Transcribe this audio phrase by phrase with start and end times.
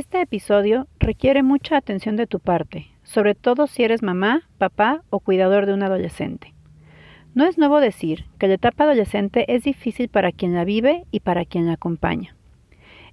[0.00, 5.20] Este episodio requiere mucha atención de tu parte, sobre todo si eres mamá, papá o
[5.20, 6.54] cuidador de un adolescente.
[7.34, 11.20] No es nuevo decir que la etapa adolescente es difícil para quien la vive y
[11.20, 12.34] para quien la acompaña.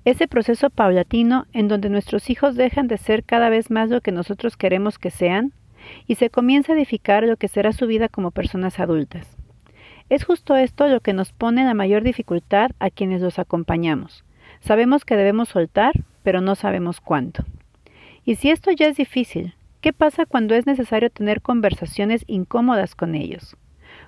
[0.06, 4.14] Ese proceso paulatino en donde nuestros hijos dejan de ser cada vez más lo que
[4.14, 5.52] nosotros queremos que sean
[6.08, 9.36] y se comienza a edificar lo que será su vida como personas adultas.
[10.08, 14.24] Es justo esto lo que nos pone la mayor dificultad a quienes los acompañamos.
[14.68, 17.46] Sabemos que debemos soltar, pero no sabemos cuánto.
[18.26, 23.16] Y si esto ya es difícil, ¿qué pasa cuando es necesario tener conversaciones incómodas con
[23.16, 23.56] ellos?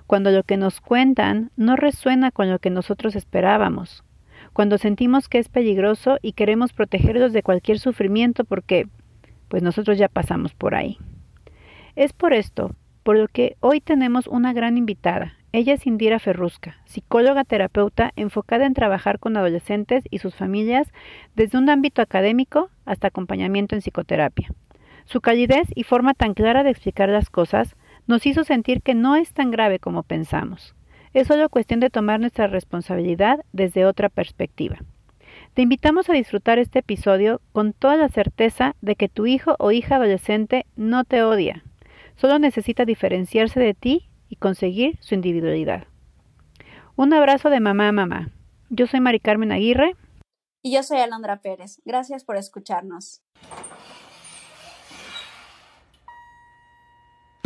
[0.06, 4.04] Cuando lo que nos cuentan no resuena con lo que nosotros esperábamos,
[4.52, 8.86] cuando sentimos que es peligroso y queremos protegerlos de cualquier sufrimiento porque,
[9.48, 10.98] pues nosotros ya pasamos por ahí.
[11.96, 16.76] Es por esto, por lo que hoy tenemos una gran invitada, ella es Indira Ferrusca,
[16.84, 20.92] psicóloga terapeuta enfocada en trabajar con adolescentes y sus familias
[21.34, 24.52] desde un ámbito académico hasta acompañamiento en psicoterapia.
[25.06, 27.74] Su calidez y forma tan clara de explicar las cosas
[28.06, 30.76] nos hizo sentir que no es tan grave como pensamos.
[31.14, 34.78] Es solo cuestión de tomar nuestra responsabilidad desde otra perspectiva.
[35.54, 39.72] Te invitamos a disfrutar este episodio con toda la certeza de que tu hijo o
[39.72, 41.64] hija adolescente no te odia,
[42.14, 45.84] solo necesita diferenciarse de ti y conseguir su individualidad.
[46.96, 48.30] Un abrazo de mamá a mamá.
[48.70, 49.96] Yo soy Mari Carmen Aguirre.
[50.62, 51.82] Y yo soy Alondra Pérez.
[51.84, 53.22] Gracias por escucharnos.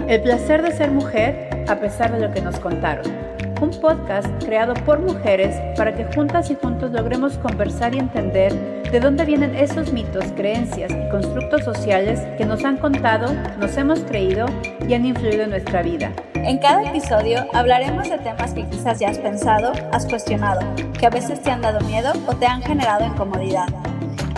[0.06, 4.74] El placer de ser mujer a pesar de lo que nos contaron un podcast creado
[4.74, 8.52] por mujeres para que juntas y juntos logremos conversar y entender
[8.90, 14.00] de dónde vienen esos mitos, creencias y constructos sociales que nos han contado, nos hemos
[14.00, 14.46] creído
[14.86, 16.12] y han influido en nuestra vida.
[16.34, 20.60] En cada episodio hablaremos de temas que quizás ya has pensado, has cuestionado,
[20.98, 23.66] que a veces te han dado miedo o te han generado incomodidad.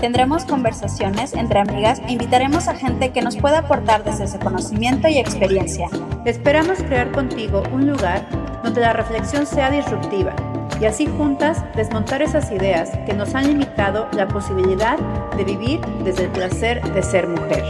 [0.00, 5.08] Tendremos conversaciones entre amigas e invitaremos a gente que nos pueda aportar desde ese conocimiento
[5.08, 5.88] y experiencia.
[6.26, 8.22] Esperamos crear contigo un lugar
[8.66, 10.34] donde la reflexión sea disruptiva
[10.80, 14.98] y así juntas desmontar esas ideas que nos han limitado la posibilidad
[15.36, 17.62] de vivir desde el placer de ser mujer.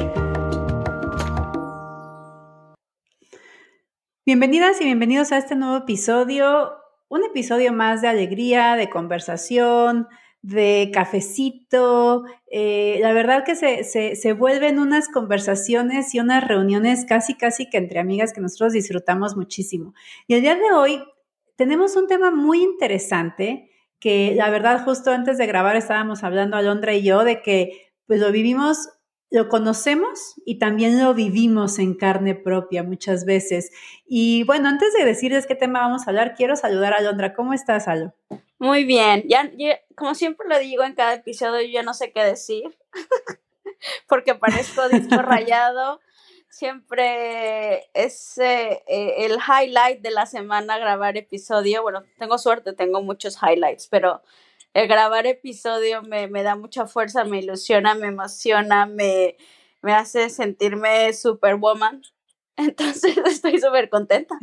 [4.25, 6.73] Bienvenidas y bienvenidos a este nuevo episodio,
[7.09, 10.09] un episodio más de alegría, de conversación,
[10.43, 12.25] de cafecito.
[12.51, 17.79] Eh, la verdad que se, se, vuelven unas conversaciones y unas reuniones casi, casi que
[17.79, 19.95] entre amigas que nosotros disfrutamos muchísimo.
[20.27, 21.03] Y el día de hoy
[21.57, 26.95] tenemos un tema muy interesante que la verdad justo antes de grabar estábamos hablando Alondra
[26.95, 28.89] y yo de que pues lo vivimos,
[29.31, 33.73] lo conocemos y también lo vivimos en carne propia muchas veces.
[34.07, 37.35] Y bueno, antes de decirles qué tema vamos a hablar, quiero saludar a Alondra.
[37.35, 38.15] ¿Cómo estás, Alo?
[38.59, 39.51] Muy bien, ya,
[39.97, 42.79] como siempre lo digo en cada episodio, yo ya no sé qué decir,
[44.09, 46.01] porque parezco disco rayado.
[46.49, 51.83] Siempre es eh, el highlight de la semana grabar episodio.
[51.83, 54.23] Bueno, tengo suerte, tengo muchos highlights, pero
[54.73, 59.37] el grabar episodio me, me da mucha fuerza, me ilusiona, me emociona, me,
[59.83, 62.03] me hace sentirme superwoman.
[62.57, 64.39] Entonces estoy súper contenta.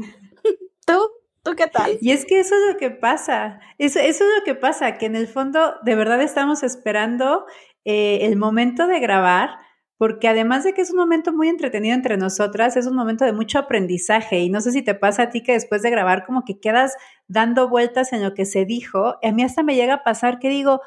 [0.86, 1.12] ¿Tú?
[1.44, 1.98] ¿Tú qué tal?
[2.00, 5.18] Y es que eso es lo que pasa, eso, es lo que pasa, que en
[5.18, 7.46] el fondo de verdad estamos esperando
[7.84, 9.50] eh, el momento de grabar,
[9.98, 13.34] porque además de que es un momento muy entretenido entre nosotras, es un momento de
[13.34, 16.46] mucho aprendizaje y no sé si te pasa a ti que después de grabar como
[16.46, 16.96] que quedas
[17.28, 20.48] dando vueltas en lo que se dijo, a mí hasta me llega a pasar que
[20.48, 20.80] digo,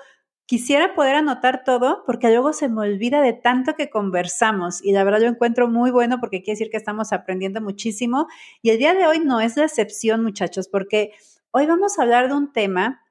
[0.46, 5.02] Quisiera poder anotar todo porque luego se me olvida de tanto que conversamos y la
[5.02, 8.28] verdad yo encuentro muy bueno porque quiere decir que estamos aprendiendo muchísimo
[8.62, 11.12] y el día de hoy no es la excepción muchachos porque
[11.50, 13.02] hoy vamos a hablar de un tema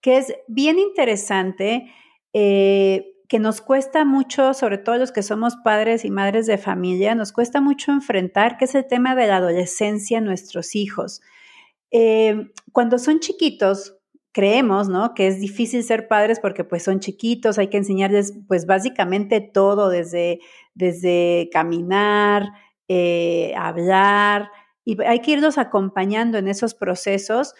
[0.00, 1.90] que es bien interesante,
[2.32, 7.14] eh, que nos cuesta mucho, sobre todo los que somos padres y madres de familia,
[7.14, 11.22] nos cuesta mucho enfrentar, que es el tema de la adolescencia en nuestros hijos.
[11.90, 13.96] Eh, cuando son chiquitos,
[14.32, 15.14] creemos, ¿no?
[15.14, 19.90] Que es difícil ser padres porque pues son chiquitos, hay que enseñarles pues básicamente todo,
[19.90, 20.40] desde,
[20.74, 22.48] desde caminar,
[22.88, 24.50] eh, hablar,
[24.84, 27.54] y hay que irlos acompañando en esos procesos,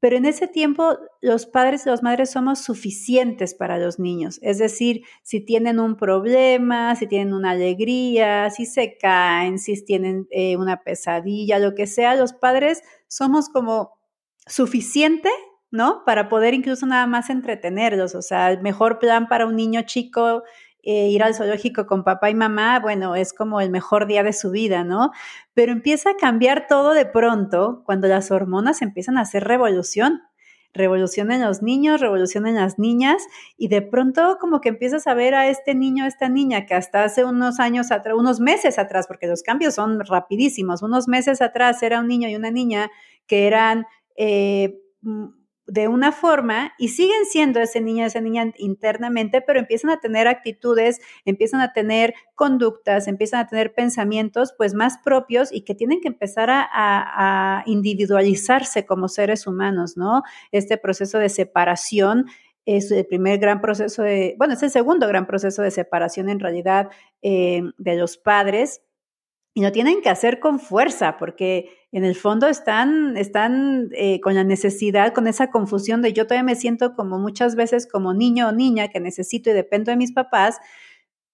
[0.00, 4.58] pero en ese tiempo los padres y las madres somos suficientes para los niños, es
[4.58, 10.56] decir, si tienen un problema, si tienen una alegría, si se caen, si tienen eh,
[10.56, 13.98] una pesadilla, lo que sea, los padres somos como
[14.46, 15.30] suficiente
[15.74, 16.04] ¿no?
[16.06, 18.14] Para poder incluso nada más entretenerlos.
[18.14, 20.44] O sea, el mejor plan para un niño chico,
[20.84, 24.32] eh, ir al zoológico con papá y mamá, bueno, es como el mejor día de
[24.32, 25.10] su vida, ¿no?
[25.52, 30.22] Pero empieza a cambiar todo de pronto cuando las hormonas empiezan a hacer revolución.
[30.76, 33.22] revolución en los niños, revolución en las niñas,
[33.56, 36.74] y de pronto como que empiezas a ver a este niño, a esta niña, que
[36.74, 41.40] hasta hace unos años atrás, unos meses atrás, porque los cambios son rapidísimos, unos meses
[41.40, 42.90] atrás era un niño y una niña
[43.26, 43.86] que eran...
[44.16, 44.80] Eh,
[45.66, 50.28] de una forma y siguen siendo ese niño, esa niña internamente, pero empiezan a tener
[50.28, 56.00] actitudes, empiezan a tener conductas, empiezan a tener pensamientos pues más propios y que tienen
[56.00, 60.22] que empezar a, individualizarse como seres humanos, ¿no?
[60.52, 62.26] Este proceso de separación
[62.66, 66.40] es el primer gran proceso de, bueno, es el segundo gran proceso de separación en
[66.40, 66.90] realidad
[67.22, 68.82] eh, de los padres
[69.54, 74.34] y lo tienen que hacer con fuerza porque en el fondo están, están eh, con
[74.34, 78.48] la necesidad, con esa confusión de yo todavía me siento como muchas veces como niño
[78.48, 80.58] o niña que necesito y dependo de mis papás,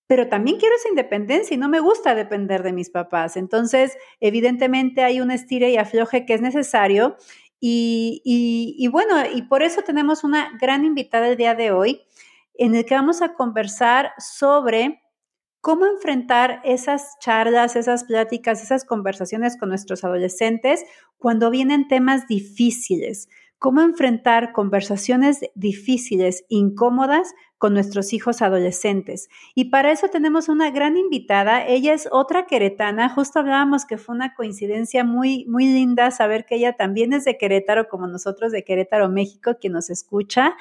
[0.06, 3.38] pero también quiero esa independencia y no me gusta depender de mis papás.
[3.38, 7.16] Entonces, evidentemente hay un estire y afloje que es necesario
[7.58, 12.02] y, y bueno, y por eso tenemos una gran invitada el día de hoy
[12.54, 15.00] en el que vamos a conversar sobre
[15.60, 20.84] cómo enfrentar esas charlas, esas pláticas, esas conversaciones con nuestros adolescentes
[21.18, 23.28] cuando vienen temas difíciles,
[23.58, 29.28] cómo enfrentar conversaciones difíciles, incómodas con nuestros hijos adolescentes.
[29.54, 31.66] Y para eso tenemos una gran invitada.
[31.66, 33.10] Ella es otra queretana.
[33.10, 37.36] Justo hablábamos que fue una coincidencia muy, muy linda saber que ella también es de
[37.36, 40.56] Querétaro, como nosotros de Querétaro, México, quien nos escucha.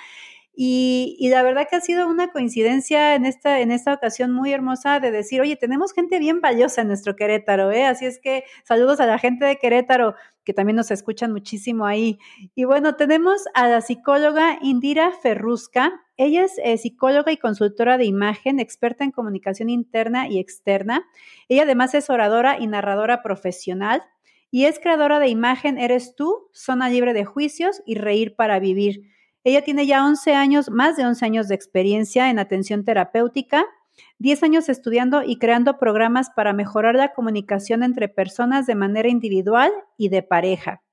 [0.61, 4.99] Y, la verdad que ha sido una coincidencia en esta, en esta ocasión muy hermosa
[4.99, 7.85] de decir, oye, tenemos gente bien valiosa en nuestro Querétaro, ¿eh?
[7.85, 12.19] Así es que saludos a la gente de Querétaro, que también nos escuchan muchísimo ahí.
[12.55, 15.93] Y bueno, tenemos a la psicóloga Indira Ferrusca.
[16.17, 21.07] Ella es eh, psicóloga y consultora de imagen, experta en comunicación interna y externa.
[21.47, 24.03] Ella además es oradora y narradora profesional
[24.51, 29.18] y es creadora de imagen Eres tú, Zona Libre de Juicios y Reír para Vivir.
[29.49, 33.65] Ella tiene ya 11 años, más de 11 años de experiencia en atención terapéutica,
[34.19, 39.71] 10 años estudiando y creando programas para mejorar la comunicación entre personas de manera individual
[39.97, 40.83] y de pareja.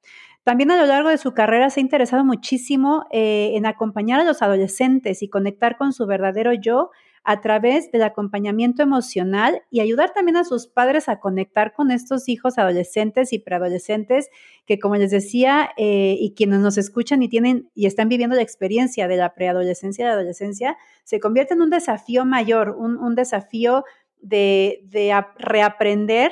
[0.43, 4.25] También a lo largo de su carrera se ha interesado muchísimo eh, en acompañar a
[4.25, 6.93] los adolescentes y conectar con su verdadero yo
[7.29, 12.29] a través del acompañamiento emocional y ayudar también a sus padres a conectar con estos
[12.29, 14.31] hijos adolescentes y preadolescentes
[14.65, 18.43] que, como les decía, eh, y quienes nos escuchan y tienen y están viviendo la
[18.43, 23.85] experiencia de la preadolescencia y la adolescencia, se convierte en un desafío mayor, un, desafío
[24.21, 26.31] de, de reaprender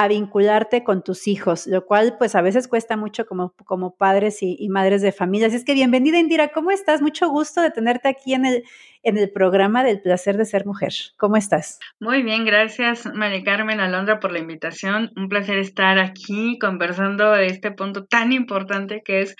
[0.00, 4.38] a vincularte con tus hijos, lo cual pues a veces cuesta mucho como, como padres
[4.40, 5.48] y, madres de familia.
[5.48, 7.02] Así es que bienvenida Indira, ¿cómo estás?
[7.02, 8.64] Mucho gusto de tenerte aquí en el,
[9.02, 10.94] en el programa del placer de ser mujer.
[11.18, 11.80] ¿Cómo estás?
[11.98, 15.12] Muy bien, gracias María Carmen Alondra por la invitación.
[15.18, 19.36] Un placer estar aquí conversando de este punto tan importante que es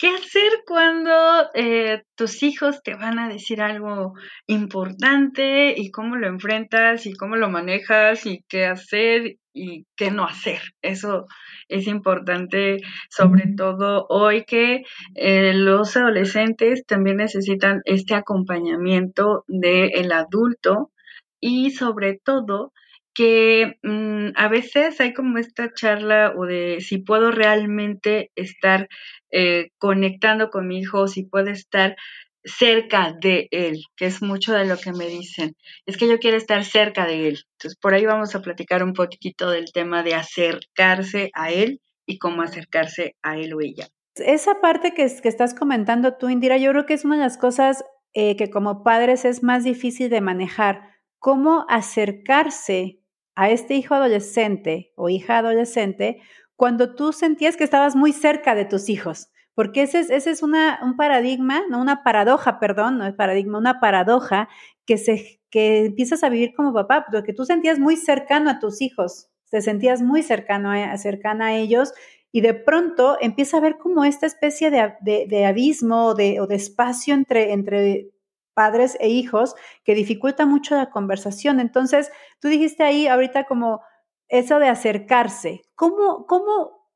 [0.00, 1.12] ¿Qué hacer cuando
[1.52, 4.14] eh, tus hijos te van a decir algo
[4.46, 10.24] importante y cómo lo enfrentas y cómo lo manejas y qué hacer y qué no
[10.24, 10.62] hacer?
[10.80, 11.26] Eso
[11.68, 12.78] es importante,
[13.10, 14.84] sobre todo hoy que
[15.16, 20.92] eh, los adolescentes también necesitan este acompañamiento del adulto
[21.40, 22.72] y sobre todo
[23.12, 28.88] que mm, a veces hay como esta charla o de si puedo realmente estar
[29.30, 31.96] eh, conectando con mi hijo, si puedo estar
[32.44, 35.56] cerca de él, que es mucho de lo que me dicen.
[35.86, 37.44] Es que yo quiero estar cerca de él.
[37.52, 42.18] Entonces, por ahí vamos a platicar un poquito del tema de acercarse a él y
[42.18, 43.88] cómo acercarse a él o ella.
[44.16, 47.38] Esa parte que, que estás comentando tú, Indira, yo creo que es una de las
[47.38, 50.90] cosas eh, que como padres es más difícil de manejar.
[51.18, 53.00] Cómo acercarse
[53.36, 56.20] a este hijo adolescente o hija adolescente
[56.60, 59.30] cuando tú sentías que estabas muy cerca de tus hijos.
[59.54, 63.56] Porque ese es, ese es una, un paradigma, no una paradoja, perdón, no es paradigma,
[63.56, 64.46] una paradoja
[64.84, 68.82] que, se, que empiezas a vivir como papá, porque tú sentías muy cercano a tus
[68.82, 71.94] hijos, te sentías muy cercano a, cercana a ellos
[72.30, 77.14] y de pronto empieza a ver como esta especie de, de, abismo o de espacio
[77.14, 78.10] entre, entre
[78.52, 81.58] padres e hijos que dificulta mucho la conversación.
[81.58, 83.80] Entonces, tú dijiste ahí ahorita como
[84.30, 85.62] eso de acercarse.
[85.74, 86.88] ¿Cómo, cómo,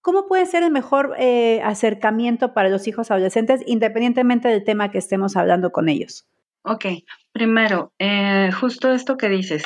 [0.00, 4.98] cómo puede ser el mejor eh, acercamiento para los hijos adolescentes independientemente del tema que
[4.98, 6.26] estemos hablando con ellos?
[6.68, 6.84] Ok,
[7.30, 9.62] primero, eh, justo esto que dices,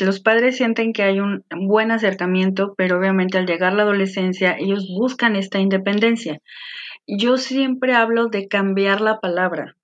[0.00, 4.86] los padres sienten que hay un buen acercamiento, pero obviamente al llegar la adolescencia ellos
[4.96, 6.40] buscan esta independencia.
[7.06, 9.76] Yo siempre hablo de cambiar la palabra.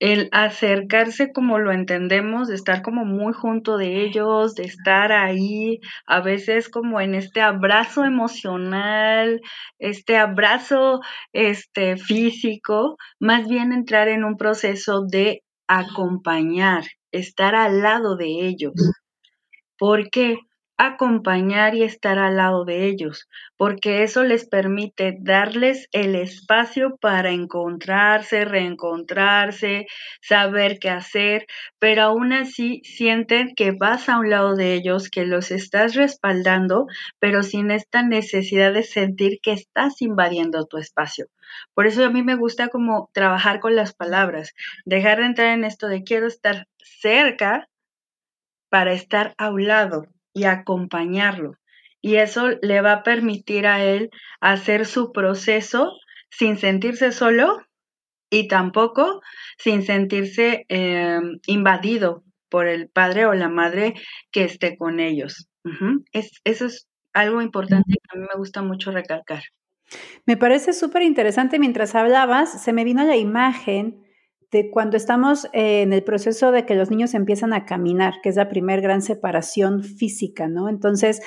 [0.00, 5.80] El acercarse como lo entendemos, de estar como muy junto de ellos, de estar ahí,
[6.06, 9.40] a veces como en este abrazo emocional,
[9.78, 11.00] este abrazo
[11.32, 18.74] este físico, más bien entrar en un proceso de acompañar, estar al lado de ellos.
[19.78, 20.38] ¿Por qué?
[20.76, 27.30] Acompañar y estar al lado de ellos, porque eso les permite darles el espacio para
[27.30, 29.86] encontrarse, reencontrarse,
[30.20, 31.46] saber qué hacer,
[31.78, 36.86] pero aún así sienten que vas a un lado de ellos, que los estás respaldando,
[37.20, 41.26] pero sin esta necesidad de sentir que estás invadiendo tu espacio.
[41.74, 44.54] Por eso a mí me gusta como trabajar con las palabras,
[44.84, 47.68] dejar de entrar en esto de quiero estar cerca
[48.70, 51.56] para estar a un lado y acompañarlo.
[52.02, 54.10] Y eso le va a permitir a él
[54.40, 55.92] hacer su proceso
[56.28, 57.62] sin sentirse solo
[58.28, 59.22] y tampoco
[59.56, 63.94] sin sentirse em, invadido por el padre o la madre
[64.30, 65.48] que esté con ellos.
[66.12, 69.44] es, eso es algo importante que a mí me gusta mucho recalcar.
[70.26, 71.58] Me parece súper interesante.
[71.58, 74.03] Mientras hablabas, se me vino la imagen
[74.70, 78.36] cuando estamos eh, en el proceso de que los niños empiezan a caminar, que es
[78.36, 80.68] la primera gran separación física, ¿no?
[80.68, 81.20] Entonces,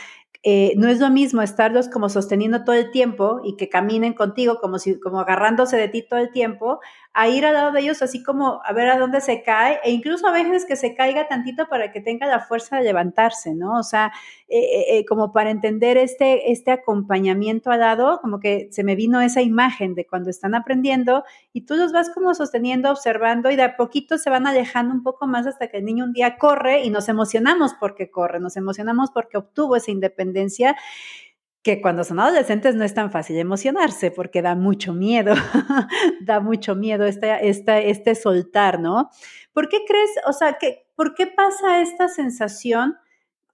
[0.44, 4.60] eh, no es lo mismo estarlos como sosteniendo todo el tiempo y que caminen contigo
[4.62, 6.80] como si como agarrándose de ti todo el tiempo
[7.20, 9.90] a ir al lado de ellos así como a ver a dónde se cae e
[9.90, 13.80] incluso a veces que se caiga tantito para que tenga la fuerza de levantarse, ¿no?
[13.80, 14.12] O sea,
[14.48, 19.42] eh, como para entender este, este acompañamiento al lado, como que se me vino esa
[19.42, 23.78] imagen de cuando están aprendiendo y tú los vas como sosteniendo, observando y de a
[23.78, 26.92] poquito se van alejando un poco más hasta que el niño un día corre y
[26.92, 30.76] nos emocionamos porque corre, nos emocionamos porque obtuvo esa independencia
[31.68, 35.34] que cuando son adolescentes no es tan fácil emocionarse porque da mucho miedo,
[36.22, 39.10] da mucho miedo este, este, este soltar, ¿no?
[39.52, 42.96] ¿Por qué crees, o sea, que, por qué pasa esta sensación,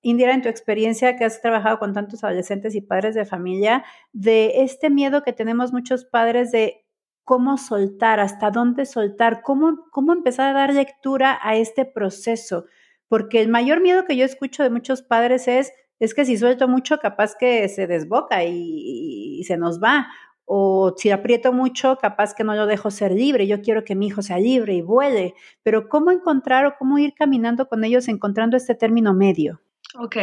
[0.04, 4.62] Indira, en tu experiencia que has trabajado con tantos adolescentes y padres de familia, de
[4.62, 6.86] este miedo que tenemos muchos padres de
[7.24, 12.66] cómo soltar, hasta dónde soltar, cómo, cómo empezar a dar lectura a este proceso?
[13.08, 16.68] Porque el mayor miedo que yo escucho de muchos padres es, es que si suelto
[16.68, 20.08] mucho, capaz que se desboca y, se nos va.
[20.44, 23.48] O si aprieto mucho, capaz que no lo dejo ser libre.
[23.48, 25.34] Yo quiero que mi hijo sea libre y vuele.
[25.64, 29.62] Pero ¿cómo encontrar o cómo ir caminando con ellos encontrando este término medio?
[29.98, 30.18] Ok,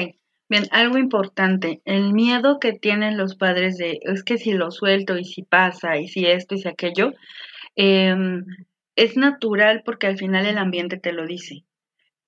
[0.51, 1.81] bien, algo importante.
[1.87, 5.97] El miedo que tienen los padres de es que si lo suelto y si pasa
[5.97, 7.15] y si esto y si aquello,
[7.75, 8.45] em,
[8.97, 11.65] es natural porque al final el ambiente te lo dice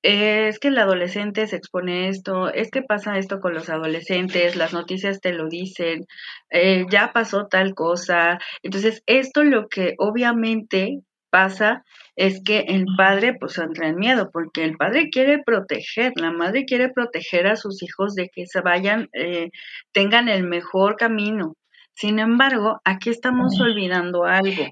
[0.03, 4.73] es que el adolescente se expone esto, es que pasa esto con los adolescentes, las
[4.73, 6.07] noticias te lo dicen,
[6.51, 8.39] eh, ya pasó tal cosa.
[8.63, 11.85] Entonces, esto lo que obviamente pasa
[12.17, 16.65] es que el padre pues entra en miedo, porque el padre quiere proteger, la madre
[16.67, 19.51] quiere proteger a sus hijos de que se vayan, eh,
[19.93, 21.57] tengan el mejor camino.
[21.95, 24.67] Sin embargo, aquí estamos olvidando algo.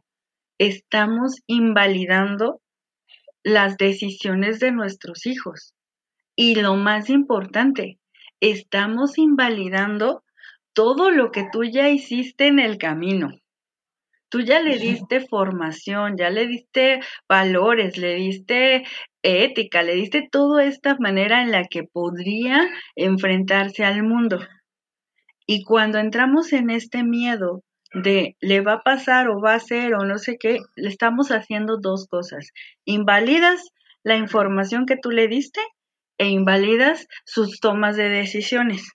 [0.59, 2.61] Estamos invalidando
[3.43, 5.75] las decisiones de nuestros hijos.
[6.37, 7.99] Y lo más importante,
[8.41, 10.23] estamos invalidando
[10.73, 13.31] todo lo que tú ya hiciste en el camino.
[14.31, 18.85] Tú ya le diste formación, ya le diste valores, le diste
[19.23, 24.39] ética, le diste toda esta manera en la que podría enfrentarse al mundo.
[25.47, 29.95] Y cuando entramos en este miedo de le va a pasar o va a ser
[29.95, 32.53] o no sé qué, le estamos haciendo dos cosas.
[32.85, 35.61] Invalidas la información que tú le diste
[36.19, 38.93] e invalidas sus tomas de decisiones.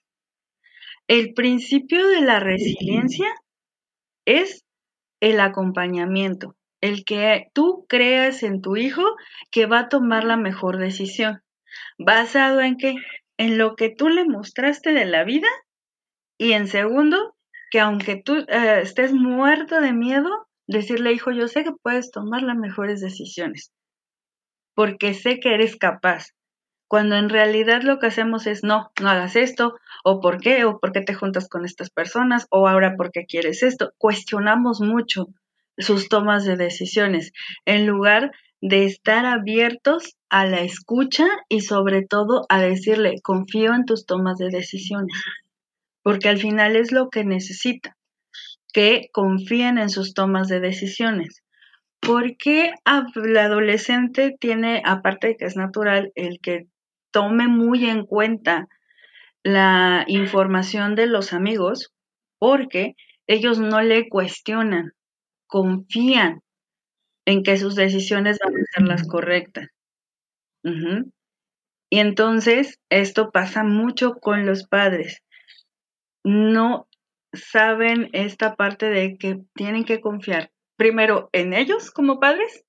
[1.08, 3.32] El principio de la resiliencia
[4.24, 4.64] es
[5.20, 9.02] el acompañamiento, el que tú creas en tu hijo
[9.50, 11.42] que va a tomar la mejor decisión.
[11.98, 12.94] ¿Basado en qué?
[13.38, 15.48] En lo que tú le mostraste de la vida
[16.38, 17.35] y en segundo,
[17.70, 20.30] que aunque tú eh, estés muerto de miedo,
[20.66, 23.72] decirle, hijo, yo sé que puedes tomar las mejores decisiones,
[24.74, 26.28] porque sé que eres capaz.
[26.88, 30.78] Cuando en realidad lo que hacemos es, no, no hagas esto, o por qué, o
[30.78, 33.92] por qué te juntas con estas personas, o ahora por qué quieres esto.
[33.98, 35.26] Cuestionamos mucho
[35.78, 37.32] sus tomas de decisiones,
[37.64, 38.30] en lugar
[38.60, 44.38] de estar abiertos a la escucha y sobre todo a decirle, confío en tus tomas
[44.38, 45.12] de decisiones
[46.06, 47.96] porque al final es lo que necesita,
[48.72, 51.42] que confíen en sus tomas de decisiones.
[51.98, 52.70] Porque
[53.16, 56.68] el adolescente tiene, aparte de que es natural, el que
[57.10, 58.68] tome muy en cuenta
[59.42, 61.92] la información de los amigos,
[62.38, 62.94] porque
[63.26, 64.92] ellos no le cuestionan,
[65.48, 66.38] confían
[67.24, 69.70] en que sus decisiones van a ser las correctas.
[71.90, 75.20] Y entonces esto pasa mucho con los padres.
[76.26, 76.88] No
[77.32, 82.64] saben esta parte de que tienen que confiar primero en ellos como padres.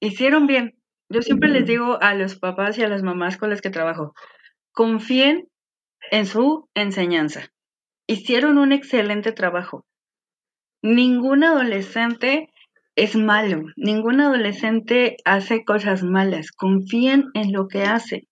[0.00, 0.76] Hicieron bien.
[1.08, 4.12] Yo siempre les digo a los papás y a las mamás con las que trabajo,
[4.70, 5.48] confíen
[6.10, 7.48] en su enseñanza.
[8.06, 9.86] Hicieron un excelente trabajo.
[10.82, 12.50] Ningún adolescente
[12.96, 16.52] es malo, ningún adolescente hace cosas malas.
[16.52, 18.28] Confíen en lo que hace.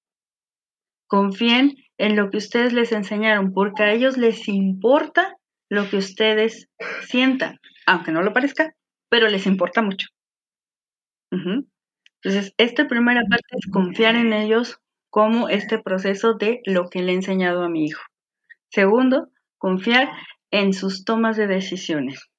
[1.06, 5.37] Confíen en lo que ustedes les enseñaron, porque a ellos les importa
[5.69, 6.69] lo que ustedes
[7.02, 8.75] sientan, aunque no lo parezca,
[9.11, 10.09] pero les importa mucho.
[11.30, 14.80] Entonces, esta primera parte es confiar en ellos
[15.11, 18.02] como este proceso de lo que le he enseñado a mi hijo.
[18.71, 19.28] Segundo,
[19.59, 20.09] confiar
[20.50, 22.30] en sus tomas de decisiones,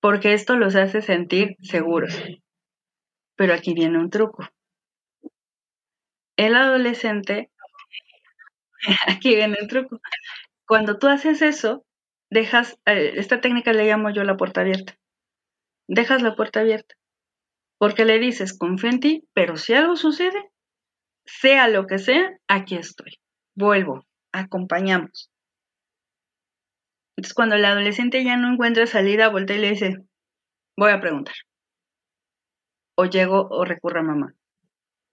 [0.00, 2.18] porque esto los hace sentir seguros.
[3.36, 4.48] Pero aquí viene un truco.
[6.36, 7.49] El adolescente,
[9.06, 10.00] aquí viene el truco.
[10.66, 11.84] Cuando tú haces eso,
[12.30, 14.96] dejas, eh, esta técnica le llamo yo la puerta abierta.
[15.88, 16.94] Dejas la puerta abierta.
[17.78, 20.50] Porque le dices, confío en ti, pero si algo sucede,
[21.24, 23.18] sea lo que sea, aquí estoy.
[23.56, 25.30] Vuelvo, acompañamos.
[27.16, 29.96] Entonces, cuando el adolescente ya no encuentra salida, voltea y le dice,
[30.76, 31.34] voy a preguntar.
[32.96, 34.34] O llego o recurro a mamá.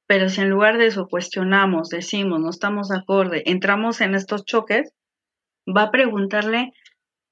[0.08, 4.94] Pero si en lugar de eso cuestionamos, decimos, no estamos acorde, entramos en estos choques,
[5.68, 6.72] va a preguntarle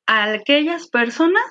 [0.07, 1.43] a aquellas personas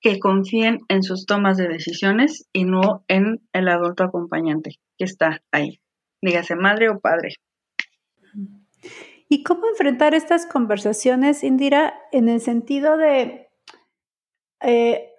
[0.00, 5.42] que confíen en sus tomas de decisiones y no en el adulto acompañante que está
[5.50, 5.80] ahí,
[6.22, 7.30] dígase madre o padre.
[9.28, 13.48] ¿Y cómo enfrentar estas conversaciones, Indira, en el sentido de
[14.62, 15.10] eh,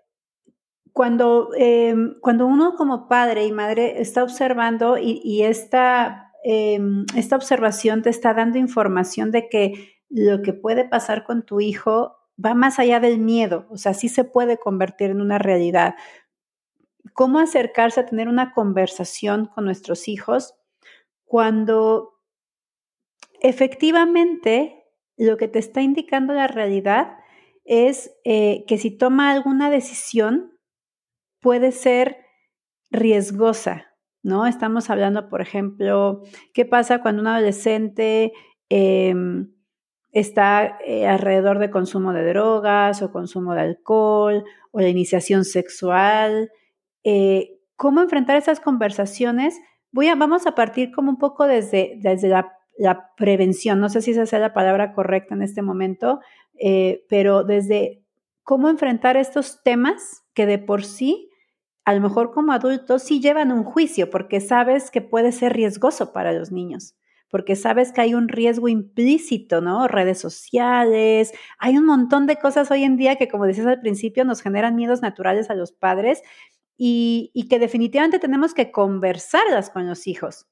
[0.98, 8.01] cuando, em, cuando uno como padre y madre está observando y, esta, em, esta observación
[8.01, 12.80] te está dando información de que lo que puede pasar con tu hijo va más
[12.80, 15.94] allá del miedo, o sea, sí se puede convertir en una realidad.
[17.14, 20.55] ¿Cómo acercarse a tener una conversación con nuestros hijos
[21.25, 22.20] cuando
[23.40, 24.83] efectivamente
[25.16, 27.20] lo que te está indicando la realidad
[27.66, 30.56] es eh, que si toma alguna decisión
[31.40, 32.18] puede ser
[32.90, 33.88] riesgosa,
[34.24, 34.48] ¿no?
[34.48, 36.22] Estamos hablando, por ejemplo,
[36.54, 38.34] ¿qué pasa cuando un adolescente
[38.70, 39.50] em,
[40.20, 46.52] está eh, alrededor de consumo de drogas o consumo de alcohol o la iniciación sexual.
[47.04, 49.60] Eh, ¿Cómo enfrentar esas conversaciones?
[49.92, 52.54] Voy a, vamos a partir como un poco desde, desde la,
[53.18, 56.20] prevención, no sé si esa sea la palabra correcta en este momento,
[56.60, 58.04] eh, pero desde
[58.48, 61.29] cómo enfrentar estos temas que de por sí,
[61.83, 66.14] a lo mejor como adultos, sí llevan un juicio, porque sabes que puede ser riesgoso
[66.14, 66.96] para los niños
[67.29, 69.90] porque sabes que hay un riesgo implícito, ¿no?
[69.90, 74.24] Redes sociales, hay un montón de cosas hoy en día que, como decías al principio,
[74.24, 76.22] nos generan miedos naturales a los padres
[76.77, 80.48] y, que definitivamente tenemos que conversarlas con los hijos.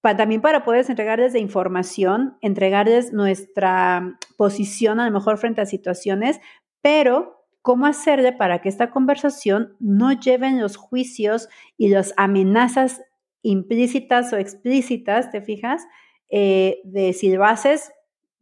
[0.00, 6.40] también para poder entregarles de información, entregarles nuestra posición a lo mejor frente a situaciones,
[6.80, 13.02] pero cómo hacerle para que esta conversación no lleven los juicios y las amenazas
[13.42, 15.86] implícitas o explícitas, ¿te fijas?
[16.30, 17.90] Eh, de si lo haces,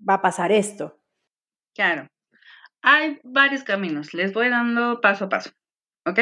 [0.09, 0.99] va a pasar esto.
[1.75, 2.07] Claro.
[2.83, 5.51] Hay varios caminos, les voy dando paso a paso,
[6.07, 6.21] ¿ok?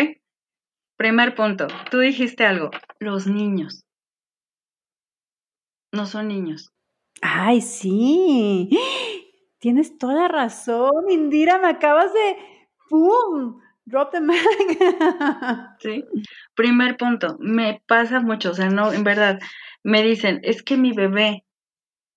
[0.96, 3.84] Primer punto, tú dijiste algo, los niños.
[5.92, 6.70] No son niños.
[7.20, 8.70] Ay, sí.
[9.64, 12.36] Tienes toda razón, Indira, me acabas de...
[12.90, 13.62] ¡Pum!
[13.86, 14.36] Drop the mic.
[15.80, 16.04] sí.
[16.54, 19.40] Primer punto, me pasa mucho, o sea, no, en verdad,
[19.82, 21.46] me dicen, es que mi bebé,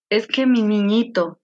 [0.09, 1.39] es que mi niñito,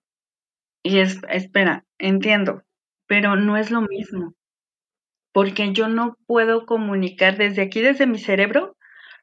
[0.83, 2.63] y es, espera, entiendo,
[3.07, 4.33] pero no es lo mismo,
[5.31, 8.75] porque yo no puedo comunicar desde aquí, desde mi cerebro,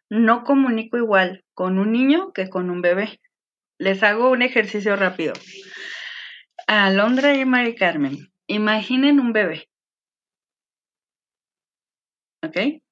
[0.09, 3.21] no comunico igual con un niño que con un bebé.
[3.77, 5.35] Les hago un ejercicio rápido.
[6.73, 9.69] Alondra y Mari Carmen, imaginen un bebé.
[12.43, 12.83] ¿ok?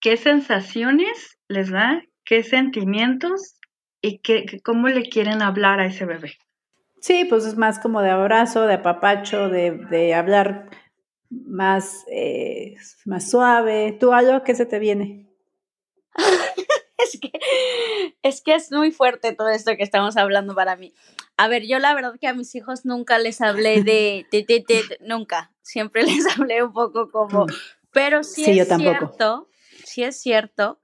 [0.00, 2.02] ¿Qué sensaciones les da?
[2.24, 3.54] ¿Qué sentimientos?
[4.00, 6.38] ¿Y qué, cómo le quieren hablar a ese bebé?
[7.00, 10.70] Sí, pues es más como de abrazo, de apapacho, de, hablar
[11.30, 13.96] más, eh, más suave.
[13.98, 15.26] ¿Tú algo qué se te viene?
[16.98, 17.32] es, que,
[18.22, 20.94] es que es muy fuerte todo esto que estamos hablando para mí.
[21.42, 24.64] A ver, yo la verdad que a mis hijos nunca les hablé de, de, de,
[24.68, 25.50] de nunca.
[25.60, 27.46] Siempre les hablé un poco como
[27.90, 29.48] Pero sí, es cierto,
[29.84, 30.80] sí es cierto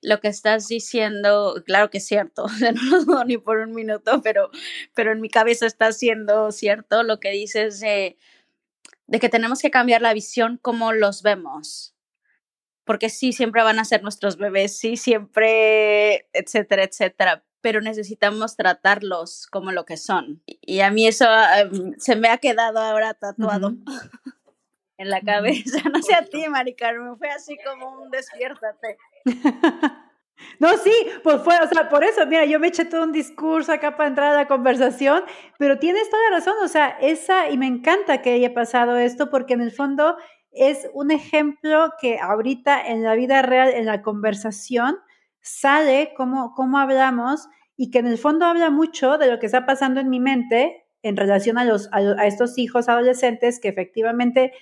[0.00, 4.22] lo que estás diciendo, claro que es cierto, no lo dudo ni por un minuto,
[4.22, 4.50] pero,
[4.94, 8.16] pero en mi cabeza está siendo cierto lo que dices de,
[9.08, 11.96] de que tenemos que cambiar la visión como los vemos.
[12.84, 19.46] Porque sí, siempre van a ser nuestros bebés, sí, siempre, etcétera, etcétera, pero necesitamos tratarlos
[19.46, 20.42] como lo que son.
[20.46, 23.74] Y a mí eso em, se me ha quedado ahora tatuado.
[25.00, 25.78] en la cabeza.
[25.92, 28.98] No sé a ti, Mari Carmen, fue así como un despiértate.
[30.58, 30.90] No, sí,
[31.22, 34.08] pues fue, o sea, por eso, mira, yo me eché todo un discurso acá para
[34.08, 35.22] entrar a la conversación,
[35.58, 39.52] pero tienes toda razón, o sea, esa, y me encanta que haya pasado esto, porque
[39.52, 40.16] en el fondo
[40.50, 44.96] es un ejemplo que ahorita en la vida real, en la conversación,
[45.40, 49.66] sale cómo, cómo hablamos y que en el fondo habla mucho de lo que está
[49.66, 54.52] pasando en mi mente en relación a, los, a estos hijos adolescentes que efectivamente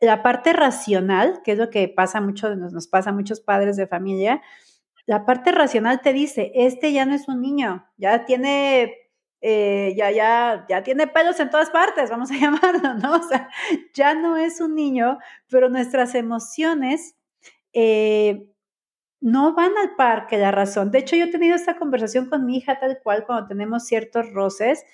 [0.00, 3.76] la parte racional, que es lo que pasa mucho, nos, nos pasa a muchos padres
[3.76, 4.42] de familia,
[5.06, 8.94] la parte racional te dice, este ya no es un niño, ya tiene,
[9.40, 13.16] eh, ya, ya, ya tiene pelos en todas partes, vamos a llamarlo, ¿no?
[13.16, 13.48] O sea,
[13.94, 17.16] ya no es un niño, pero nuestras emociones
[17.72, 18.46] eh,
[19.20, 20.90] no van al par que la razón.
[20.90, 24.30] De hecho, yo he tenido esta conversación con mi hija tal cual cuando tenemos ciertos
[24.32, 24.84] roces.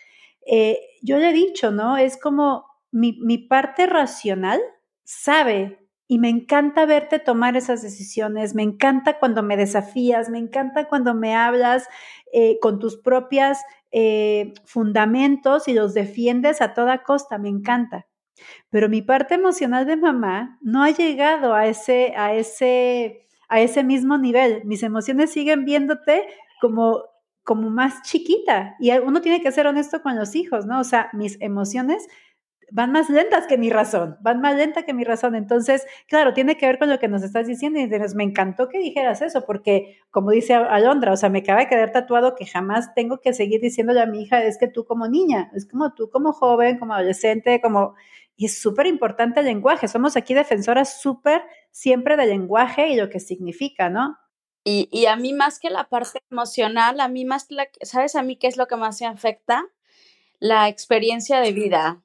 [0.47, 1.97] Eh, yo le he dicho, ¿no?
[1.97, 4.61] Es como mi, parte racional
[5.05, 10.89] sabe y me encanta verte tomar esas decisiones, me encanta cuando me desafías, me encanta
[10.89, 11.89] cuando me hablas
[12.33, 13.59] eh, con tus propios
[13.91, 18.07] eh, fundamentos y los defiendes a toda costa, me encanta.
[18.71, 23.85] Pero mi parte emocional de mamá no ha llegado a ese, a ese, a ese
[23.85, 24.63] mismo nivel.
[24.65, 26.27] Mis emociones siguen viéndote
[26.61, 27.05] como
[27.47, 30.81] como más chiquita y uno tiene que ser honesto con los hijos, ¿no?
[30.81, 32.09] O sea, mis emociones
[32.73, 35.37] van más lentas que mi razón, van más lenta que mi razón.
[35.37, 38.79] Entonces, claro, tiene que ver con lo que nos estás diciendo y me encantó que
[38.79, 42.93] dijeras eso, porque como dice Alondra, o sea, me acaba de quedar tatuado que jamás
[42.95, 46.11] tengo que seguir diciéndole a mi hija, es que tú como niña, es como tú
[46.11, 47.95] como joven, como adolescente, como...
[48.37, 53.09] Y es súper importante el lenguaje, somos aquí defensoras súper siempre del lenguaje y lo
[53.09, 54.18] que significa, ¿no?
[54.62, 58.22] Y, y a mí más que la parte emocional, a mí más, la, ¿sabes a
[58.22, 59.64] mí qué es lo que más me afecta?
[60.38, 62.03] La experiencia de vida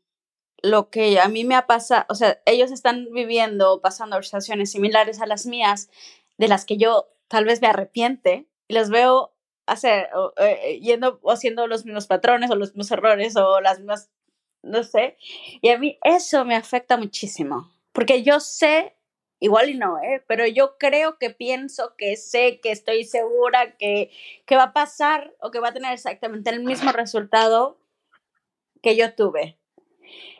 [0.61, 5.21] lo que a mí me ha pasado, o sea, ellos están viviendo, pasando situaciones similares
[5.21, 5.89] a las mías,
[6.37, 9.33] de las que yo tal vez me arrepiente, y los veo
[9.65, 14.09] hacer, eh, yendo o haciendo los mismos patrones o los mismos errores o las mismas,
[14.63, 15.17] no sé,
[15.61, 18.95] y a mí eso me afecta muchísimo, porque yo sé,
[19.39, 20.23] igual y no, ¿eh?
[20.27, 24.11] pero yo creo que pienso, que sé, que estoy segura que,
[24.45, 27.79] que va a pasar o que va a tener exactamente el mismo resultado
[28.81, 29.57] que yo tuve.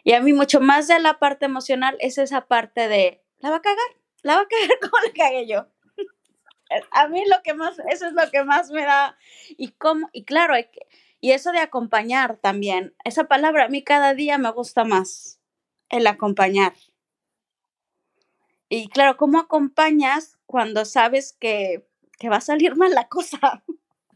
[0.03, 3.57] Y a mí mucho más de la parte emocional es esa parte de, la va
[3.57, 3.77] a cagar,
[4.23, 5.67] la va a cagar como la cagué yo.
[6.91, 9.17] A mí lo que más, eso es lo que más me da,
[9.57, 10.87] y cómo, y claro, hay que,
[11.21, 15.39] y eso de acompañar también, esa palabra a mí cada día me gusta más,
[15.89, 16.73] el acompañar.
[18.67, 23.63] Y claro, ¿cómo acompañas cuando sabes que, que va a salir mal la cosa?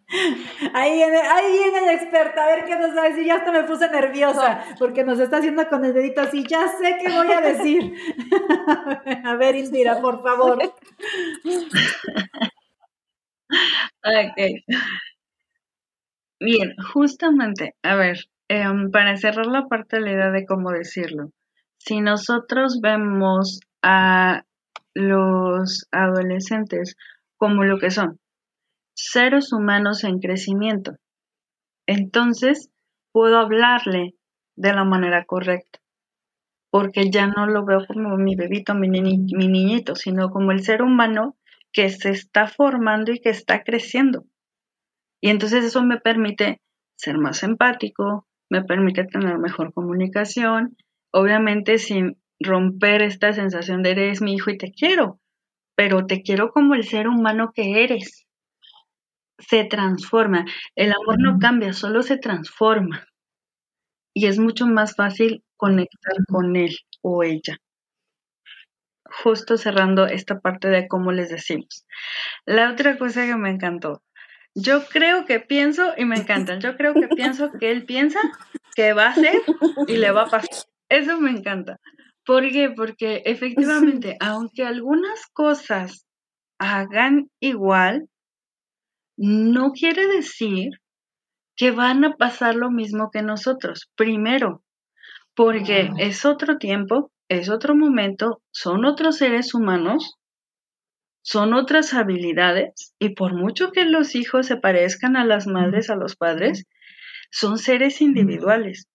[0.73, 3.25] Ahí viene, ahí viene la experta, a ver qué nos va a decir.
[3.25, 6.45] Ya hasta me puse nerviosa porque nos está haciendo con el dedito así.
[6.47, 7.95] Ya sé qué voy a decir.
[9.25, 10.61] a ver, Indira, por favor.
[14.03, 14.37] ok.
[16.47, 21.31] Bien, justamente, a ver, em, para cerrar la parte de la idea de cómo decirlo,
[21.79, 24.43] si nosotros vemos a
[24.93, 26.95] los adolescentes
[27.37, 28.19] como lo que son,
[28.95, 30.97] seres humanos en crecimiento.
[31.87, 32.69] Entonces,
[33.13, 34.15] puedo hablarle
[34.55, 35.79] de la manera correcta,
[36.71, 40.83] porque ya no lo veo como mi bebito, mi, mi niñito, sino como el ser
[40.83, 41.35] humano
[41.71, 44.25] que se está formando y que está creciendo.
[45.25, 46.61] Y entonces eso me permite
[46.95, 50.77] ser más empático, me permite tener mejor comunicación,
[51.11, 55.19] obviamente sin romper esta sensación de eres mi hijo y te quiero,
[55.75, 58.27] pero te quiero como el ser humano que eres
[59.39, 60.45] se transforma.
[60.75, 63.07] El amor no cambia, solo se transforma.
[64.13, 67.57] Y es mucho más fácil conectar con él o ella.
[69.23, 71.87] Justo cerrando esta parte de cómo les decimos.
[72.45, 74.03] La otra cosa que me encantó.
[74.55, 76.57] Yo creo que pienso y me encanta.
[76.59, 78.19] Yo creo que pienso que él piensa
[78.75, 79.41] que va a ser
[79.87, 80.49] y le va a pasar.
[80.89, 81.77] Eso me encanta.
[82.25, 82.69] ¿Por qué?
[82.69, 86.05] Porque efectivamente, aunque algunas cosas
[86.57, 88.07] hagan igual,
[89.17, 90.69] no quiere decir
[91.55, 93.89] que van a pasar lo mismo que nosotros.
[93.95, 94.63] Primero,
[95.35, 100.15] porque es otro tiempo, es otro momento, son otros seres humanos,
[101.25, 105.95] son otras habilidades y por mucho que los hijos se parezcan a las madres, a
[105.95, 106.65] los padres,
[107.31, 108.87] son seres individuales.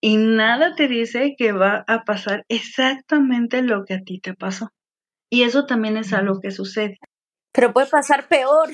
[0.00, 4.70] Y nada te dice que va a pasar exactamente lo que a ti te pasó.
[5.30, 7.00] Y eso también es algo que sucede.
[7.52, 8.68] Pero puede pasar peor.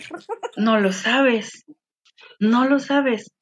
[0.59, 1.64] No lo sabes.
[2.38, 3.33] No lo sabes.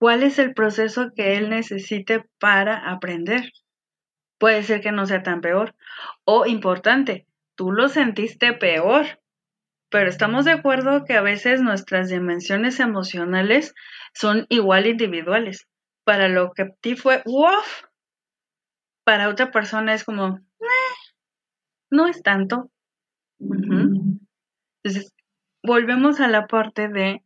[0.00, 3.52] ¿Cuál es el proceso que él necesite para aprender?
[4.38, 5.74] puede ser que no sea tan peor.
[6.24, 9.20] O importante, tú lo sentiste peor,
[9.90, 13.74] pero estamos de acuerdo que a veces nuestras dimensiones emocionales
[14.12, 15.68] son igual individuales.
[16.04, 17.62] Para lo que a ti fue, wow,
[19.04, 20.40] para otra persona es como,
[21.90, 22.70] no es tanto.
[23.38, 25.14] Entonces,
[25.62, 27.22] volvemos a la parte de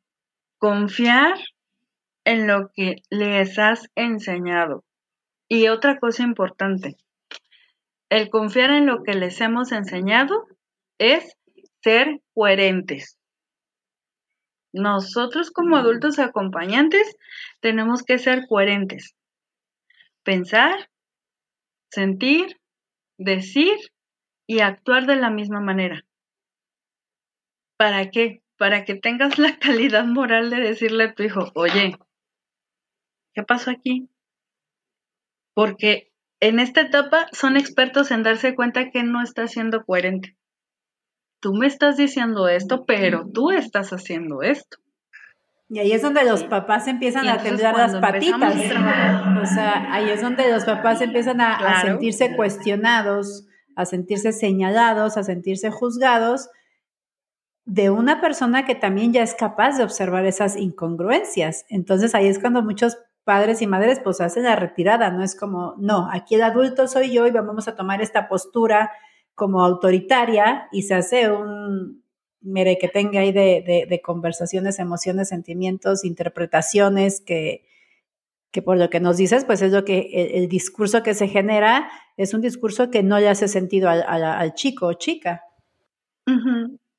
[0.58, 1.38] confiar
[2.24, 4.84] en lo que les has enseñado.
[5.48, 6.96] Y otra cosa importante,
[8.10, 10.46] el confiar en lo que les hemos enseñado
[10.98, 11.36] es
[11.82, 13.18] ser coherentes.
[14.72, 17.16] Nosotros como adultos acompañantes
[17.60, 19.14] tenemos que ser coherentes.
[20.22, 20.90] Pensar,
[21.90, 22.60] sentir,
[23.18, 23.76] decir
[24.46, 26.04] y actuar de la misma manera.
[27.76, 28.42] ¿Para qué?
[28.56, 31.96] Para que tengas la calidad moral de decirle a tu hijo, oye,
[33.34, 34.08] ¿qué pasó aquí?
[35.54, 36.07] Porque
[36.40, 40.36] en esta etapa son expertos en darse cuenta que no está siendo coherente.
[41.40, 44.78] Tú me estás diciendo esto, pero tú estás haciendo esto.
[45.70, 48.54] Y ahí es donde los papás empiezan a temblar las patitas.
[48.54, 53.46] O sea, ahí es donde los papás empiezan a, sentirse cuestionados,
[53.76, 56.48] a sentirse señalados, a sentirse juzgados
[57.66, 61.66] de una persona que también ya es capaz de observar esas incongruencias.
[61.68, 62.96] Entonces ahí es cuando muchos
[63.28, 67.12] padres y madres pues hacen la retirada, no es como, no, aquí el adulto soy
[67.12, 68.90] yo y vamos a tomar esta postura
[69.34, 72.02] como autoritaria y se hace un,
[72.40, 77.66] mire, que tenga ahí de, conversaciones, emociones, sentimientos, interpretaciones que,
[78.50, 81.90] que por lo que nos dices, pues es lo que el, discurso que se genera
[82.16, 85.42] es un discurso que no le hace sentido al, chico o chica.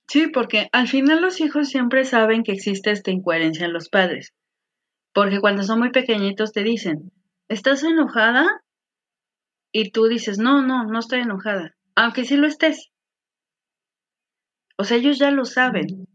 [0.07, 4.35] Sí, porque al final los hijos siempre saben que existe esta incoherencia en los padres.
[5.13, 7.11] Porque cuando son muy pequeñitos te dicen,
[7.47, 8.61] ¿estás enojada?
[9.71, 12.89] Y tú dices, no, no, no estoy enojada, aunque sí lo estés.
[14.77, 16.07] O sea, ellos ya lo saben.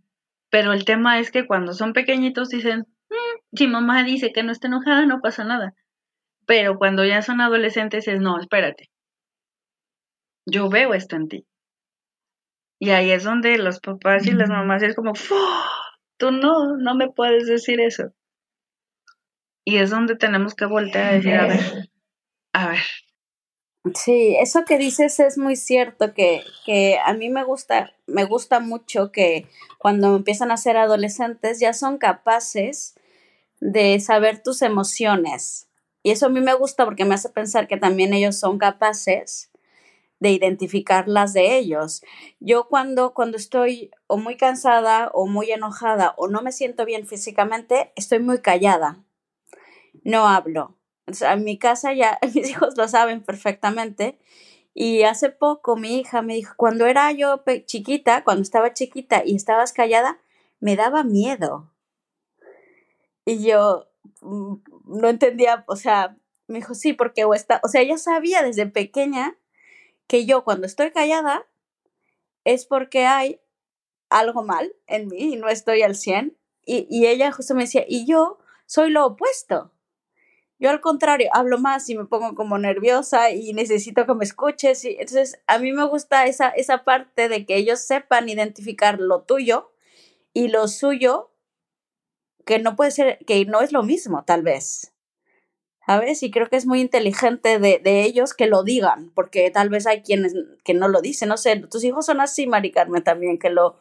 [0.50, 4.52] Pero el tema es que cuando son pequeñitos dicen, mm, si mamá dice que no
[4.52, 5.74] está enojada, no pasa nada.
[6.46, 8.90] Pero cuando ya son adolescentes es, no, espérate.
[10.46, 11.46] Yo veo esto en ti.
[12.78, 15.12] Y ahí es donde los papás y las mamás es como,
[16.18, 18.12] tú no, no me puedes decir eso.
[19.64, 21.90] Y es donde tenemos que voltear a decir, a ver,
[22.52, 22.80] a ver.
[23.94, 28.60] Sí, eso que dices es muy cierto, que, que a mí me gusta, me gusta
[28.60, 29.46] mucho que
[29.78, 32.94] cuando empiezan a ser adolescentes ya son capaces
[33.60, 35.68] de saber tus emociones.
[36.02, 39.50] Y eso a mí me gusta porque me hace pensar que también ellos son capaces
[40.18, 42.02] de identificarlas de ellos.
[42.40, 47.06] Yo cuando, cuando estoy o muy cansada o muy enojada o no me siento bien
[47.06, 49.03] físicamente, estoy muy callada
[50.04, 50.76] no hablo.
[51.06, 54.18] en mi casa ya mis hijos lo saben perfectamente.
[54.74, 59.36] Y hace poco mi hija me dijo, cuando era yo chiquita, cuando estaba chiquita y
[59.36, 60.18] estabas callada,
[60.58, 61.70] me daba miedo.
[63.24, 63.88] Y yo
[64.20, 64.54] mm,
[64.86, 66.16] no entendía, o sea,
[66.48, 69.36] me dijo, sí, porque o, está, o sea, ella sabía desde pequeña
[70.08, 71.46] que yo cuando estoy callada
[72.44, 73.40] es porque hay
[74.10, 76.36] algo mal en mí y no estoy al 100.
[76.66, 79.73] Y, y ella justo me decía, y yo soy lo opuesto.
[80.58, 84.84] Yo al contrario, hablo más y me pongo como nerviosa y necesito que me escuches.
[84.84, 89.22] Y, entonces, a mí me gusta esa, esa parte de que ellos sepan identificar lo
[89.22, 89.72] tuyo
[90.32, 91.32] y lo suyo,
[92.46, 94.92] que no puede ser, que no es lo mismo, tal vez.
[95.86, 96.22] ¿Sabes?
[96.22, 99.86] Y creo que es muy inteligente de, de ellos que lo digan, porque tal vez
[99.86, 101.28] hay quienes que no lo dicen.
[101.28, 103.78] No sé, tus hijos son así, Mari Carmen, también, que lo,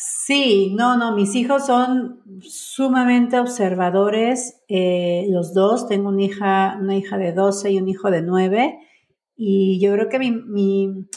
[0.00, 6.96] Sí, no, no, mis hijos son sumamente observadores, eh, los dos, tengo una hija, una
[6.96, 8.78] hija de 12 y un hijo de 9,
[9.34, 11.08] y yo creo que mi, mi,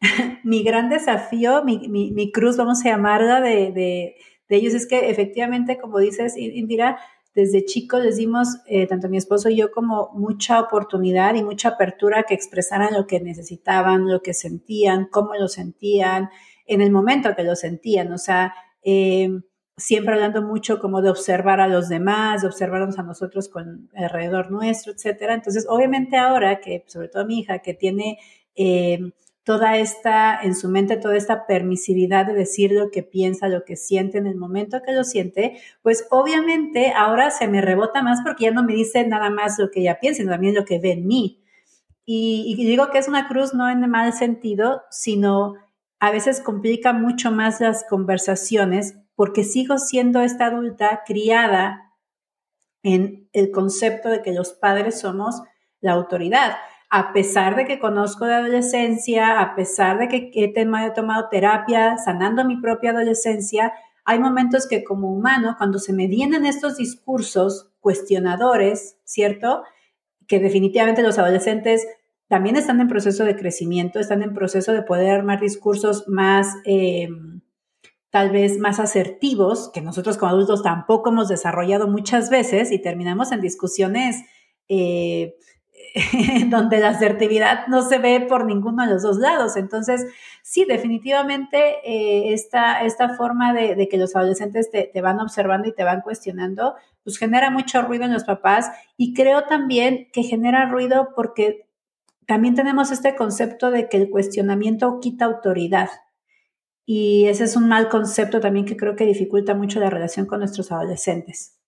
[0.44, 4.14] mi gran desafío, mi, mi, cruz, vamos a llamarla, de, de,
[4.48, 6.98] de, ellos es que efectivamente, como dices, Indira,
[7.34, 11.70] desde chicos les dimos, eh, tanto mi esposo y yo, como mucha oportunidad y mucha
[11.70, 16.30] apertura que expresaran lo que necesitaban, lo que sentían, cómo lo sentían,
[16.70, 18.12] en el momento que lo sentían.
[18.12, 19.28] O sea, eh,
[19.76, 24.50] siempre hablando mucho como de observar a los demás, de observarnos a nosotros con alrededor
[24.50, 25.34] nuestro, etcétera.
[25.34, 28.18] Entonces, obviamente ahora que, sobre todo mi hija, que tiene
[28.54, 33.64] eh, toda esta, en su mente, toda esta permisividad de decir lo que piensa, lo
[33.64, 38.20] que siente en el momento que lo siente, pues obviamente ahora se me rebota más
[38.22, 40.78] porque ya no me dice nada más lo que ella piensa, sino también lo que
[40.78, 41.42] ve en mí.
[42.04, 45.54] Y, y digo que es una cruz no en mal sentido, sino
[46.00, 51.92] a veces complica mucho más las conversaciones porque sigo siendo esta adulta criada
[52.82, 55.42] en el concepto de que los padres somos
[55.80, 56.56] la autoridad.
[56.88, 62.46] A pesar de que conozco la adolescencia, a pesar de que he tomado terapia sanando
[62.46, 63.74] mi propia adolescencia,
[64.06, 69.64] hay momentos que como humano, cuando se me vienen estos discursos cuestionadores, ¿cierto?
[70.26, 71.86] Que definitivamente los adolescentes
[72.30, 77.08] también están en proceso de crecimiento, están en proceso de poder armar discursos más, eh,
[78.10, 83.32] tal vez más asertivos, que nosotros como adultos tampoco hemos desarrollado muchas veces y terminamos
[83.32, 84.22] en discusiones
[84.68, 85.34] eh,
[86.50, 89.56] donde la asertividad no se ve por ninguno de los dos lados.
[89.56, 90.06] Entonces,
[90.44, 95.74] sí, definitivamente eh, esta, esta forma de, que los adolescentes te, te, van observando y
[95.74, 100.70] te van cuestionando, pues genera mucho ruido en los papás y creo también que genera
[100.70, 101.66] ruido porque
[102.30, 105.90] también tenemos este concepto de que el cuestionamiento quita autoridad.
[106.86, 110.38] Y ese es un mal concepto también que creo que dificulta mucho la relación con
[110.38, 111.58] nuestros adolescentes.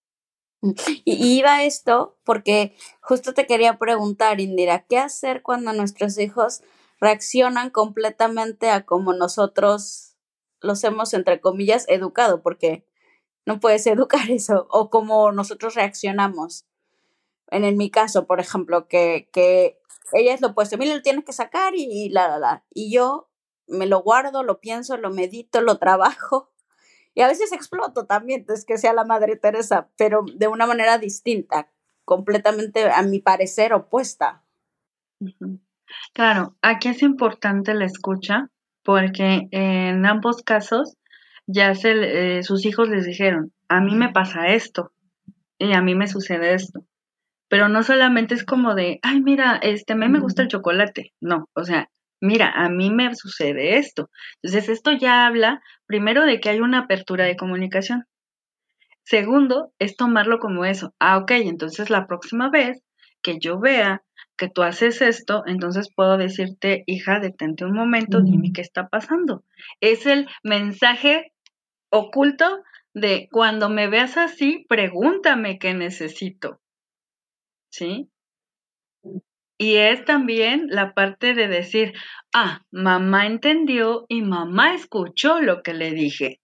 [1.04, 6.62] Y iba esto porque justo te quería preguntar, Indira, ¿qué hacer cuando nuestros hijos
[7.00, 10.14] reaccionan completamente a como nosotros
[10.60, 12.40] los hemos, entre comillas, educado?
[12.40, 12.86] Porque
[13.46, 16.66] no puedes educar eso, o como nosotros reaccionamos.
[17.48, 19.81] En, mi caso, por ejemplo, que, que
[20.12, 22.64] ella es lo opuesto, mira, lo tienes que sacar y la, la, la.
[22.72, 23.28] Y yo
[23.66, 26.50] me lo guardo, lo pienso, lo medito, lo trabajo.
[27.14, 30.98] Y a veces exploto también, es que sea la Madre Teresa, pero de una manera
[30.98, 31.68] distinta,
[32.04, 34.44] completamente, a mi parecer, opuesta.
[36.14, 38.50] Claro, aquí es importante la escucha,
[38.82, 40.96] porque en ambos casos
[41.46, 44.92] ya se, eh, sus hijos les dijeron, a mí me pasa esto
[45.58, 46.84] y a mí me sucede esto
[47.52, 51.12] pero no solamente es como de, ay, mira, este, a mí me gusta el chocolate.
[51.20, 54.08] No, o sea, mira, a mí me sucede esto.
[54.40, 58.06] Entonces, esto ya habla, primero, de que hay una apertura de comunicación.
[59.04, 60.94] Segundo, es tomarlo como eso.
[60.98, 62.80] Ah, ok, entonces la próxima vez
[63.20, 64.02] que yo vea
[64.38, 69.44] que tú haces esto, entonces puedo decirte, hija, detente un momento, dime qué está pasando.
[69.82, 71.34] Es el mensaje
[71.90, 72.62] oculto
[72.94, 76.58] de cuando me veas así, pregúntame qué necesito.
[77.72, 78.10] ¿Sí?
[79.58, 81.94] Y es también la parte de decir,
[82.34, 86.40] ah, mamá entendió y mamá escuchó lo que le dije.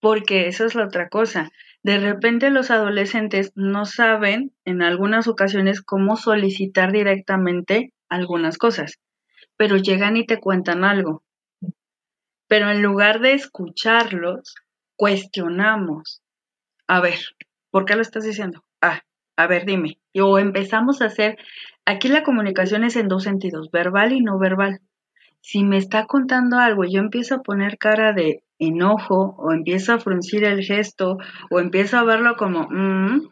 [0.00, 1.50] Porque eso es la otra cosa.
[1.82, 8.98] De repente los adolescentes no saben en algunas ocasiones cómo solicitar directamente algunas cosas,
[9.56, 11.22] pero llegan y te cuentan algo.
[12.48, 14.54] Pero en lugar de escucharlos,
[14.96, 16.22] cuestionamos.
[16.88, 17.18] A ver,
[17.70, 18.64] ¿por qué lo estás diciendo?
[18.80, 19.00] Ah,
[19.36, 20.01] a ver, dime.
[20.14, 21.38] O empezamos a hacer,
[21.86, 24.80] aquí la comunicación es en dos sentidos, verbal y no verbal.
[25.40, 29.94] Si me está contando algo y yo empiezo a poner cara de enojo o empiezo
[29.94, 31.18] a fruncir el gesto
[31.50, 33.28] o empiezo a verlo como, mm",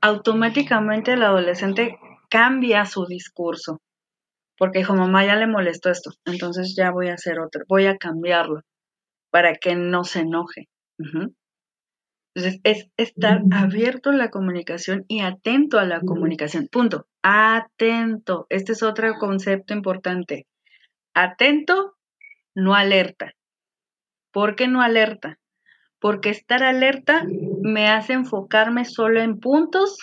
[0.00, 3.80] automáticamente el adolescente cambia su discurso.
[4.58, 7.96] Porque dijo, mamá, ya le molestó esto, entonces ya voy a hacer otro, voy a
[7.96, 8.60] cambiarlo
[9.30, 10.68] para que no se enoje.
[12.34, 16.68] Entonces, es estar abierto a la comunicación y atento a la comunicación.
[16.70, 17.06] Punto.
[17.22, 18.46] Atento.
[18.48, 20.46] Este es otro concepto importante.
[21.14, 21.96] Atento,
[22.54, 23.32] no alerta.
[24.32, 25.38] ¿Por qué no alerta?
[25.98, 27.24] Porque estar alerta
[27.62, 29.98] me hace enfocarme solo en puntos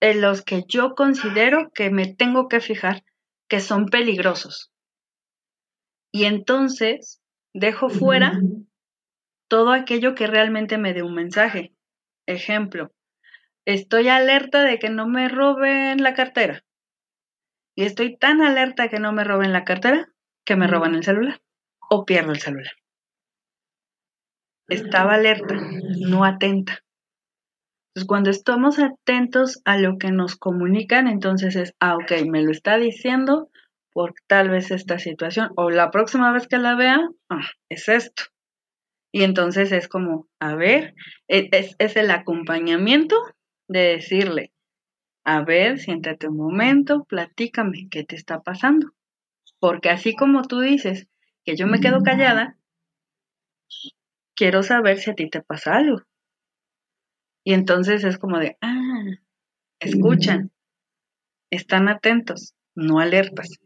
[0.00, 3.04] en los que yo considero que me tengo que fijar
[3.48, 4.70] que son peligrosos.
[6.12, 7.22] Y entonces
[7.54, 8.38] dejo fuera
[9.54, 11.72] todo aquello que realmente me dé un mensaje.
[12.26, 12.90] Ejemplo,
[13.64, 16.64] estoy alerta de que no me roben la cartera.
[17.76, 20.08] Y estoy tan alerta que no me roben la cartera
[20.44, 21.40] que me roban el celular
[21.88, 22.72] o pierdo el celular.
[24.66, 25.54] Estaba alerta,
[26.00, 26.80] no atenta.
[27.90, 32.50] Entonces, cuando estamos atentos a lo que nos comunican, entonces es, ah, ok, me lo
[32.50, 33.50] está diciendo
[33.92, 36.98] por tal vez esta situación, o la próxima vez que la vea,
[37.30, 38.33] ah, es esto.
[39.14, 40.96] Y entonces es como, a ver,
[41.28, 43.14] e, es, el acompañamiento
[43.68, 44.52] de decirle,
[45.24, 48.90] a ver, siéntate un momento, platícame qué te está pasando.
[49.60, 51.06] Porque así como tú dices
[51.44, 52.58] que yo me quedo callada,
[54.34, 56.02] quiero saber si a ti te pasa algo.
[57.44, 59.04] Y entonces es como de, ah,
[59.78, 60.50] escuchan,
[61.50, 63.60] están atentos, no alertas.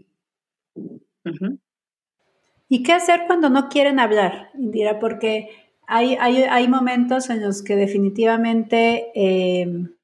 [2.69, 4.99] ¿Y qué hacer cuando no quieren hablar, Indira?
[4.99, 5.49] Porque
[5.87, 9.95] hay, hay, momentos en los que definitivamente em,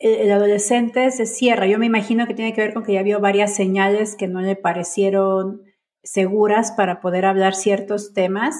[0.00, 1.66] el, adolescente se cierra.
[1.66, 4.40] Yo me imagino que tiene que ver con que ya vio varias señales que no
[4.40, 5.62] le parecieron
[6.02, 8.56] seguras para poder hablar ciertos temas.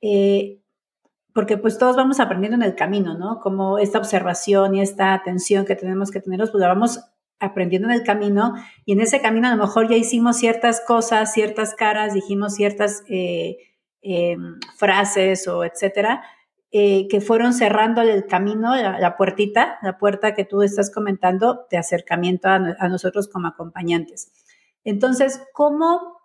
[0.00, 0.60] Eh,
[1.34, 3.40] porque pues todos vamos aprendiendo en el camino, ¿no?
[3.40, 7.00] Como esta observación y esta atención que tenemos que tener, pues la vamos
[7.40, 11.32] aprendiendo en el camino y en ese camino a lo mejor ya hicimos ciertas cosas,
[11.32, 13.58] ciertas caras, dijimos ciertas eh,
[14.02, 14.36] eh,
[14.76, 16.22] frases o etcétera,
[16.70, 21.78] eh, que fueron cerrando el camino, la, puertita, la puerta que tú estás comentando de
[21.78, 24.30] acercamiento a, a nosotros como acompañantes.
[24.84, 26.20] Entonces, ¿cómo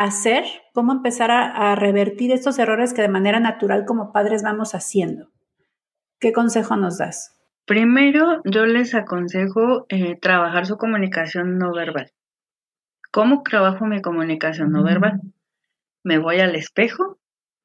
[0.00, 5.28] hacer, cómo empezar a, revertir estos errores que de manera natural como padres vamos haciendo.
[6.18, 7.38] ¿Qué consejo nos das?
[7.66, 12.10] Primero, yo les aconsejo eh, trabajar su comunicación no verbal.
[13.12, 15.20] ¿Cómo trabajo mi comunicación no verbal?
[16.04, 17.18] Me voy al espejo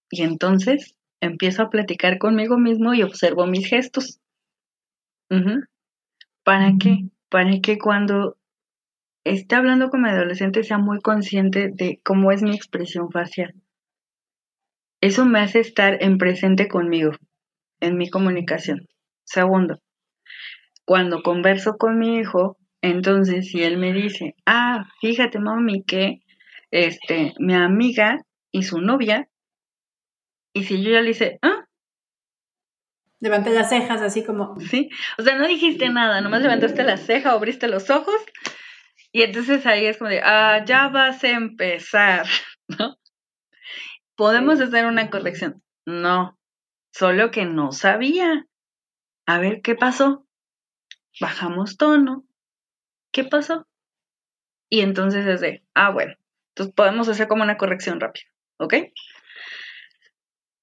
[0.10, 4.20] y entonces empiezo a platicar conmigo mismo y observo mis gestos.
[6.44, 7.06] ¿Para qué?
[7.30, 8.38] Para que cuando
[9.24, 13.54] esté hablando con mi adolescente sea muy consciente de cómo es mi expresión facial.
[15.02, 17.12] Eso me hace estar en presente conmigo,
[17.80, 18.88] en mi comunicación.
[19.24, 19.80] Segundo,
[20.86, 26.22] cuando converso con mi hijo, entonces si él me dice, ah, fíjate mami que
[26.72, 28.22] este, mi amiga
[28.52, 29.28] y su novia,
[30.54, 31.66] y si yo ya le dice, ah,
[33.22, 34.60] Levanté las cejas así como.
[34.60, 38.16] Sí, o sea, no dijiste nada, nomás levantaste la ceja, abriste los ojos
[39.12, 42.28] y entonces ahí es como de, ah, ya vas a empezar,
[42.68, 42.98] ¿no?
[44.16, 45.64] ¿Podemos hacer una corrección?
[45.86, 46.38] No,
[46.94, 48.46] solo que no sabía.
[49.26, 50.25] A ver, ¿qué pasó?
[51.20, 52.26] Bajamos tono.
[53.12, 53.68] ¿Qué pasó?
[54.70, 56.16] Y entonces es de, ah, bueno,
[56.50, 58.26] entonces podemos hacer como una corrección rápida,
[58.58, 58.76] ¿ok?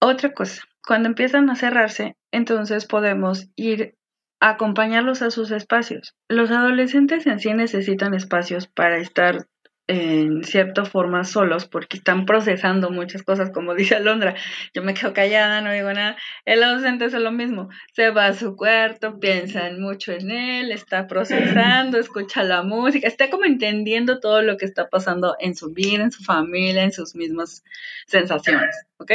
[0.00, 3.96] Otra cosa, cuando empiezan a cerrarse, entonces podemos ir
[4.40, 6.16] acompañarlos a sus espacios.
[6.28, 9.46] Los adolescentes en sí necesitan espacios para estar
[9.93, 14.34] en cierta forma solos porque están procesando muchas cosas, como dice Alondra,
[14.72, 16.16] yo me quedo callada, no digo nada,
[16.47, 21.07] el adolescente es lo mismo, se va a su cuarto, piensa mucho en él, está
[21.07, 26.05] procesando, escucha la música, está como entendiendo todo lo que está pasando en su vida,
[26.05, 27.62] en su familia, en sus mismas
[28.07, 29.11] sensaciones, ¿ok?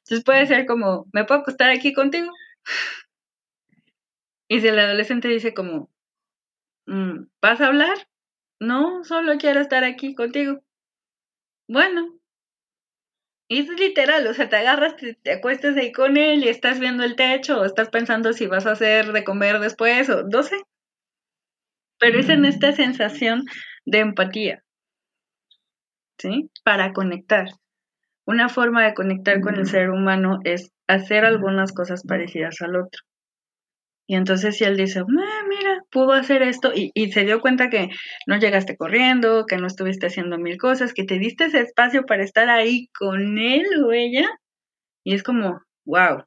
[0.00, 2.30] Entonces puede ser como, ¿me puedo acostar aquí contigo?
[4.52, 5.88] Y si el adolescente dice como,
[6.86, 8.09] mm, ¿vas a hablar?
[8.60, 10.62] No, solo quiero estar aquí contigo.
[11.66, 12.18] Bueno.
[13.48, 16.78] Y es literal, o sea, te agarras, te, te, acuestas ahí con él y estás
[16.78, 20.42] viendo el techo o estás pensando si vas a hacer de comer después o no
[20.44, 20.56] sé.
[21.98, 23.44] Pero es en esta sensación
[23.86, 24.62] de empatía.
[26.18, 26.50] ¿Sí?
[26.62, 27.46] Para conectar.
[28.26, 33.02] Una forma de conectar con el ser humano es hacer algunas cosas parecidas al otro.
[34.10, 37.90] Y entonces si él dice, ah, mira, pudo hacer esto y, se dio cuenta que
[38.26, 42.24] no llegaste corriendo, que no estuviste haciendo mil cosas, que te diste ese espacio para
[42.24, 44.28] estar ahí con él o ella.
[45.04, 46.24] Y es como, wow,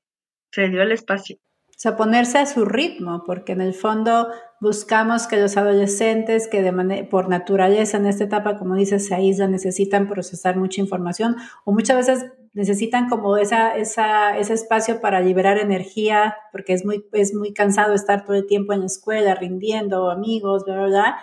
[0.53, 1.35] se dio el espacio.
[1.67, 4.29] O sea, ponerse a su ritmo, porque en el fondo
[4.61, 6.63] buscamos que los adolescentes que
[7.11, 11.97] por naturaleza en esta etapa, como dices, se aíslan, necesitan procesar mucha información o muchas
[11.97, 17.53] veces necesitan como esa, esa, ese espacio para liberar energía, porque es muy, es muy
[17.53, 21.17] cansado estar todo el tiempo en la escuela, rindiendo, amigos, bla, bla, bla.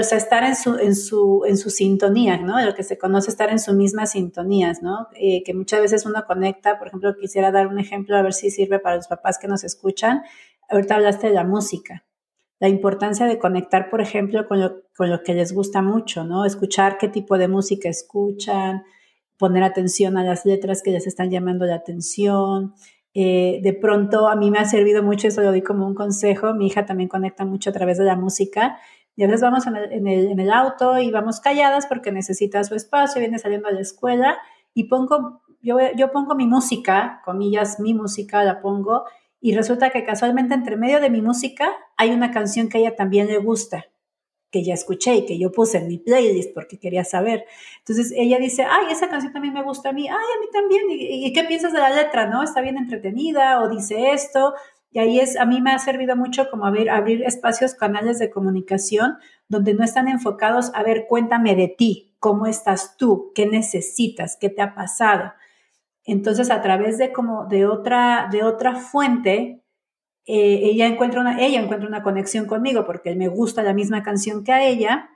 [0.00, 2.60] O sea, estar en su, en su, en su sintonía, ¿no?
[2.60, 5.06] Lo que se conoce estar en su misma sintonías, ¿no?
[5.14, 8.50] Eh, que muchas veces uno conecta, por ejemplo, quisiera dar un ejemplo a ver si
[8.50, 10.22] sirve para los papás que nos escuchan.
[10.68, 12.04] Ahorita hablaste de la música
[12.60, 16.44] la importancia de conectar, por ejemplo, con lo, con lo, que les gusta mucho, ¿no?
[16.44, 18.84] Escuchar qué tipo de música escuchan,
[19.40, 22.74] poner atención a las letras que les están llamando la atención.
[23.14, 26.54] Eh, de pronto a mí me ha servido mucho, eso lo doy como un consejo,
[26.54, 28.78] mi hija también conecta mucho a través de la música
[29.16, 32.76] y a veces vamos en el, en el, auto y vamos calladas porque necesita su
[32.76, 34.38] espacio, viene saliendo a la escuela
[34.74, 39.04] y pongo, yo, yo pongo mi música, comillas, mi música la pongo
[39.40, 42.94] y resulta que casualmente entre medio de mi música hay una canción que a ella
[42.94, 43.86] también le gusta
[44.50, 47.44] que ya escuché y que yo puse en mi playlist porque quería saber.
[47.78, 50.82] Entonces ella dice, ay, esa canción también me gusta a mí, ay, a mí también,
[50.90, 52.26] ¿y, qué piensas de la letra?
[52.26, 52.42] ¿No?
[52.42, 54.54] ¿Está bien entretenida o dice esto?
[54.92, 58.30] Y ahí es, a mí me ha servido mucho como abrir, abrir espacios, canales de
[58.30, 64.36] comunicación donde no están enfocados a ver, cuéntame de ti, cómo estás tú, qué necesitas,
[64.40, 65.32] qué te ha pasado.
[66.04, 69.62] Entonces, a través de como de otra, de otra fuente,
[70.26, 74.44] eh, ella, encuentra una, ella encuentra una conexión conmigo porque me gusta la misma canción
[74.44, 75.10] que a ella,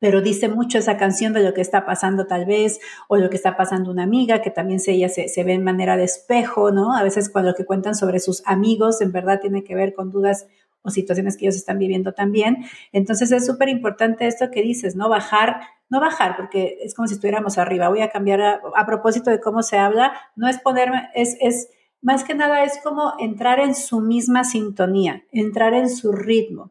[0.00, 3.36] pero dice mucho esa canción de lo que está pasando tal vez, o lo que
[3.36, 6.70] está pasando una amiga, que también se, ella se, se ve en manera de espejo,
[6.70, 6.96] ¿no?
[6.96, 10.10] A veces cuando lo que cuentan sobre sus amigos en verdad tiene que ver con
[10.10, 10.46] dudas
[10.84, 12.66] o situaciones que ellos están viviendo también.
[12.92, 15.08] Entonces es súper importante esto que dices, ¿no?
[15.08, 17.88] Bajar, no bajar, porque es como si estuviéramos arriba.
[17.88, 21.70] Voy a cambiar a, propósito de cómo se habla, no es ponerme, es, es,
[22.04, 26.70] más que nada es como entrar en su misma sintonía, entrar en su ritmo.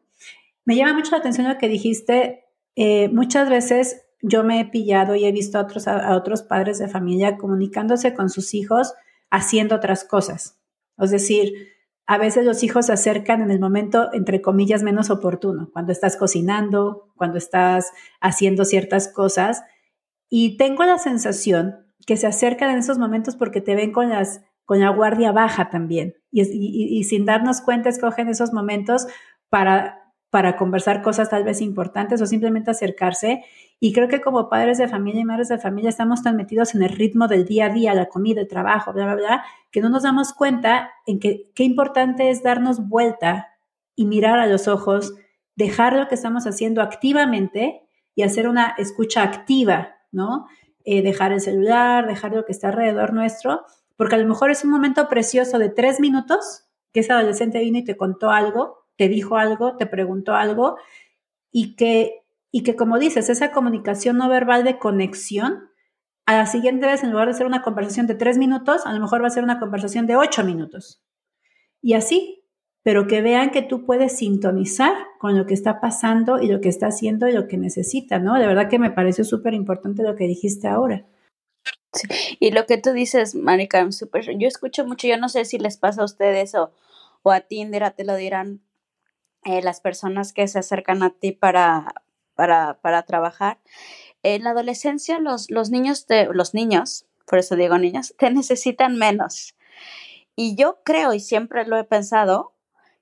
[0.64, 2.44] Me llama mucho la atención lo que dijiste.
[2.76, 6.78] Eh, muchas veces yo me he pillado y he visto a otros, a otros padres
[6.78, 8.94] de familia comunicándose con sus hijos
[9.28, 10.60] haciendo otras cosas.
[10.98, 11.52] Es decir,
[12.06, 16.16] a veces los hijos se acercan en el momento, entre comillas, menos oportuno, cuando estás
[16.16, 19.64] cocinando, cuando estás haciendo ciertas cosas.
[20.28, 24.42] Y tengo la sensación que se acercan en esos momentos porque te ven con, las,
[24.64, 26.14] con la guardia baja también.
[26.30, 29.06] Y, sin darnos cuenta, escogen esos momentos
[29.48, 30.04] para
[30.34, 33.44] para conversar cosas tal vez importantes o simplemente acercarse.
[33.78, 36.82] Y creo que como padres de familia y madres de familia estamos tan metidos en
[36.82, 39.90] el ritmo del día a día, la comida, el trabajo, bla, bla, bla, que no
[39.90, 43.52] nos damos cuenta en que qué importante es darnos vuelta
[43.94, 45.14] y mirar a los ojos,
[45.54, 47.82] dejar lo que estamos haciendo activamente
[48.16, 50.48] y hacer una escucha activa, ¿no?
[50.84, 53.62] Eh, dejar el celular, dejar lo que está alrededor nuestro,
[53.96, 57.78] porque a lo mejor es un momento precioso de tres minutos que ese adolescente vino
[57.78, 60.76] y te contó algo te dijo algo, te preguntó algo
[61.50, 65.70] y que, y que como dices, esa comunicación no verbal de conexión,
[66.26, 69.00] a la siguiente vez, en lugar de ser una conversación de tres minutos, a lo
[69.00, 71.02] mejor va a ser una conversación de ocho minutos.
[71.82, 72.46] Y así,
[72.82, 76.70] pero que vean que tú puedes sintonizar con lo que está pasando y lo que
[76.70, 78.38] está haciendo y lo que necesita, ¿no?
[78.38, 81.04] De verdad que me pareció súper importante lo que dijiste ahora.
[81.94, 82.36] Sí.
[82.40, 85.76] Y lo que tú dices, Marica, súper, yo escucho mucho, yo no sé si les
[85.76, 86.72] pasa a ustedes o,
[87.22, 88.60] o a ti, Indira, te lo dirán,
[89.44, 92.02] eh, las personas que se acercan a ti para,
[92.34, 93.58] para, para trabajar.
[94.22, 98.96] En la adolescencia, los, los niños, te, los niños, por eso digo niños, te necesitan
[98.96, 99.54] menos.
[100.36, 102.54] Y yo creo, y siempre lo he pensado,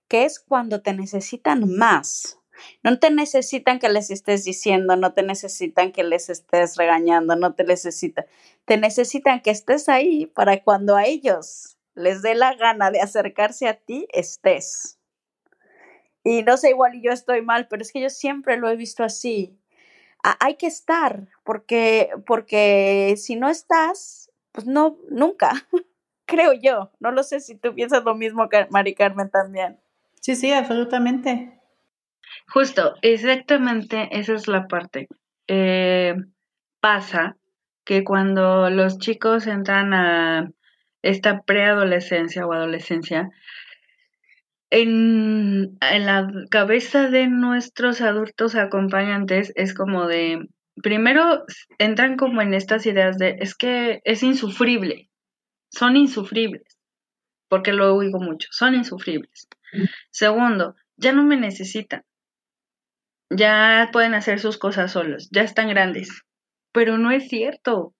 [0.08, 2.38] que es cuando te necesitan más.
[2.82, 7.54] No te necesitan que les estés diciendo, no te necesitan que les estés regañando, no
[7.54, 8.26] te necesitan.
[8.64, 13.68] Te necesitan que estés ahí para cuando a ellos les dé la gana de acercarse
[13.68, 14.98] a ti, estés.
[16.24, 19.04] Y no sé, igual yo estoy mal, pero es que yo siempre lo he visto
[19.04, 19.58] así.
[20.22, 25.52] hay que estar, porque, porque si no estás, pues no, nunca,
[26.26, 26.92] creo yo.
[27.00, 29.80] No lo sé si tú piensas lo mismo Mari Carmen también.
[30.20, 31.60] Sí, sí, absolutamente.
[32.48, 35.08] Justo, exactamente esa es la parte.
[35.48, 36.14] Eh,
[36.80, 37.36] pasa
[37.84, 40.50] que cuando los chicos entran a
[41.02, 43.30] esta preadolescencia o adolescencia,
[44.72, 50.48] en, la cabeza de nuestros adultos acompañantes es como de,
[50.82, 51.44] primero
[51.78, 55.10] entran como en estas ideas de, es que es insufrible,
[55.68, 56.78] son insufribles,
[57.48, 59.46] porque lo oigo mucho, son insufribles.
[60.10, 62.04] Segundo, ya no me necesitan,
[63.36, 66.22] ya pueden hacer sus cosas solos, ya están grandes,
[66.72, 67.94] pero no es cierto.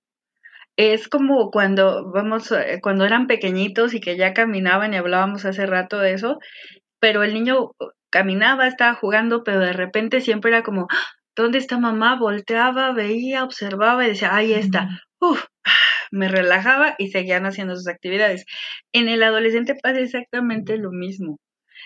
[0.76, 5.66] Es como cuando vamos, eh, cuando eran pequeñitos y que ya caminaban y hablábamos hace
[5.66, 6.38] rato de eso,
[7.00, 7.72] pero el niño
[8.10, 10.88] caminaba, estaba jugando, pero de repente siempre era como.
[11.36, 12.16] ¿dónde está mamá?
[12.18, 14.88] Volteaba, veía, observaba y decía, ahí está.
[15.20, 15.44] Uf,
[16.10, 18.44] me relajaba y seguían haciendo sus actividades.
[18.92, 21.38] En el adolescente pasa exactamente lo mismo.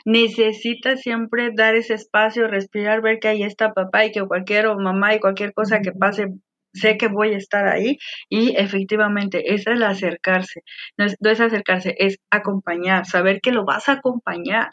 [0.04, 4.78] Necesita siempre dar ese espacio, respirar, ver que ahí está papá y que cualquier o
[4.78, 6.28] mamá y cualquier cosa que pase
[6.76, 7.98] sé que voy a estar ahí.
[8.28, 10.62] Y efectivamente es el acercarse,
[10.96, 14.70] no es, acercarse, es acompañar, saber que lo vas a acompañar,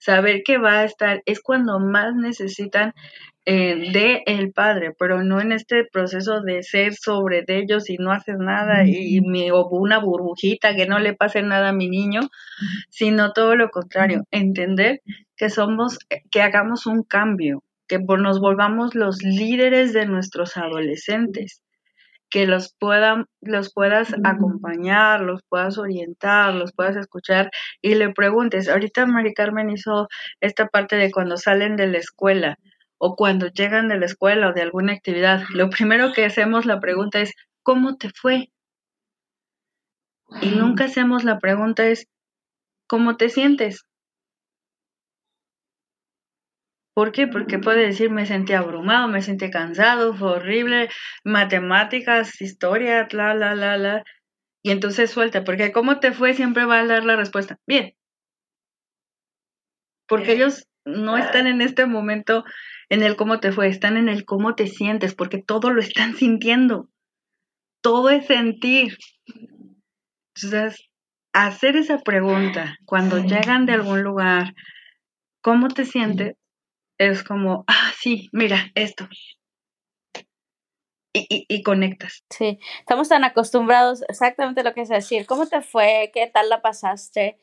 [0.00, 2.94] saber que va a estar, es cuando más necesitan
[3.46, 7.96] eh, de el padre, pero no en este proceso de ser sobre de ellos y
[7.96, 11.88] no haces nada y, me, o una burbujita que no le pase nada a mi
[11.88, 12.20] niño,
[12.90, 15.00] sino todo lo contrario, entender
[15.36, 15.98] que somos,
[16.30, 21.62] que hagamos un cambio, que nos volvamos los líderes de nuestros adolescentes,
[22.30, 27.50] que los, puedan, los puedas acompañar, los puedas orientar, los puedas escuchar
[27.82, 28.68] y le preguntes.
[28.68, 30.08] Ahorita Mari Carmen hizo
[30.40, 32.58] esta parte de cuando salen de la escuela
[32.98, 35.42] o cuando llegan de la escuela o de alguna actividad.
[35.50, 38.50] Lo primero que hacemos la pregunta es, ¿cómo te fue?
[40.40, 42.06] Y nunca hacemos la pregunta es,
[42.86, 43.84] ¿cómo te sientes?
[47.00, 47.26] ¿Por qué?
[47.26, 50.90] Porque puede decir me sentí abrumado, me sentí cansado, fue horrible,
[51.24, 54.04] matemáticas, historia, la, la, la, la.
[54.62, 56.34] Y entonces suelta, porque ¿cómo te fue?
[56.34, 57.56] Siempre va a dar la respuesta.
[57.66, 57.94] Bien.
[60.06, 62.44] Porque ellos no están en este momento
[62.90, 66.14] en el cómo te fue, están en el cómo te sientes, porque todo lo están
[66.16, 66.90] sintiendo.
[67.80, 68.98] Todo es sentir.
[70.34, 70.76] Entonces,
[71.32, 74.52] hacer esa pregunta cuando llegan de algún lugar,
[75.40, 76.34] ¿cómo te sientes?
[77.00, 79.08] Es como, ah, sí, mira, esto.
[81.14, 82.24] Y, y, conectas.
[82.28, 86.10] Sí, estamos tan acostumbrados exactamente lo que es decir, ¿cómo te fue?
[86.12, 87.38] ¿Qué tal la pasaste?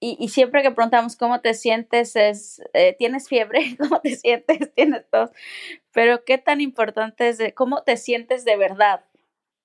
[0.00, 3.76] Y, y siempre que preguntamos cómo te sientes, es, eh, ¿tienes fiebre?
[3.78, 4.72] ¿Cómo te sientes?
[4.74, 5.28] ¿Tienes tos?
[5.92, 9.04] Pero qué tan importante es de, cómo te sientes de verdad.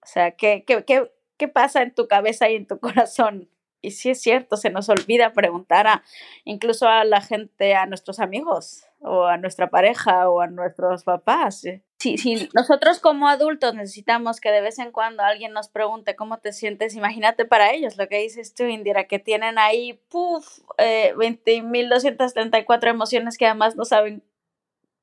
[0.03, 3.49] O sea, ¿qué, qué, qué, qué pasa en tu cabeza y en tu corazón?
[3.81, 6.03] Y sí es cierto, se nos olvida preguntar a
[6.43, 11.63] incluso a la gente, a nuestros amigos o a nuestra pareja o a nuestros papás.
[11.99, 16.37] Si, si nosotros como adultos necesitamos que de vez en cuando alguien nos pregunte cómo
[16.39, 21.13] te sientes, imagínate para ellos lo que dices tú, Indira, que tienen ahí, puff, eh,
[21.15, 24.23] 20.234 emociones que además no saben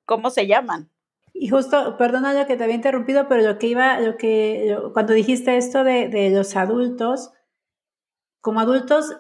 [0.05, 0.91] cómo se llaman.
[1.33, 5.13] Y justo, perdona lo que te había interrumpido, pero lo que iba, lo que, cuando
[5.13, 7.31] dijiste esto de, de los adultos,
[8.41, 9.19] como adultos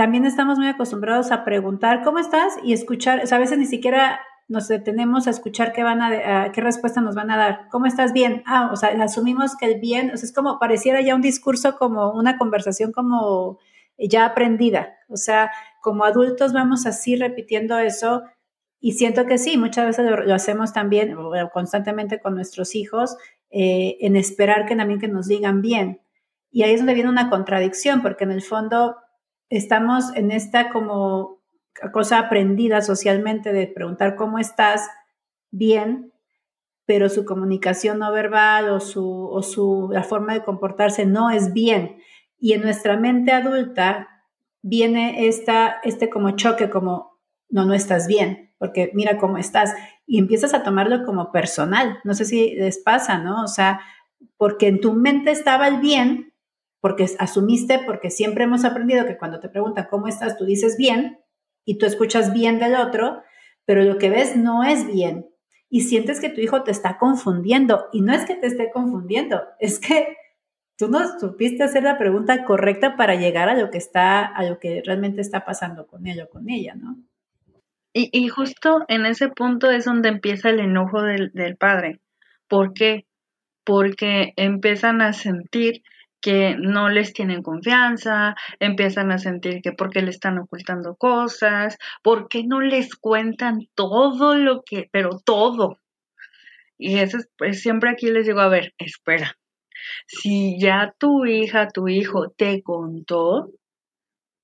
[0.00, 3.66] también estamos muy acostumbrados a preguntar cómo estás y escuchar, o sea, a veces ni
[3.66, 7.68] siquiera nos detenemos a escuchar qué van a, qué respuesta nos van a dar.
[7.70, 8.42] ¿Cómo estás bien?
[8.46, 11.76] Ah, o sea, asumimos que el bien, o sea, es como pareciera ya un discurso
[11.76, 13.58] como una conversación como
[13.98, 14.96] ya aprendida.
[15.10, 15.50] O sea,
[15.82, 18.22] como adultos vamos así repitiendo eso
[18.80, 21.14] y siento que sí, muchas veces lo, hacemos también
[21.52, 23.18] constantemente con nuestros hijos
[23.50, 26.00] eh, en esperar que también que nos digan bien.
[26.50, 28.96] Y ahí es donde viene una contradicción, porque en el fondo
[29.50, 31.40] estamos en esta como
[31.92, 34.88] cosa aprendida socialmente de preguntar cómo estás
[35.50, 36.12] bien,
[36.86, 41.52] pero su comunicación no verbal o su, o su la forma de comportarse no es
[41.52, 41.98] bien.
[42.38, 44.08] Y en nuestra mente adulta
[44.62, 49.74] viene esta, este como choque, como no, no estás bien, porque mira cómo estás.
[50.06, 51.98] Y empiezas a tomarlo como personal.
[52.04, 53.42] No sé si les pasa, ¿no?
[53.44, 53.80] O sea,
[54.36, 56.29] porque en tu mente estaba el bien,
[56.80, 61.18] porque asumiste, porque siempre hemos aprendido que cuando te preguntan cómo estás, tú dices bien
[61.64, 63.22] y tú escuchas bien del otro,
[63.66, 65.28] pero lo que ves no es bien.
[65.68, 67.86] Y sientes que tu hijo te está confundiendo.
[67.92, 70.16] Y no es que te esté confundiendo, es que
[70.76, 74.58] tú no supiste hacer la pregunta correcta para llegar a lo que está, a lo
[74.58, 76.96] que realmente está pasando con él o con ella, ¿no?
[77.92, 82.00] Y, y justo en ese punto es donde empieza el enojo del, del padre.
[82.48, 83.06] ¿Por qué?
[83.64, 85.82] Porque empiezan a sentir
[86.20, 92.44] que no les tienen confianza, empiezan a sentir que porque le están ocultando cosas, porque
[92.44, 95.78] no les cuentan todo lo que, pero todo.
[96.78, 99.36] Y eso es, pues siempre aquí les digo, a ver, espera,
[100.06, 103.50] si ya tu hija, tu hijo te contó,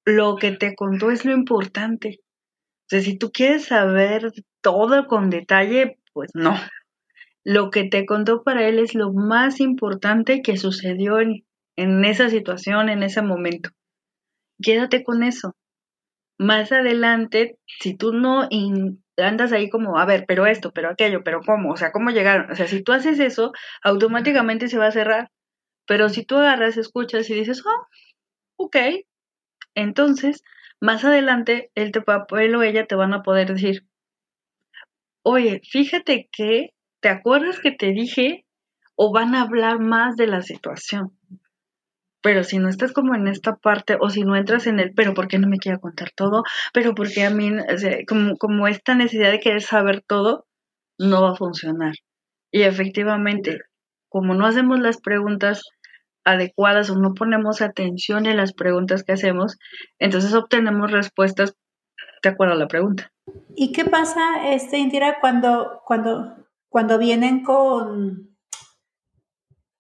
[0.05, 2.21] lo que te contó es lo importante.
[2.21, 6.55] O sea, si tú quieres saber todo con detalle, pues no.
[7.43, 11.45] Lo que te contó para él es lo más importante que sucedió en,
[11.77, 13.71] en esa situación, en ese momento.
[14.63, 15.55] Quédate con eso.
[16.39, 18.49] Más adelante, si tú no
[19.17, 22.51] andas ahí como, a ver, pero esto, pero aquello, pero cómo, o sea, cómo llegaron,
[22.51, 23.53] o sea, si tú haces eso,
[23.83, 25.31] automáticamente se va a cerrar.
[25.87, 27.87] Pero si tú agarras, escuchas y dices, oh,
[28.57, 28.77] ok,
[29.75, 30.43] entonces,
[30.81, 32.03] más adelante, él, te,
[32.41, 33.87] él o ella te van a poder decir,
[35.23, 36.71] oye, fíjate que,
[37.01, 38.47] ¿te acuerdas que te dije?
[38.97, 41.17] O van a hablar más de la situación.
[42.23, 45.15] Pero si no estás como en esta parte o si no entras en el, pero
[45.15, 46.43] ¿por qué no me quiere contar todo?
[46.73, 47.53] Pero porque a mí,
[48.09, 50.47] como, como esta necesidad de querer saber todo,
[50.99, 51.95] no va a funcionar.
[52.51, 53.61] Y efectivamente,
[54.09, 55.63] como no hacemos las preguntas
[56.25, 59.59] adecuadas o no ponemos atención en las preguntas que hacemos,
[59.99, 61.55] entonces obtenemos respuestas
[62.23, 63.13] de acuerdo a la pregunta.
[63.55, 66.37] ¿Y qué pasa, este, Indira, cuando, cuando,
[66.69, 68.36] cuando vienen con,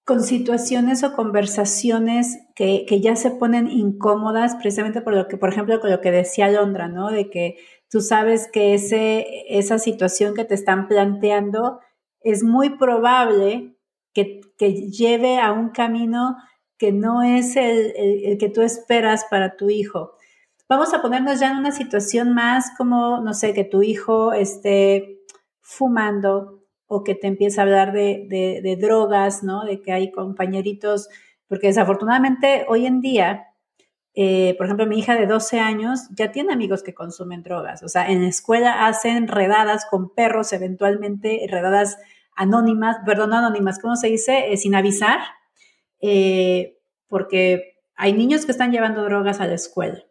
[0.06, 5.48] con situaciones o conversaciones que, que, ya se ponen incómodas precisamente por lo que, por
[5.48, 7.10] ejemplo, con lo que decía Londra, ¿no?
[7.10, 7.56] De que
[7.90, 11.80] tú sabes que ese, esa situación que te están planteando
[12.20, 13.76] es muy probable
[14.14, 16.36] que, que lleve a un camino
[16.78, 20.12] que no es el, el, que tú esperas para tu hijo.
[20.68, 25.20] Vamos a ponernos ya en una situación más como, no sé, que tu hijo esté
[25.62, 28.26] fumando, o que te empieza a hablar de,
[28.62, 29.64] de, drogas, ¿no?
[29.64, 31.08] De que hay compañeritos,
[31.48, 33.48] porque desafortunadamente hoy en día,
[34.14, 37.88] eh, por ejemplo, mi hija de 12 años ya tiene amigos que consumen drogas, o
[37.88, 41.98] sea, en la escuela hacen redadas con perros, eventualmente redadas
[42.36, 44.52] anónimas, perdón, no anónimas, ¿cómo se dice?
[44.52, 45.18] Eh, sin avisar,
[46.00, 46.78] eh,
[47.08, 50.04] porque hay niños que están llevando drogas a la escuela.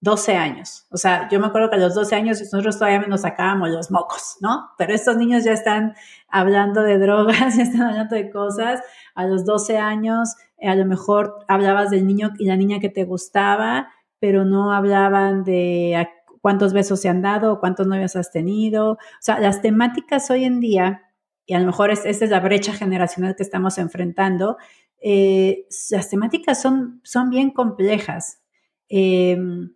[0.00, 0.86] 12 años.
[0.90, 3.90] O sea, yo me acuerdo que a los 12 años nosotros todavía nos sacábamos los
[3.90, 4.70] mocos, ¿no?
[4.78, 5.94] Pero estos niños ya están
[6.28, 8.80] hablando de drogas, ya están hablando de cosas.
[9.14, 13.04] A los 12 años, a lo mejor hablabas del niño y la niña que te
[13.04, 13.88] gustaba,
[14.20, 16.08] pero no hablaban de
[16.40, 18.92] cuántos besos se han dado, cuántos novios has tenido.
[18.92, 21.02] O sea, las temáticas hoy en día,
[21.44, 24.58] y a lo mejor esta es la brecha generacional que estamos enfrentando,
[25.00, 28.40] eh, las temáticas son, son bien complejas.
[28.88, 29.72] Em,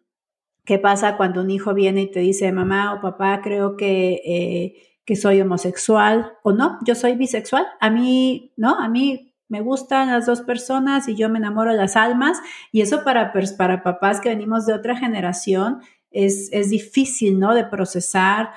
[0.65, 4.99] ¿Qué pasa cuando un hijo viene y te dice, mamá o papá, creo que, eh,
[5.05, 7.67] que soy homosexual o no, yo soy bisexual?
[7.81, 8.79] A mí, ¿no?
[8.79, 12.41] A mí me gustan las dos personas y yo me enamoro de las almas
[12.71, 15.81] y eso para, para papás que venimos de otra generación
[16.13, 17.55] es, es difícil, ¿no?
[17.55, 18.51] De procesar.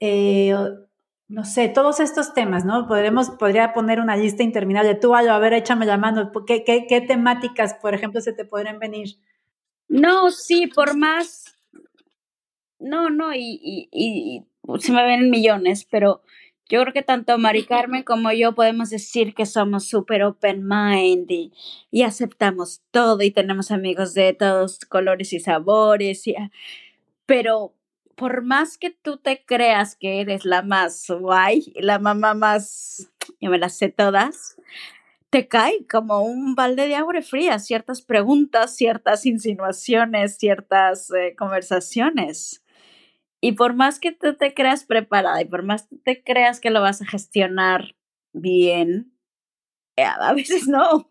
[0.00, 0.54] Eh,
[1.28, 2.88] no sé, todos estos temas, ¿no?
[2.88, 4.96] Podremos, podría poner una lista interminable.
[4.96, 6.32] Tú, a ver, échame la mano.
[6.46, 9.18] ¿Qué, qué, qué temáticas, por ejemplo, se te podrían venir?
[9.90, 11.56] No, sí, por más.
[12.78, 14.44] No, no, y, y, y,
[14.78, 16.22] se me ven millones, pero
[16.68, 21.28] yo creo que tanto Mari Carmen como yo podemos decir que somos súper open mind
[21.28, 21.52] y,
[21.90, 26.36] y, aceptamos todo y tenemos amigos de todos colores y sabores, y,
[27.26, 27.74] pero
[28.14, 33.10] por más que tú te creas que eres la más guay, la mamá más,
[33.40, 34.56] yo me las sé todas,
[35.30, 42.64] te cae como un balde de agua fría ciertas preguntas, ciertas insinuaciones, ciertas eh, conversaciones.
[43.40, 46.70] Y por más que tú te creas preparada y por más que te creas que
[46.70, 47.96] lo vas a gestionar
[48.32, 49.12] bien,
[49.96, 51.06] eh, a veces no.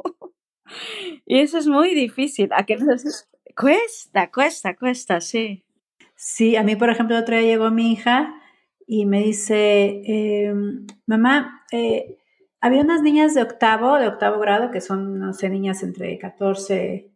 [1.25, 2.49] y eso es muy difícil.
[2.53, 2.77] ¿A qué
[3.55, 5.65] Cuesta, cuesta, cuesta, sí.
[6.15, 8.35] Sí, a mí, por ejemplo, otro día llegó mi hija
[8.85, 12.17] y me dice, em, mamá, eh,
[12.61, 17.11] había unas niñas de octavo, de octavo grado, que son, no sé, niñas entre 14,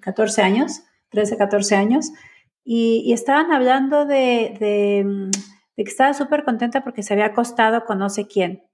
[0.00, 2.12] 14 eh, años, 13, 14 años,
[2.64, 5.30] y, estaban hablando de, de,
[5.76, 8.64] que estaba súper contenta porque se había acostado con no sé quién.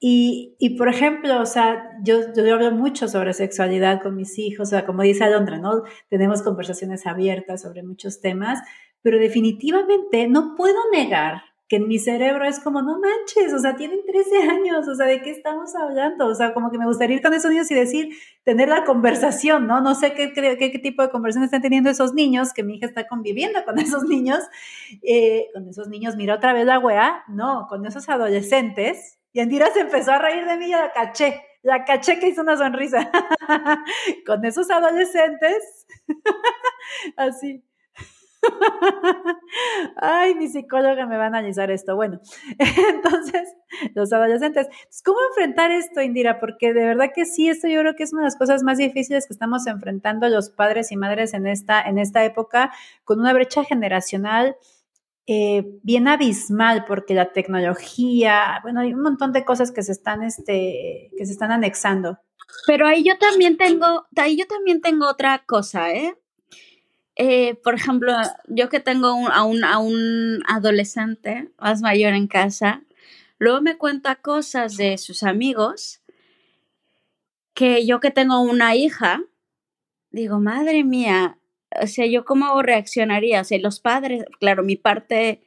[0.00, 4.68] Y, y, por ejemplo, o sea, yo, yo hablo mucho sobre sexualidad con mis hijos,
[4.68, 5.82] o sea, como dice Alondra, ¿no?
[6.08, 8.60] Tenemos conversaciones abiertas sobre muchos temas,
[9.02, 13.76] pero definitivamente no puedo negar que en mi cerebro es como, no manches, o sea,
[13.76, 16.26] tienen 13 años, o sea, ¿de qué estamos hablando?
[16.26, 18.08] O sea, como que me gustaría ir con esos niños y decir,
[18.42, 19.82] tener la conversación, ¿no?
[19.82, 23.06] No sé qué, qué, tipo de conversación están teniendo esos niños, que mi hija está
[23.06, 24.40] conviviendo con esos niños,
[25.02, 29.70] eh, con esos niños, mira otra vez la weá, no, con esos adolescentes, y Andira
[29.70, 33.10] se empezó a reír de mí y la caché, la caché que hizo una sonrisa,
[34.26, 35.86] con esos adolescentes,
[37.16, 37.62] así,
[39.96, 41.96] Ay, mi psicóloga me va a analizar esto.
[41.96, 42.20] Bueno,
[42.58, 43.54] entonces,
[43.94, 44.68] los adolescentes.
[45.04, 46.40] ¿Cómo enfrentar esto, Indira?
[46.40, 48.78] Porque de verdad que sí, esto yo creo que es una de las cosas más
[48.78, 52.72] difíciles que estamos enfrentando los padres y madres en esta, en esta época,
[53.04, 54.56] con una brecha generacional
[55.30, 60.22] eh, bien abismal, porque la tecnología, bueno, hay un montón de cosas que se están,
[60.22, 62.18] este, que se están anexando.
[62.66, 66.16] Pero ahí yo también tengo, ahí yo también tengo otra cosa, ¿eh?
[67.20, 68.12] Eh, por ejemplo,
[68.46, 72.84] yo que tengo a, un, adolescente más mayor en casa,
[73.38, 76.00] luego me cuenta cosas de sus amigos
[77.54, 79.20] que yo que tengo una hija,
[80.12, 81.38] digo, madre mía,
[81.82, 85.42] o sea, yo cómo reaccionaría, o sea, los padres, claro, mi parte,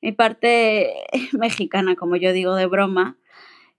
[0.00, 0.94] mi parte
[1.32, 3.18] mexicana, como yo digo de broma,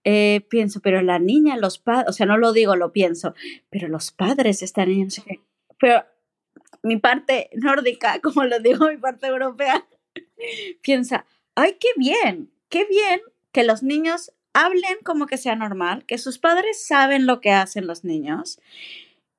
[0.03, 3.33] eh, pienso, pero la niña, los padres, o sea, no lo digo, lo pienso,
[3.69, 5.07] pero los padres están en...
[5.79, 6.03] Pero
[6.83, 9.85] mi parte nórdica, como lo digo mi parte europea,
[10.81, 11.25] piensa,
[11.55, 13.21] ay, qué bien, qué bien
[13.51, 17.87] que los niños hablen como que sea normal, que sus padres saben lo que hacen
[17.87, 18.59] los niños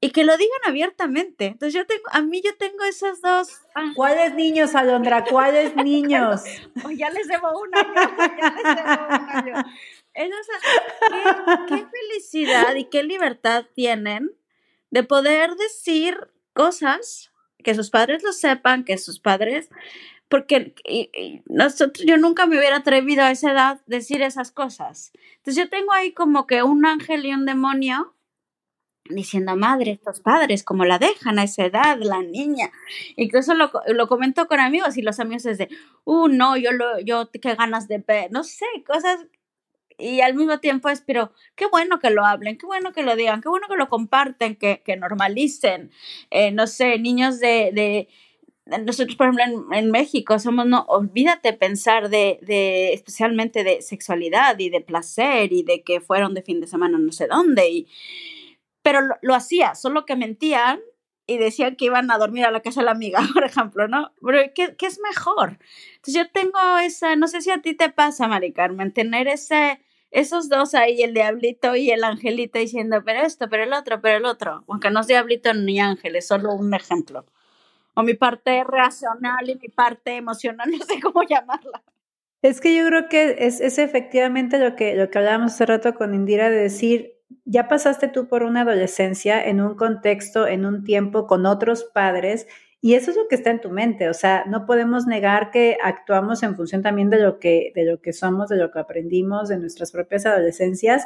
[0.00, 1.46] y que lo digan abiertamente.
[1.46, 3.60] Entonces yo tengo, a mí yo tengo esos dos.
[3.94, 5.24] ¿Cuáles niños, Alondra?
[5.24, 6.42] ¿Cuáles niños?
[6.84, 7.94] oh, ya les debo un año,
[8.40, 9.64] ya les debo un año.
[10.14, 10.30] ¿qué,
[11.68, 14.32] qué felicidad y qué libertad tienen
[14.90, 17.29] de poder decir cosas
[17.62, 19.70] que sus padres lo sepan, que sus padres,
[20.28, 20.74] porque
[21.46, 25.12] nosotros, yo nunca me hubiera atrevido a esa edad decir esas cosas.
[25.38, 28.14] Entonces yo tengo ahí como que un ángel y un demonio
[29.08, 32.70] diciendo, madre, estos padres, como la dejan a esa edad, la niña.
[33.16, 35.68] Incluso lo, lo comento con amigos y los amigos es de,
[36.04, 39.26] uh, no, yo, lo, yo, qué ganas de ver, no sé, cosas
[40.00, 43.16] y al mismo tiempo es, pero qué bueno que lo hablen, qué bueno que lo
[43.16, 45.90] digan, qué bueno que lo comparten, que, que normalicen,
[46.30, 48.08] eh, no sé, niños de, de
[48.78, 54.70] nosotros, por ejemplo, en, México somos, no, olvídate pensar de, de, especialmente de sexualidad y
[54.70, 57.88] de placer y de que fueron de fin de semana no sé dónde y
[58.82, 60.80] pero lo, hacía, solo que mentían
[61.26, 64.12] y decían que iban a dormir a la casa de la amiga, por ejemplo, ¿no?
[64.24, 65.58] Pero ¿qué, ¿qué, es mejor?
[65.96, 69.80] Entonces yo tengo esa, no sé si a ti te pasa, Mari Carmen, tener ese,
[70.10, 74.18] esos dos ahí, el diablito y el angelito diciendo, pero esto, pero el otro, pero
[74.18, 77.24] el otro, aunque no es diablito ni ángel, es solo un ejemplo.
[77.94, 81.82] O mi parte racional y mi parte emocional, no sé cómo llamarla.
[82.42, 85.94] Es que yo creo que es, es efectivamente lo que, lo que hablábamos hace rato
[85.94, 90.82] con Indira de decir, ya pasaste tú por una adolescencia en un contexto, en un
[90.82, 92.46] tiempo con otros padres
[92.82, 95.76] y eso es lo que está en tu mente, o sea, no podemos negar que
[95.82, 99.48] actuamos en función también de lo que, de lo que somos, de lo que aprendimos,
[99.48, 101.04] de nuestras propias adolescencias.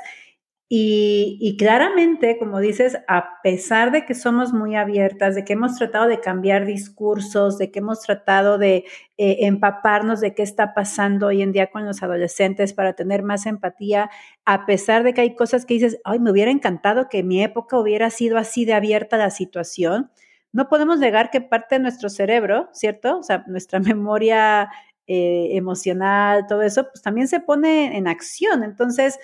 [0.76, 6.08] Y, claramente, como dices, a pesar de que somos muy abiertas, de que hemos tratado
[6.08, 8.84] de cambiar discursos, de que hemos tratado de
[9.18, 13.46] eh, empaparnos de qué está pasando hoy en día con los adolescentes para tener más
[13.46, 14.10] empatía,
[14.44, 17.78] a pesar de que hay cosas que dices, ay, me hubiera encantado que mi época
[17.78, 20.10] hubiera sido así de abierta la situación,
[20.54, 23.18] no podemos negar que parte de nuestro cerebro, ¿cierto?
[23.18, 24.70] O sea, nuestra memoria
[25.06, 28.62] eh, emocional, todo eso, pues también se pone en acción.
[28.62, 29.18] Entonces,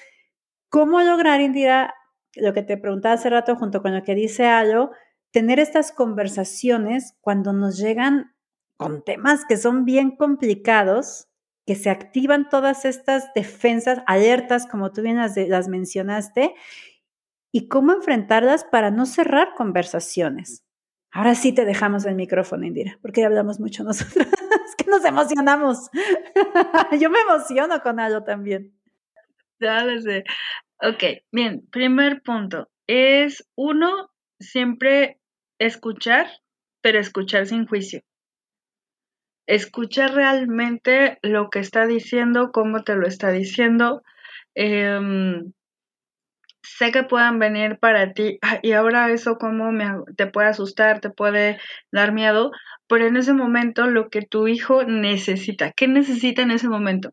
[0.68, 1.95] ¿cómo lograr, Indira,
[2.35, 4.91] lo que te preguntaba hace rato junto con lo que dice Alo,
[5.31, 8.35] tener estas conversaciones cuando nos llegan
[8.76, 11.28] con temas que son bien complicados,
[11.64, 16.55] que se activan todas estas defensas, alertas, como tú bien las, las mencionaste,
[17.53, 20.64] y cómo enfrentarlas para no cerrar conversaciones.
[21.12, 24.26] Ahora sí te dejamos el micrófono, Indira, porque ya hablamos mucho nosotros.
[24.26, 25.90] es que nos emocionamos.
[27.00, 28.72] Yo me emociono con algo también.
[29.58, 30.24] Ya lo sé.
[30.80, 32.70] Ok, bien, primer punto.
[32.86, 35.20] Es uno, siempre
[35.58, 36.28] escuchar,
[36.80, 38.02] pero escuchar sin juicio.
[39.46, 44.02] Escuchar realmente lo que está diciendo, cómo te lo está diciendo.
[44.54, 45.42] Eh,
[46.62, 51.58] sé que puedan venir para ti y ahora eso como te puede asustar, te puede
[51.92, 52.52] dar miedo,
[52.86, 57.12] pero en ese momento lo que tu hijo necesita, ¿qué necesita en ese momento?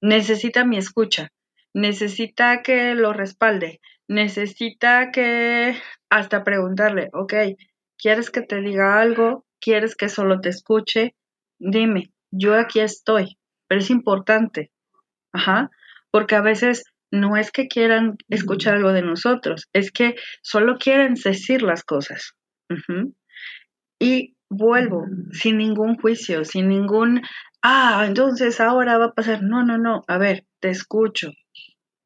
[0.00, 1.32] Necesita mi escucha,
[1.74, 5.76] necesita que lo respalde, necesita que
[6.10, 7.34] hasta preguntarle, ok,
[7.98, 9.44] ¿quieres que te diga algo?
[9.60, 11.14] ¿Quieres que solo te escuche?
[11.58, 14.70] Dime, yo aquí estoy, pero es importante,
[15.32, 15.70] ajá,
[16.10, 21.14] porque a veces no es que quieran escuchar algo de nosotros, es que solo quieren
[21.14, 22.34] decir las cosas.
[24.00, 27.22] Y vuelvo, sin ningún juicio, sin ningún,
[27.62, 29.42] ah, entonces ahora va a pasar.
[29.42, 31.30] No, no, no, a ver, te escucho,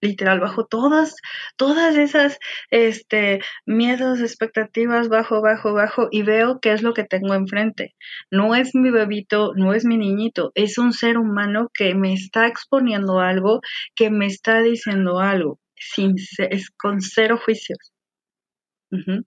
[0.02, 1.16] literal, bajo todas,
[1.56, 2.38] todas esas
[2.70, 7.94] este, miedos, expectativas, bajo, bajo, bajo, y veo qué es lo que tengo enfrente.
[8.30, 12.46] No es mi bebito, no es mi niñito, es un ser humano que me está
[12.46, 13.60] exponiendo algo,
[13.94, 17.78] que me está diciendo algo, sin, es con cero juicios.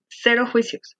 [0.08, 0.96] Cero juicios.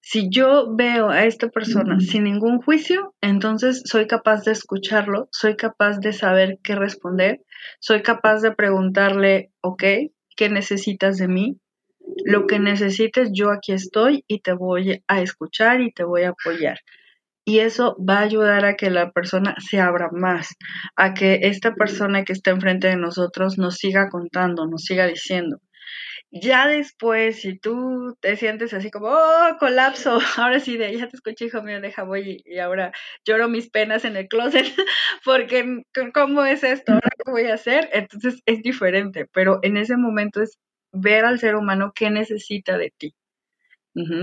[0.00, 5.56] Si yo veo a esta persona sin ningún juicio, entonces soy capaz de escucharlo, soy
[5.56, 7.40] capaz de saber qué responder,
[7.80, 9.82] soy capaz de preguntarle, ok,
[10.36, 11.60] ¿qué necesitas de mí?
[12.24, 16.30] Lo que necesites, yo aquí estoy y te voy a escuchar y te voy a
[16.30, 16.78] apoyar.
[17.44, 20.54] Y eso va a ayudar a que la persona se abra más,
[20.96, 25.58] a que esta persona que está enfrente de nosotros nos siga contando, nos siga diciendo.
[26.30, 31.16] Ya después, si tú te sientes así como, oh, colapso, ahora sí, de, ya te
[31.16, 32.92] escuché, hijo mío, deja voy y, ahora
[33.24, 34.66] lloro mis penas en el closet,
[35.24, 36.92] porque ¿cómo es esto?
[36.92, 37.88] ¿Ahora qué voy a hacer?
[37.92, 40.58] Entonces es diferente, pero en ese momento es
[40.92, 43.14] ver al ser humano qué necesita de ti.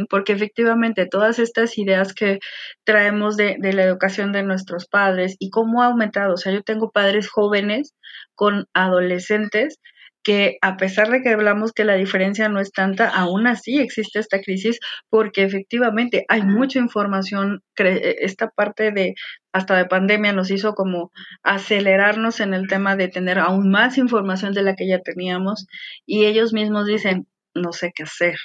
[0.09, 2.39] porque efectivamente todas estas ideas que
[2.85, 6.63] traemos de, de la educación de nuestros padres y cómo ha aumentado, o sea, yo
[6.63, 7.93] tengo padres jóvenes
[8.35, 9.79] con adolescentes
[10.25, 14.17] que a pesar de que hablamos que la diferencia no es tanta, aún así existe
[14.17, 19.13] esta crisis porque efectivamente hay mucha información, eh, esta parte de
[19.53, 21.11] hasta de pandemia nos hizo como
[21.43, 25.67] acelerarnos en el tema de tener aún más información de la que ya teníamos
[26.07, 28.35] y ellos mismos dicen, no sé qué hacer.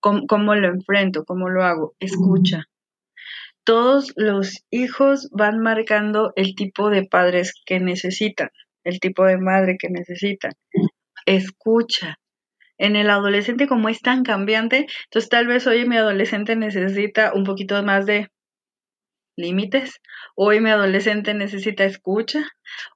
[0.00, 1.24] ¿Cómo, ¿Cómo, lo enfrento?
[1.24, 1.94] ¿Cómo lo hago?
[2.00, 2.64] Escucha.
[3.62, 8.50] Todos los hijos van marcando el tipo de padres que necesitan
[8.84, 10.50] el tipo de madre que necesita.
[11.26, 12.18] Escucha.
[12.78, 17.44] En el adolescente, como es tan cambiante, entonces tal vez hoy mi adolescente necesita un
[17.44, 18.28] poquito más de
[19.36, 20.00] límites.
[20.34, 22.44] Hoy mi adolescente necesita escucha,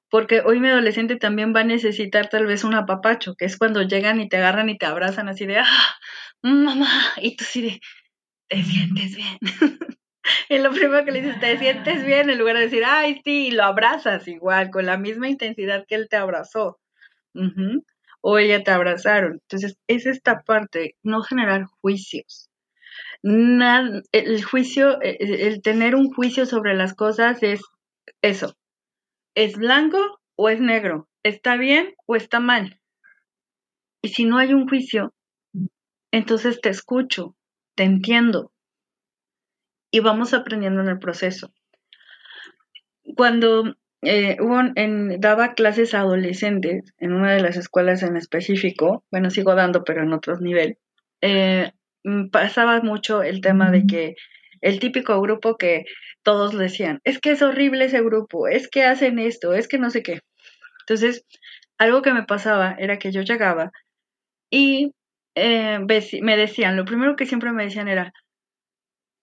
[0.09, 3.81] porque hoy mi adolescente también va a necesitar tal vez un apapacho, que es cuando
[3.83, 5.95] llegan y te agarran y te abrazan así de, ah,
[6.41, 6.89] mamá,
[7.21, 7.79] y tú sí de,
[8.49, 9.37] te sientes bien.
[10.49, 12.29] Y lo primero que le dices, ¿te sientes bien?
[12.29, 15.95] En lugar de decir, ay, sí, y lo abrazas igual, con la misma intensidad que
[15.95, 16.79] él te abrazó.
[18.21, 19.33] o ella te abrazaron.
[19.33, 22.49] Entonces, es esta parte, no generar juicios.
[23.23, 27.61] el juicio, e, e, el tener un juicio sobre las cosas es
[28.21, 28.55] eso.
[29.35, 31.07] ¿Es blanco o es negro?
[31.23, 32.79] ¿Está bien o está mal?
[34.01, 35.13] Y si no hay un juicio,
[36.11, 37.35] entonces te escucho,
[37.75, 38.51] te entiendo
[39.91, 41.51] y vamos aprendiendo en el proceso.
[43.15, 44.37] Cuando eh,
[44.75, 49.83] en, daba clases a adolescentes en una de las escuelas en específico, bueno, sigo dando,
[49.83, 50.77] pero en otro nivel,
[51.21, 51.71] eh,
[52.31, 54.15] pasaba mucho el tema de que
[54.61, 55.85] el típico grupo que
[56.23, 59.89] todos decían, es que es horrible ese grupo, es que hacen esto, es que no
[59.89, 60.21] sé qué.
[60.81, 61.25] Entonces,
[61.77, 63.71] algo que me pasaba era que yo llegaba
[64.49, 64.93] y
[65.35, 65.79] eh,
[66.21, 68.13] me decían, lo primero que siempre me decían era,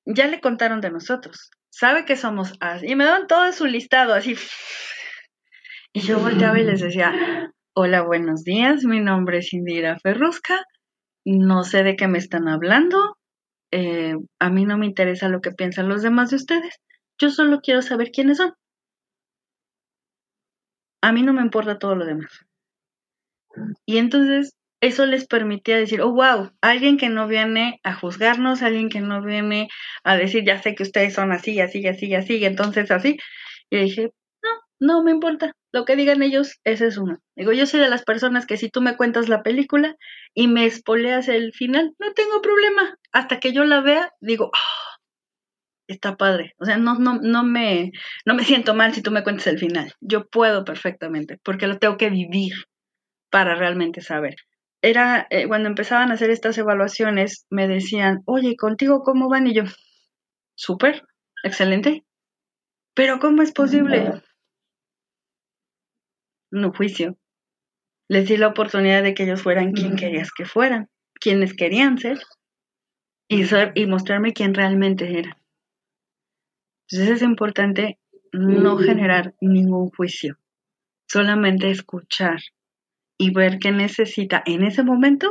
[0.06, 2.86] ya le contaron de nosotros, sabe que somos así.
[2.86, 4.36] Y me daban todo su listado así.
[5.92, 10.64] Y yo volteaba y les decía, hola, buenos días, mi nombre es Indira Ferrusca,
[11.24, 13.16] no sé de qué me están hablando,
[13.72, 16.80] eh, a mí no me interesa lo que piensan los demás de ustedes,
[17.18, 18.54] yo solo quiero saber quiénes son.
[21.02, 22.46] A mí no me importa todo lo demás.
[23.86, 28.88] Y entonces eso les permitía decir, oh, wow, alguien que no viene a juzgarnos, alguien
[28.88, 29.68] que no viene
[30.04, 33.18] a decir, ya sé que ustedes son así, así, así, así, entonces así.
[33.70, 34.12] Y dije,
[34.42, 37.18] no, no me importa, lo que digan ellos, ese es uno.
[37.36, 39.96] Digo, yo soy de las personas que si tú me cuentas la película
[40.34, 42.96] y me espoleas el final, no tengo problema.
[43.12, 44.96] Hasta que yo la vea, digo, oh,
[45.88, 46.54] está padre.
[46.58, 47.92] O sea, no, no, no, me,
[48.24, 49.92] no me siento mal si tú me cuentas el final.
[50.00, 52.54] Yo puedo perfectamente, porque lo tengo que vivir
[53.30, 54.36] para realmente saber
[54.86, 59.48] era eh, cuando empezaban a hacer estas evaluaciones, me decían, oye, ¿contigo cómo van?
[59.48, 59.64] Y yo,
[60.54, 61.02] súper,
[61.42, 62.04] excelente.
[62.94, 64.22] Pero ¿cómo es posible?
[66.52, 67.18] No juicio.
[68.08, 70.88] Les di la oportunidad de que ellos fueran quien querías que fueran,
[71.20, 72.18] quienes querían ser,
[73.28, 75.36] y, ser, y mostrarme quién realmente era.
[76.88, 77.98] Entonces es importante
[78.32, 80.38] no generar ningún juicio,
[81.08, 82.38] solamente escuchar
[83.18, 85.30] y ver qué necesita en ese momento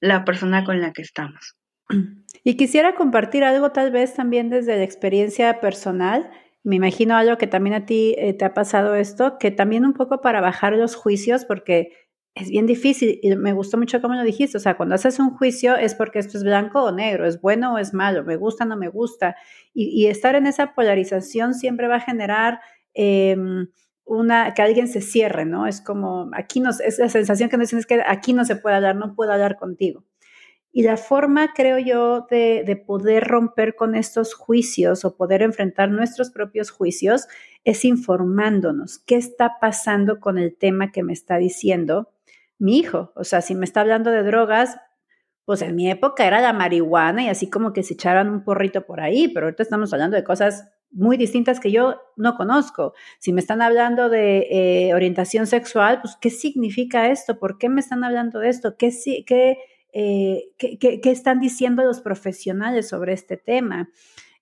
[0.00, 1.56] la persona con la que estamos.
[2.42, 6.30] Y quisiera compartir algo tal vez también desde la experiencia personal.
[6.62, 9.92] Me imagino algo que también a ti eh, te ha pasado esto, que también un
[9.92, 11.92] poco para bajar los juicios, porque
[12.34, 14.56] es bien difícil y me gustó mucho cómo lo dijiste.
[14.56, 17.74] O sea, cuando haces un juicio es porque esto es blanco o negro, es bueno
[17.74, 19.36] o es malo, me gusta o no me gusta.
[19.74, 22.60] Y, estar en esa polarización siempre va a generar...
[22.94, 23.68] Em,
[24.10, 25.66] una, que alguien se cierre, ¿no?
[25.66, 28.74] Es como, aquí no, es la sensación que nos dicen que aquí no se puede
[28.76, 30.04] hablar, no puedo hablar contigo.
[30.72, 35.90] Y la forma, creo yo, de, de, poder romper con estos juicios o poder enfrentar
[35.90, 37.26] nuestros propios juicios
[37.64, 42.12] es informándonos qué está pasando con el tema que me está diciendo
[42.58, 43.12] mi hijo.
[43.14, 44.76] O sea, si me está hablando de drogas,
[45.44, 48.86] pues en mi época era la marihuana y así como que se echaran un porrito
[48.86, 52.94] por ahí, pero ahorita estamos hablando de cosas muy distintas que yo no conozco.
[53.18, 57.38] Si me están hablando de eh, orientación sexual, pues ¿qué significa esto?
[57.38, 58.76] ¿Por qué me están hablando de esto?
[58.76, 58.92] ¿Qué,
[59.92, 63.90] eh, qué, qué, qué están diciendo los profesionales sobre este tema?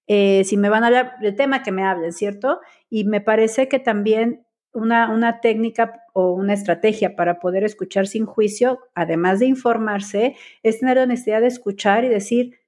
[0.09, 2.61] Eh, si me van a hablar del tema, que me hablen, ¿cierto?
[2.89, 8.25] Y me parece que también una, una, técnica o una estrategia para poder escuchar sin
[8.25, 12.59] juicio, además de informarse, es tener la necesidad de escuchar y decir,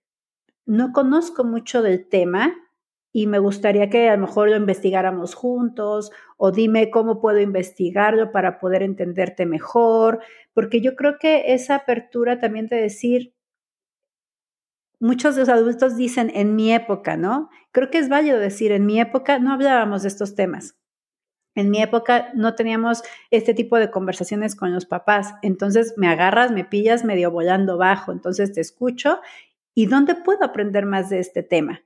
[0.67, 2.55] no conozco mucho del tema,
[3.13, 8.33] y me gustaría que a lo mejor lo investigáramos juntos o dime cómo puedo investigarlo
[8.33, 10.21] para poder entenderte mejor,
[10.55, 13.35] porque yo creo que esa apertura también de decir,
[15.01, 17.49] muchos de los adultos dicen en mi época, ¿no?
[17.73, 20.77] Creo que es válido decir, en mi época no hablábamos de estos temas.
[21.57, 25.35] En mi época no teníamos este tipo de conversaciones con los papás.
[25.43, 28.13] Entonces me agarras, me pillas medio volando bajo.
[28.13, 29.21] Entonces te escucho.
[29.75, 31.83] ¿Y dónde puedo aprender más de este tema?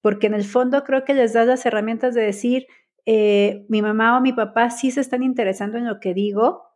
[0.00, 2.66] Porque en el fondo creo que les das las herramientas de decir,
[3.06, 6.70] eh, mi mamá o mi papá sí se están interesando en lo que digo,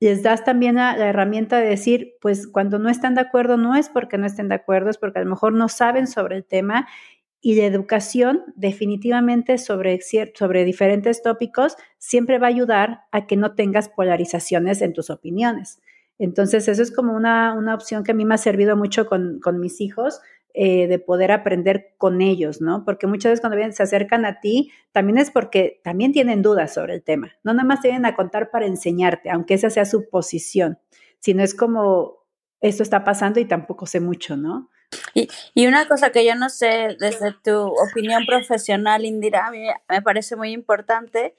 [0.00, 3.88] les das también la, herramienta de decir, pues cuando no están de acuerdo no es
[3.88, 6.86] porque no estén de acuerdo, es porque a lo mejor no saben sobre el tema
[7.40, 10.00] y la educación definitivamente sobre,
[10.34, 15.80] sobre diferentes tópicos siempre va a ayudar a que no tengas polarizaciones en tus opiniones.
[16.18, 19.38] Entonces, eso es como una, una opción que a mí me ha servido mucho con,
[19.40, 20.20] con mis hijos,
[20.58, 22.82] eh, de poder aprender con ellos, ¿no?
[22.86, 26.94] Porque muchas veces cuando se acercan a ti, también es porque también tienen dudas sobre
[26.94, 27.34] el tema.
[27.44, 30.78] No nada más te vienen a contar para enseñarte, aunque esa sea su posición,
[31.18, 32.24] sino es como,
[32.62, 34.70] esto está pasando y tampoco sé mucho, ¿no?
[35.12, 39.68] Y, y una cosa que yo no sé desde tu opinión profesional, Indira, a mí
[39.90, 41.34] me parece muy importante,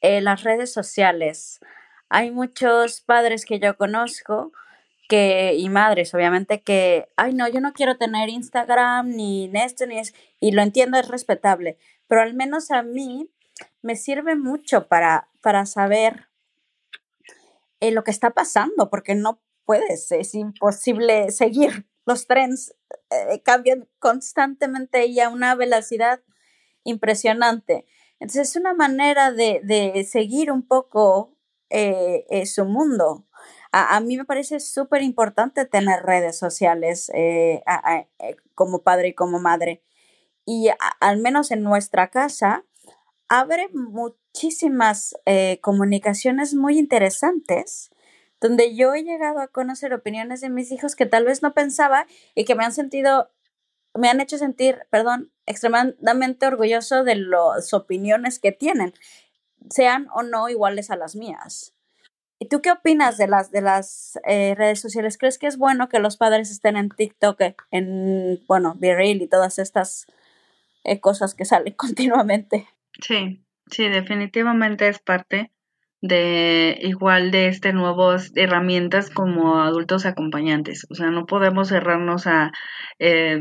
[0.00, 1.60] eh, las redes sociales.
[2.08, 4.52] hay muchos padres que yo conozco
[5.08, 9.98] que, y madres, obviamente, que, ay, no, yo no quiero tener Instagram ni esto ni
[9.98, 13.30] es, y lo entiendo, es respetable, pero al menos a mí
[13.82, 16.28] me sirve mucho para, para saber
[17.80, 21.86] eh, lo que está pasando, porque no puedes, es imposible seguir.
[22.06, 22.74] Los trends
[23.10, 26.20] eh, cambian constantemente y a una velocidad
[26.84, 27.86] impresionante.
[28.20, 31.34] Entonces es una manera de, de seguir un poco
[31.70, 33.26] eh, eh, su mundo.
[33.76, 37.10] A, mí me parece súper importante tener redes sociales
[38.54, 39.82] como padre y como madre.
[40.46, 40.68] Y
[41.00, 42.64] al menos en nuestra casa
[43.28, 45.16] abre muchísimas
[45.60, 47.90] comunicaciones muy interesantes
[48.44, 52.06] donde yo he llegado a conocer opiniones de mis hijos que tal vez no pensaba
[52.34, 53.30] y que me han sentido,
[53.94, 58.92] me han hecho sentir, perdón, extremadamente orgulloso de las opiniones que tienen,
[59.70, 61.73] sean o no iguales a las mías.
[62.44, 65.16] ¿Y tú qué opinas de las, de las eh, redes sociales?
[65.16, 67.40] ¿Crees que es bueno que los padres estén en TikTok,
[67.70, 70.04] en, bueno, Real y todas estas
[70.84, 72.68] eh, cosas que salen continuamente?
[73.00, 75.52] Sí, sí, definitivamente es parte
[76.02, 80.86] de igual de este nuevas herramientas como adultos acompañantes.
[80.90, 82.52] O sea, no podemos cerrarnos a
[82.98, 83.40] eh,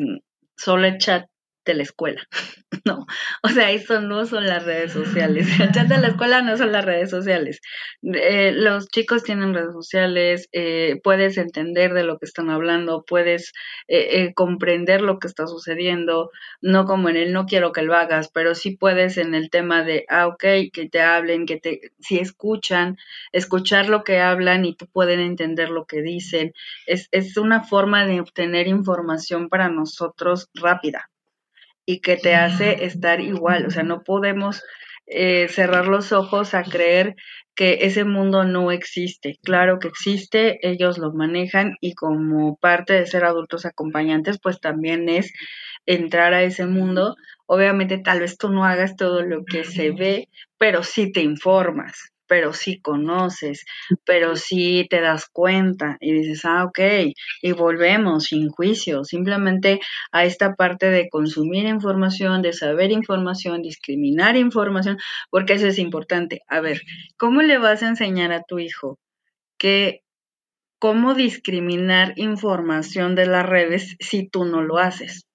[0.55, 1.25] solo el chat
[1.65, 2.27] de la escuela,
[2.85, 3.05] no,
[3.41, 6.71] o sea, eso no son las redes sociales, el chat de la escuela no son
[6.71, 7.61] las redes sociales,
[8.01, 13.53] eh, los chicos tienen redes sociales, eh, puedes entender de lo que están hablando, puedes
[13.87, 18.29] eh, comprender lo que está sucediendo, no como en el no quiero que lo hagas,
[18.29, 22.19] pero sí puedes en el tema de, ah, ok, que te hablen, que te, si
[22.19, 22.97] escuchan,
[23.31, 26.53] escuchar lo que hablan y tú pueden entender lo que dicen,
[26.85, 31.09] es, es una forma de obtener información para nosotros rápida
[31.85, 33.65] y que te hace estar igual.
[33.65, 34.63] O sea, no podemos
[35.07, 37.15] eh, cerrar los ojos a creer
[37.55, 39.37] que ese mundo no existe.
[39.43, 45.09] Claro que existe, ellos lo manejan y como parte de ser adultos acompañantes, pues también
[45.09, 45.31] es
[45.85, 47.15] entrar a ese mundo.
[47.45, 52.12] Obviamente tal vez tú no hagas todo lo que se ve, pero sí te informas
[52.33, 53.63] pero sí conoces,
[54.05, 56.79] pero sí te das cuenta y dices, ah, ok,
[57.43, 59.79] y volvemos sin juicio, simplemente
[60.11, 64.97] a esta parte de consumir información, de saber información, discriminar información,
[65.29, 66.41] porque eso es importante.
[66.47, 66.81] A ver,
[67.17, 68.97] ¿cómo le vas a enseñar a tu hijo
[69.59, 70.01] que
[70.79, 75.27] cómo discriminar información de las redes si tú no lo haces?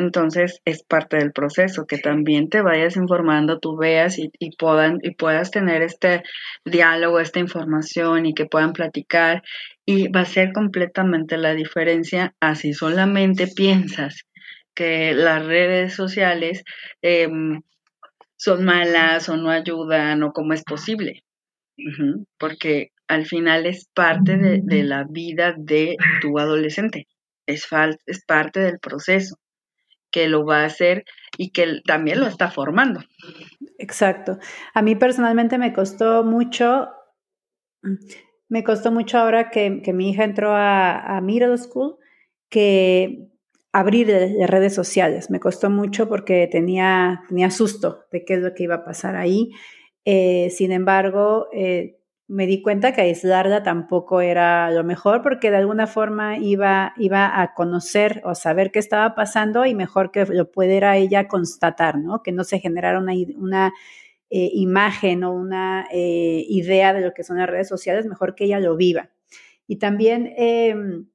[0.00, 5.14] Entonces es parte del proceso, que también te vayas informando, tú veas y, puedan, y
[5.14, 6.22] puedas tener este
[6.64, 9.42] diálogo, esta información y que puedan platicar
[9.84, 14.24] y va a ser completamente la diferencia así solamente piensas
[14.74, 16.64] que las redes sociales
[17.02, 17.60] em,
[18.36, 21.24] son malas o no ayudan o cómo es posible.
[22.38, 27.06] porque al final es parte de, de, la vida de tu adolescente,
[27.46, 27.66] es,
[28.06, 29.36] es parte del proceso
[30.10, 31.04] que lo va a hacer
[31.36, 33.00] y que también lo está formando.
[33.78, 34.38] Exacto.
[34.74, 36.88] A mí personalmente me costó mucho,
[38.48, 41.96] me costó mucho ahora que, mi hija entró a, a, middle school,
[42.48, 43.30] que
[43.72, 45.30] abrir las redes sociales.
[45.30, 49.16] Me costó mucho porque tenía, tenía susto de qué es lo que iba a pasar
[49.16, 49.52] ahí.
[50.04, 51.99] Eh, sin embargo, eh,
[52.30, 57.42] me di cuenta que aislarla tampoco era lo mejor porque de alguna forma iba, iba
[57.42, 62.22] a conocer o saber qué estaba pasando y mejor que lo pudiera ella constatar, ¿no?
[62.22, 63.72] Que no se generara una, una
[64.30, 68.44] eh, imagen o una eh, idea de lo que son las redes sociales, mejor que
[68.44, 69.10] ella lo viva.
[69.66, 71.08] Y también, em,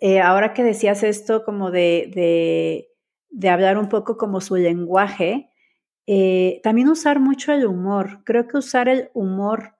[0.00, 2.88] eh, ahora que decías esto como de, de,
[3.30, 5.50] de, hablar un poco como su lenguaje,
[6.62, 8.22] también usar mucho el humor.
[8.22, 9.75] Creo que usar el humor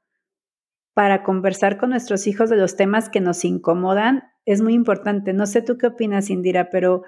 [0.96, 5.34] para conversar con nuestros hijos de los temas que nos incomodan es muy importante.
[5.34, 7.02] No sé tú qué opinas, Indira, pero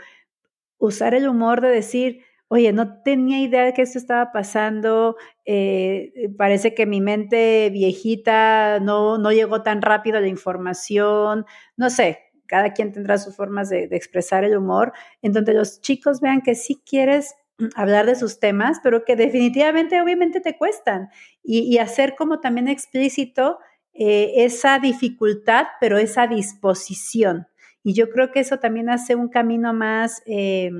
[0.77, 5.17] usar el humor de decir, oye, no tenía idea de que esto estaba pasando,
[5.47, 11.47] eh, parece que mi mente viejita no, no llegó tan rápido a la información,
[11.79, 14.93] no sé, cada quien tendrá sus formas de, expresar el humor,
[15.23, 17.37] en donde los chicos vean que sí quieres
[17.75, 21.09] hablar de sus temas, pero que definitivamente, obviamente, te cuestan.
[21.43, 23.59] Y, y hacer como también explícito
[24.01, 27.49] eh, esa dificultad, pero esa disposición.
[27.83, 30.71] Y yo creo que eso también hace un camino más, eh,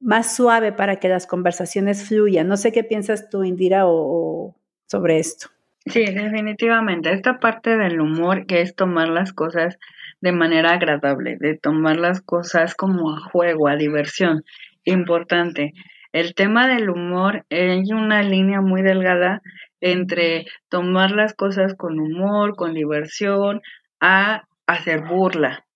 [0.00, 2.46] más suave para que las conversaciones fluyan.
[2.46, 4.54] No sé qué piensas tú, Indira, o,
[4.86, 5.48] sobre esto.
[5.86, 7.10] Sí, definitivamente.
[7.10, 9.78] Esta parte del humor que es tomar las cosas
[10.20, 14.44] de manera agradable, de tomar las cosas como a juego, a diversión,
[14.84, 15.72] importante.
[16.12, 19.40] El tema del humor, hay una línea muy delgada
[19.84, 23.60] entre tomar las cosas con humor, con diversión,
[24.00, 25.66] a hacer burla.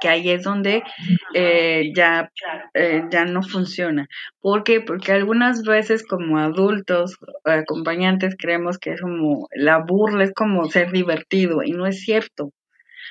[0.00, 0.82] que ahí es donde
[1.34, 2.30] eh, ya,
[2.72, 4.08] eh, ya no funciona.
[4.40, 4.80] ¿Por qué?
[4.80, 10.90] Porque algunas veces como adultos, acompañantes, creemos que es como la burla es como ser
[10.90, 12.52] divertido y no es cierto.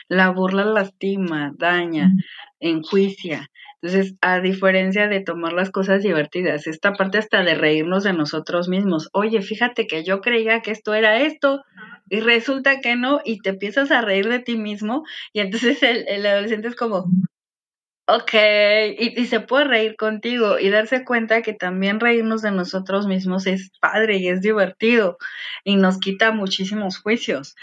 [0.07, 2.11] La burla lastima, daña,
[2.59, 3.49] enjuicia.
[3.81, 8.69] Entonces, a diferencia de tomar las cosas divertidas, esta parte hasta de reírnos de nosotros
[8.69, 9.09] mismos.
[9.13, 11.63] Oye, fíjate que yo creía que esto era esto
[12.09, 16.25] y resulta que no y te empiezas a reír de ti mismo y entonces el,
[16.25, 17.05] adolescente es como,
[18.07, 18.33] ok,
[18.97, 23.45] y, y, se puede reír contigo y darse cuenta que también reírnos de nosotros mismos
[23.45, 25.17] es padre y es divertido
[25.63, 27.55] y nos quita muchísimos juicios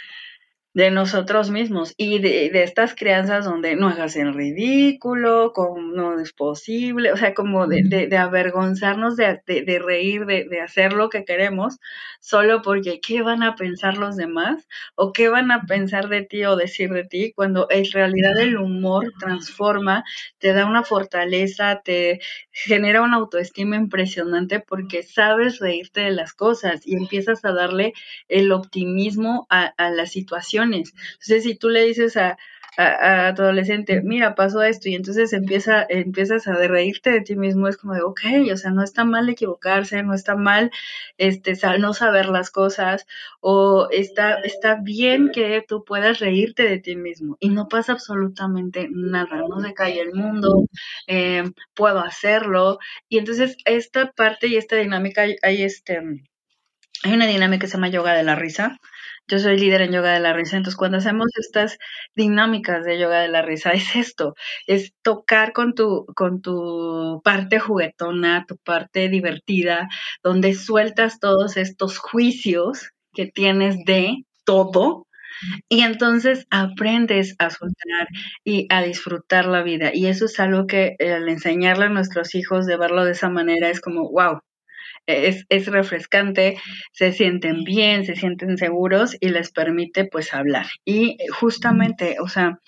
[0.74, 6.18] de nosotros mismos y de, de, estas crianzas donde no hagas el ridículo, como no
[6.18, 9.40] es posible, o sea, como de, de, avergonzarnos, de,
[9.78, 11.78] reír, de, hacer lo que queremos,
[12.18, 16.44] solo porque qué van a pensar los demás o qué van a pensar de ti
[16.44, 20.02] o decir de ti, cuando en realidad el humor transforma,
[20.38, 22.18] te da una fortaleza, te
[22.51, 27.92] genera una autoestima impresionante porque sabes reírte de las cosas y empiezas a darle
[28.28, 32.36] el optimismo a, a la situación entonces, si tú le dices a,
[32.77, 37.69] a, tu adolescente, mira, pasó esto, y entonces empieza, empiezas a reírte de ti mismo,
[37.69, 38.20] es como de, ok,
[38.53, 40.70] o sea, no está mal equivocarse, no está mal
[41.19, 43.07] este, no saber las cosas,
[43.41, 48.89] o está, está bien que tú puedas reírte de ti mismo, y no pasa absolutamente
[48.91, 50.65] nada, no se cae el mundo,
[51.07, 52.78] eh, puedo hacerlo,
[53.09, 56.01] y entonces esta parte y esta dinámica, hay, este,
[57.03, 58.78] hay una dinámica que se llama yoga de la risa,
[59.28, 61.78] yo soy líder en yoga de la risa, entonces cuando hacemos estas
[62.14, 64.34] dinámicas de yoga de la risa es esto,
[64.66, 69.88] es tocar con tu, con tu parte juguetona, tu parte divertida,
[70.22, 75.06] donde sueltas todos estos juicios que tienes de todo,
[75.68, 78.09] y entonces aprendes a soltar
[78.44, 79.90] y a disfrutar la vida.
[79.94, 83.68] Y eso es algo que al enseñarle a nuestros hijos de verlo de esa manera
[83.70, 84.40] es como, wow,
[85.06, 86.56] es, es refrescante,
[86.93, 90.66] se sienten bien, se sienten seguros y les permite pues hablar.
[90.85, 92.60] Y justamente, o sea,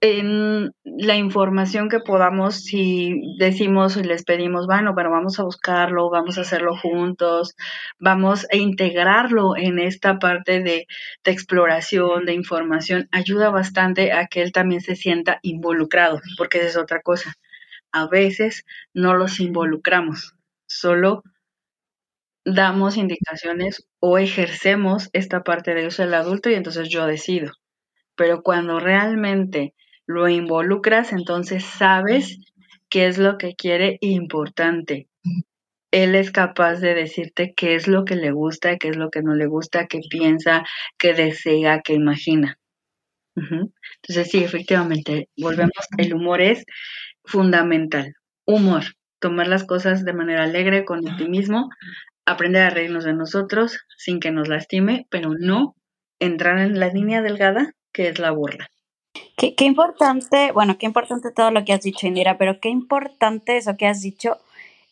[0.00, 6.10] en la información que podamos, si decimos y les pedimos, bueno, pero vamos a buscarlo,
[6.10, 7.54] vamos a hacerlo juntos,
[7.98, 10.86] vamos a integrarlo en esta parte de,
[11.24, 16.68] de exploración, de información, ayuda bastante a que él también se sienta involucrado, porque esa
[16.68, 17.34] es otra cosa.
[17.92, 20.34] A veces no los involucramos
[20.80, 21.22] solo
[22.44, 27.52] damos indicaciones o ejercemos esta parte de uso del adulto y entonces yo decido.
[28.16, 29.74] Pero cuando realmente
[30.06, 32.38] lo involucras, entonces sabes
[32.88, 35.08] qué es lo que quiere importante.
[35.90, 39.22] Él es capaz de decirte qué es lo que le gusta, qué es lo que
[39.22, 40.64] no le gusta, qué piensa,
[40.98, 42.58] qué desea, qué imagina.
[43.36, 46.64] Entonces sí, efectivamente, volvemos, el humor es
[47.24, 48.14] fundamental.
[48.46, 48.84] Humor,
[49.24, 51.70] tomar las cosas de manera alegre, con optimismo,
[52.26, 55.76] aprender a reírnos de nosotros sin que nos lastime, pero no
[56.20, 58.68] entrar en la línea delgada que es la burla.
[59.38, 63.56] Qué, qué importante, bueno, qué importante todo lo que has dicho, Indira, pero qué importante
[63.56, 64.36] eso que has dicho,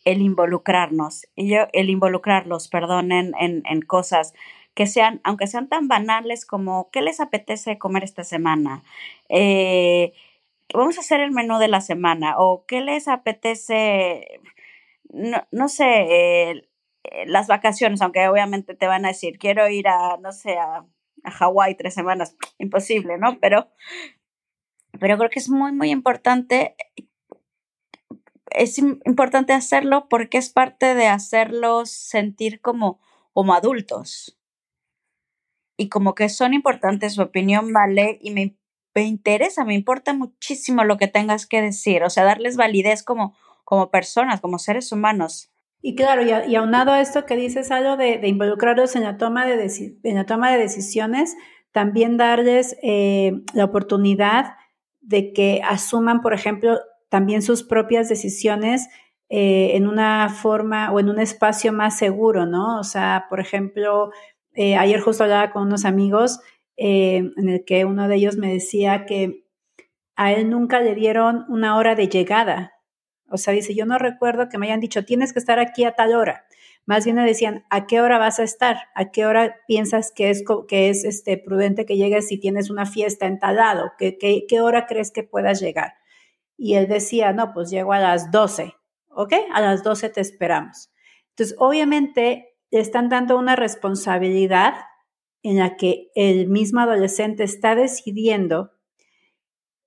[0.07, 4.33] el involucrarnos, y yo, el involucrarlos, perdón, en, en, en cosas
[4.73, 8.83] que sean, aunque sean tan banales como, ¿qué les apetece comer esta semana?
[9.29, 10.15] Eh,
[10.74, 14.40] vamos a hacer el menú de la semana o qué les apetece,
[15.11, 16.69] no, no sé, eh,
[17.27, 20.86] las vacaciones, aunque obviamente te van a decir, quiero ir a, no sé, a,
[21.24, 23.39] a Hawái tres semanas, imposible, ¿no?
[23.40, 23.69] Pero,
[24.99, 26.77] pero creo que es muy, muy importante,
[28.51, 33.01] es importante hacerlo porque es parte de hacerlos sentir como,
[33.32, 34.39] como adultos.
[35.78, 38.57] Y como que son importantes, su opinión vale y me
[38.94, 43.35] me interesa, me importa muchísimo lo que tengas que decir, o sea, darles validez como,
[43.64, 45.51] como personas, como seres humanos.
[45.81, 49.98] Y claro, y, aunado a esto que dices algo de, involucrarlos en la, toma de
[50.05, 51.36] en la toma de decisiones,
[51.73, 54.55] también darles eh, la oportunidad
[55.01, 56.78] de que asuman, por ejemplo,
[57.09, 58.89] también sus propias decisiones
[59.28, 62.78] eh, en una forma o en un espacio más seguro, ¿no?
[62.78, 64.10] O sea, por ejemplo,
[64.55, 66.40] eh, ayer justo hablaba con unos amigos
[66.85, 69.45] eh, en el que uno de ellos me decía que
[70.17, 72.73] a él nunca le dieron una hora de llegada.
[73.29, 75.93] O sea, dice, yo no recuerdo que me hayan dicho, tienes que estar aquí a
[75.93, 76.45] tal hora.
[76.85, 78.77] Más bien le decían, ¿a qué hora vas a estar?
[78.95, 82.87] ¿A qué hora piensas que es, que es este, prudente que llegues si tienes una
[82.87, 83.93] fiesta en tal lado?
[83.99, 85.95] ¿Qué, qué, qué hora crees que puedas llegar?
[86.57, 88.75] Y él decía, no, pues llego a las 12
[89.15, 89.35] ¿ok?
[89.53, 90.91] A las 12 te esperamos.
[91.31, 94.75] Entonces, obviamente, le están dando una responsabilidad
[95.43, 98.73] en la que el mismo adolescente está decidiendo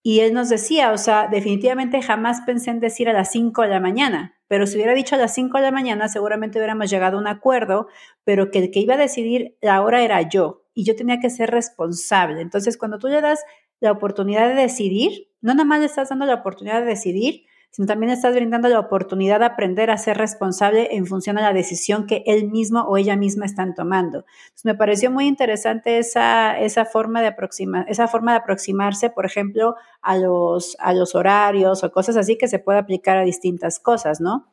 [0.08, 3.70] y él nos decía, o sea, definitivamente jamás pensé en decir a las 5 de
[3.70, 7.18] la mañana, pero si hubiera dicho a las 5 de la mañana, seguramente hubiéramos llegado
[7.18, 7.88] a un acuerdo,
[8.24, 11.32] pero que el que iba a decidir la hora era yo y yo tenía que
[11.32, 12.42] ser responsable.
[12.42, 13.44] Entonces, cuando tú le das
[13.80, 17.46] la oportunidad de decidir, no nada más le estás dando la oportunidad de decidir,
[17.76, 21.52] sino también estás brindando la oportunidad de aprender a ser responsable en función a la
[21.52, 24.24] decisión que él mismo o ella misma están tomando.
[24.64, 29.76] me pareció muy interesante esa, esa, forma de aproximar, esa forma de aproximarse, por ejemplo,
[30.02, 34.22] a los, a los horarios o cosas así que se puede aplicar a distintas cosas,
[34.22, 34.50] ¿no?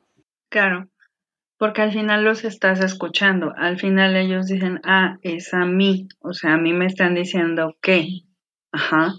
[0.48, 0.88] Claro,
[1.58, 6.32] porque al final los estás escuchando, al final ellos dicen, ah, es a mí, o
[6.32, 8.24] sea, a mí me están diciendo qué,
[8.72, 9.14] ajá,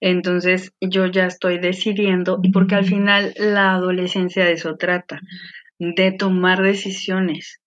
[0.00, 5.20] entonces yo ya estoy decidiendo, y porque al final la adolescencia de eso trata,
[5.78, 7.60] de tomar decisiones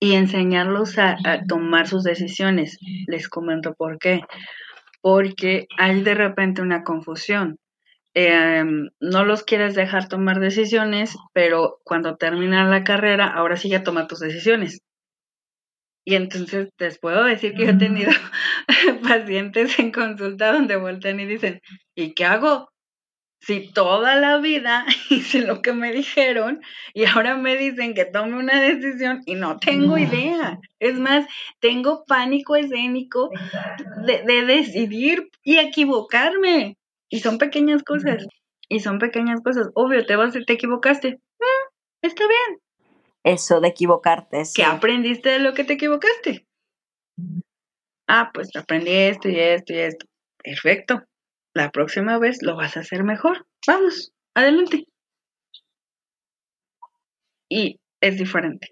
[0.00, 1.16] y enseñarlos a,
[1.48, 2.78] tomar sus decisiones.
[3.06, 4.20] Les comento por qué.
[5.00, 7.58] Porque hay de repente una confusión.
[8.14, 13.82] Em, no los quieres dejar tomar decisiones, pero cuando terminan la carrera, ahora sí ya
[13.82, 14.80] toma tus decisiones.
[16.04, 18.10] Y entonces les puedo decir que yo he tenido
[19.08, 21.60] pacientes en consulta donde voltean y dicen,
[21.94, 22.68] ¿y qué hago?
[23.40, 26.60] Si toda la vida hice lo que me dijeron
[26.92, 30.58] y ahora me dicen que tome una decisión y no tengo idea.
[30.80, 31.26] Es más,
[31.60, 33.30] tengo pánico escénico
[34.04, 36.76] de, decidir y equivocarme.
[37.08, 38.26] Y son pequeñas cosas.
[38.68, 39.68] Y son pequeñas cosas.
[39.74, 41.20] Obvio, te vas, te equivocaste.
[41.40, 41.70] Ah,
[42.02, 42.60] está bien
[43.24, 44.42] eso de equivocarte.
[44.54, 46.46] ¿Qué aprendiste de lo que te equivocaste?
[48.08, 50.06] Ah, pues aprendí esto y esto y esto.
[50.42, 51.02] Perfecto.
[51.54, 53.46] La próxima vez lo vas a hacer mejor.
[53.66, 54.86] Vamos, adelante.
[57.50, 58.68] Y es diferente.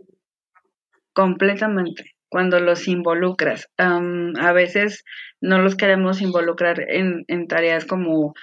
[1.12, 2.14] Completamente.
[2.28, 3.68] Cuando los involucras.
[3.76, 5.04] a veces
[5.40, 8.34] no los queremos involucrar en, tareas como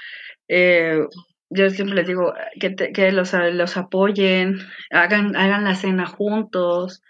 [0.48, 1.00] eh,
[1.50, 4.58] yo siempre les digo que, que los, los, apoyen,
[4.90, 7.02] hagan, hagan la cena juntos,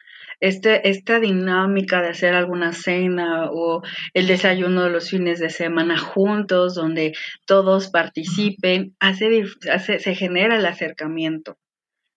[0.43, 3.81] este, esta dinámica de hacer alguna cena o
[4.13, 7.13] el desayuno de los fines de semana juntos, donde
[7.45, 11.57] todos participen, hace, hace, se genera el acercamiento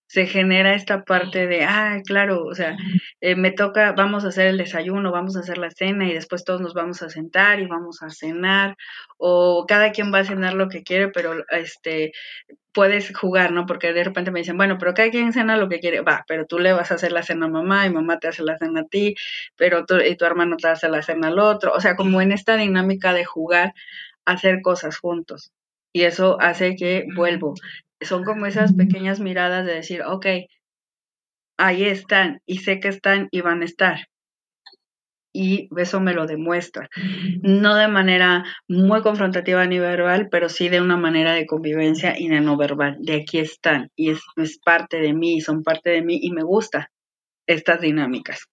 [0.09, 2.77] se genera esta parte de, ah, claro, o sea,
[3.21, 6.45] eh, me toca, vamos a hacer el desayuno, vamos a hacer la cena y después
[6.45, 8.77] todos nos vamos a sentar y vamos a cenar,
[9.19, 12.13] o cada quien va a cenar lo que quiere, pero este,
[12.73, 13.67] puedes jugar, ¿no?
[13.67, 16.47] Porque de repente me dicen, bueno, pero cada quien cena lo que quiere, va, pero
[16.47, 18.83] tú le vas a hacer la cena a mamá y mamá te hace la cena
[18.83, 19.15] a ti,
[19.57, 22.33] pero tú y tu hermano te hace la cena al otro, o sea, como en
[22.33, 23.75] esta dinámica de jugar,
[24.25, 25.53] hacer cosas juntos.
[25.93, 27.55] Y eso hace que vuelvo,
[28.01, 30.27] son como esas pequeñas miradas de decir, ok,
[31.59, 33.99] ahí están y sé que están y van a estar.
[35.33, 36.89] Y eso me lo demuestra.
[37.43, 42.29] No de manera muy confrontativa ni verbal, pero sí de una manera de convivencia y
[42.29, 42.97] de no verbal.
[43.01, 46.43] De aquí están y es, es parte de mí, son parte de mí y me
[46.43, 46.91] gusta
[47.47, 48.49] estas dinámicas.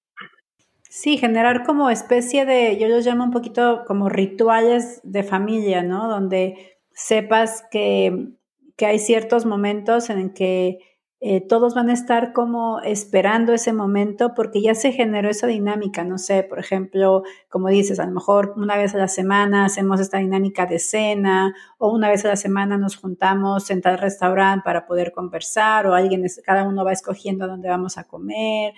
[0.90, 6.08] Sí, generar como especie de, yo los llamo un poquito como rituales de familia, ¿no?
[6.08, 8.28] Donde sepas que
[8.76, 10.80] que hay ciertos momentos en que
[11.26, 16.04] eh, todos van a estar como esperando ese momento porque ya se generó esa dinámica,
[16.04, 20.02] no sé, por ejemplo, como dices, a lo mejor una vez a la semana hacemos
[20.02, 24.64] esta dinámica de cena o una vez a la semana nos juntamos en tal restaurante
[24.66, 28.74] para poder conversar o alguien, cada uno va escogiendo dónde vamos a comer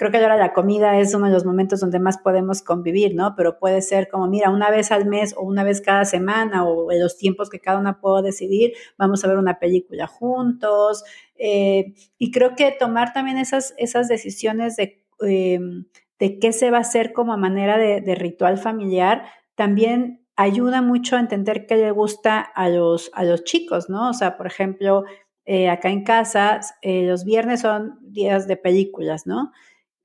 [0.00, 3.34] creo que ahora la comida es uno de los momentos donde más podemos convivir, ¿no?
[3.36, 6.90] Pero puede ser como, mira, una vez al mes o una vez cada semana o
[6.90, 11.04] en los tiempos que cada una pueda decidir, vamos a ver una película juntos.
[11.36, 15.84] Eh, y creo que tomar también esas, esas decisiones de, em,
[16.18, 19.24] de qué se va a hacer como manera de, ritual familiar
[19.54, 24.08] también ayuda mucho a entender qué le gusta a los, a los chicos, ¿no?
[24.08, 25.04] O sea, por ejemplo,
[25.44, 29.52] eh, acá en casa, eh, los viernes son días de películas, ¿no?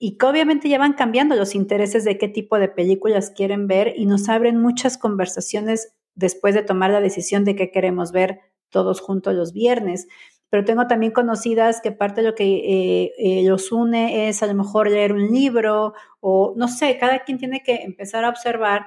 [0.06, 3.95] Y que obviamente ya van cambiando los intereses de qué tipo de películas quieren ver
[3.98, 9.02] y nos abren muchas conversaciones después de tomar la decisión de qué queremos ver todos
[9.02, 10.06] juntos los viernes.
[10.52, 14.45] Pero tengo también conocidas que parte de lo que eh, eh, los une es a
[14.45, 18.86] lo mejor leer un libro o no sé, cada quien tiene que empezar a observar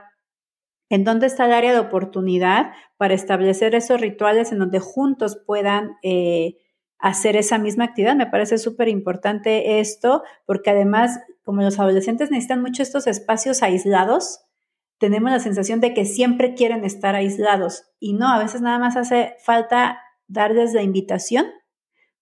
[0.88, 5.96] en dónde está el área de oportunidad para establecer esos rituales en donde juntos puedan...
[6.04, 6.58] Eh,
[6.98, 8.16] hacer esa misma actividad.
[8.16, 14.40] Me parece súper importante esto, porque además, como los adolescentes necesitan mucho estos espacios aislados,
[14.98, 18.96] tenemos la sensación de que siempre quieren estar aislados y no, a veces nada más
[18.96, 21.46] hace falta darles la invitación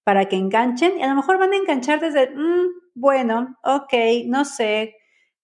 [0.04, 3.94] para que enganchen y a lo mejor van a enganchar desde, mm, bueno, ok,
[4.26, 4.94] no sé,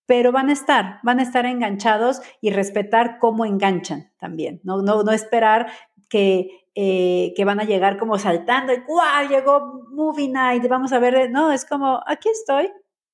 [0.07, 5.03] pero van a estar, van a estar enganchados y respetar cómo enganchan también, no, no,
[5.03, 5.69] no esperar
[6.09, 9.29] que, eh, que van a llegar como saltando ¡guau!
[9.29, 12.67] Llegó Movie Night, vamos a ver, no, es como, aquí estoy,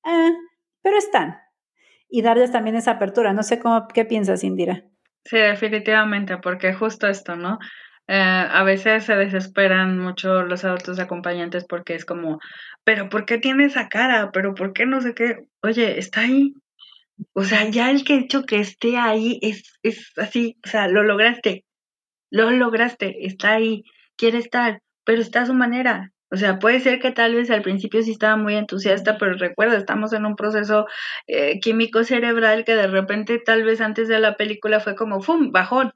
[0.05, 0.33] eh,
[0.81, 1.37] pero están.
[2.09, 3.33] Y darles también esa apertura.
[3.33, 4.83] No sé cómo, qué piensas, Indira.
[5.25, 7.59] Sí, definitivamente, porque justo esto, ¿no?
[8.07, 12.39] Eh, a veces se desesperan mucho los adultos acompañantes porque es como,
[12.83, 14.31] pero ¿por qué tiene esa cara?
[14.33, 15.45] ¿Pero por qué no sé qué?
[15.61, 16.53] Oye, está ahí.
[17.33, 20.87] O sea, ya el que he hecho que esté ahí es, es así, o sea,
[20.87, 21.65] lo lograste,
[22.31, 23.83] lo lograste, está ahí,
[24.17, 26.11] quiere estar, pero está a su manera.
[26.31, 29.77] O sea, puede ser que tal vez al principio sí estaba muy entusiasta, pero recuerda,
[29.77, 30.85] estamos en un proceso
[31.27, 35.51] eh, químico cerebral que de repente tal vez antes de la película fue como, ¡fum!,
[35.51, 35.91] bajón.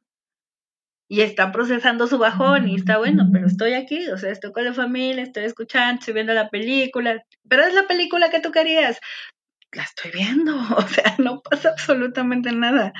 [1.10, 4.66] Y está procesando su bajón y está bueno, pero estoy aquí, o sea, estoy con
[4.66, 9.00] la familia, estoy escuchando, estoy viendo la película, pero es la película que tú querías.
[9.74, 12.94] La estoy viendo, o sea, no pasa absolutamente nada.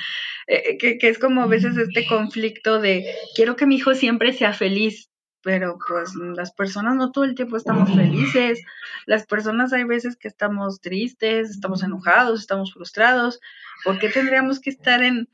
[0.48, 3.06] Eh, que, que es como a veces este conflicto de
[3.36, 5.10] quiero que mi hijo siempre sea feliz,
[5.44, 8.64] pero pues las personas no todo el tiempo estamos felices,
[9.06, 13.40] las personas hay veces que estamos tristes, estamos enojados, estamos frustrados,
[13.84, 15.28] ¿por qué tendríamos que estar en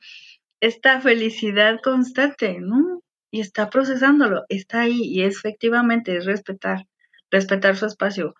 [0.59, 3.03] esta felicidad constante, no?
[3.31, 6.87] Y está procesándolo, está ahí y efectivamente es respetar,
[7.29, 8.35] respetar su espacio.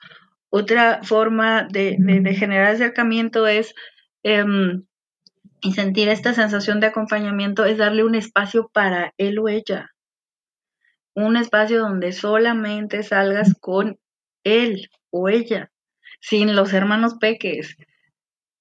[0.49, 3.75] Otra forma de, de, generar acercamiento es
[4.23, 4.83] em,
[5.61, 9.89] y sentir esta sensación de acompañamiento es darle un espacio para él o ella.
[11.13, 13.99] Un espacio donde solamente salgas con
[14.43, 15.71] él o ella,
[16.21, 17.75] sin los hermanos peques,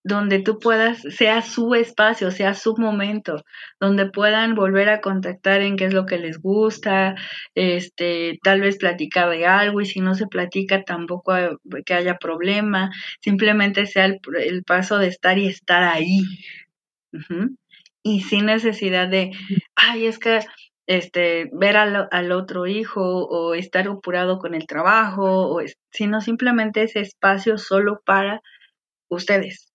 [0.09, 3.45] donde tú puedas, sea su espacio, sea su momento,
[3.79, 7.15] donde puedan volver a contactar en qué es lo que les gusta,
[7.55, 11.35] este, tal vez platicar de algo y si no se platica tampoco
[11.85, 12.91] que haya problema,
[13.21, 16.23] simplemente sea el, paso de estar y estar ahí.
[18.03, 19.33] Y sin necesidad de,
[19.77, 20.41] ay, es que
[20.87, 25.61] este, ver al, al, otro hijo o estar apurado con el trabajo, o
[25.93, 28.41] sino simplemente ese espacio solo para
[29.09, 29.68] ustedes,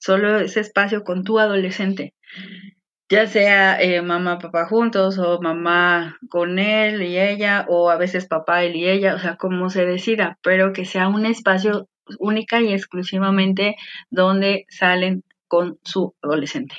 [0.00, 2.14] solo ese espacio con tu adolescente,
[3.08, 8.26] ya sea eh, mamá, papá juntos o mamá con él y ella, o a veces
[8.26, 12.60] papá, él y ella, o sea, como se decida, pero que sea un espacio única
[12.60, 13.76] y exclusivamente
[14.10, 16.74] donde salen con su adolescente.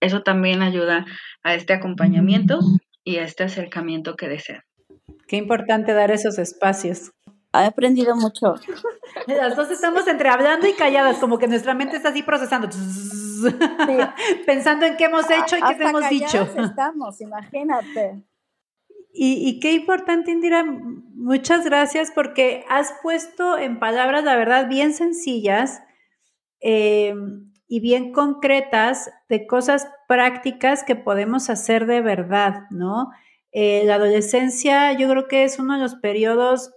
[0.00, 1.06] Eso también ayuda
[1.42, 2.60] a este acompañamiento
[3.02, 4.62] y a este acercamiento que desean.
[5.26, 7.12] Qué importante dar esos espacios.
[7.64, 8.54] He aprendido mucho.
[9.26, 12.68] Las dos estamos entre hablando y calladas, como que nuestra mente está así procesando,
[14.46, 16.42] pensando en qué hemos hecho y qué hemos dicho.
[16.56, 18.24] Estamos, imagínate.
[19.12, 24.92] Y, y, qué importante, Indira, muchas gracias porque has puesto en palabras, la verdad, bien
[24.92, 25.80] sencillas,
[26.60, 27.14] eh,
[27.68, 33.10] y bien concretas de cosas prácticas que podemos hacer de verdad, ¿no?
[33.52, 36.72] Eh, la adolescencia yo creo que es uno de los periodos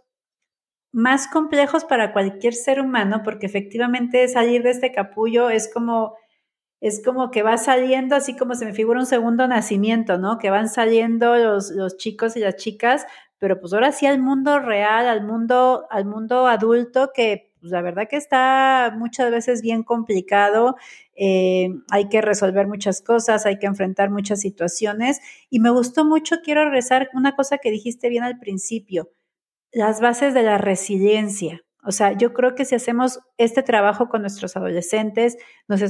[0.92, 6.16] más complejos para cualquier ser humano porque efectivamente salir de este capullo es como
[6.82, 10.38] es como que va saliendo así como se me figura un segundo nacimiento, ¿no?
[10.38, 13.06] Que van saliendo los, chicos y las chicas,
[13.38, 17.82] pero pues ahora sí al mundo real, al mundo, al mundo adulto que pues la
[17.82, 20.78] verdad que está muchas veces bien complicado,
[21.16, 26.38] eh, hay que resolver muchas cosas, hay que enfrentar muchas situaciones y me gustó mucho,
[26.42, 29.12] quiero rezar una cosa que dijiste bien al principio,
[29.72, 31.64] las bases de la resiliencia.
[31.84, 35.38] O sea, yo creo que si hacemos este trabajo con nuestros adolescentes,
[35.68, 35.82] nos,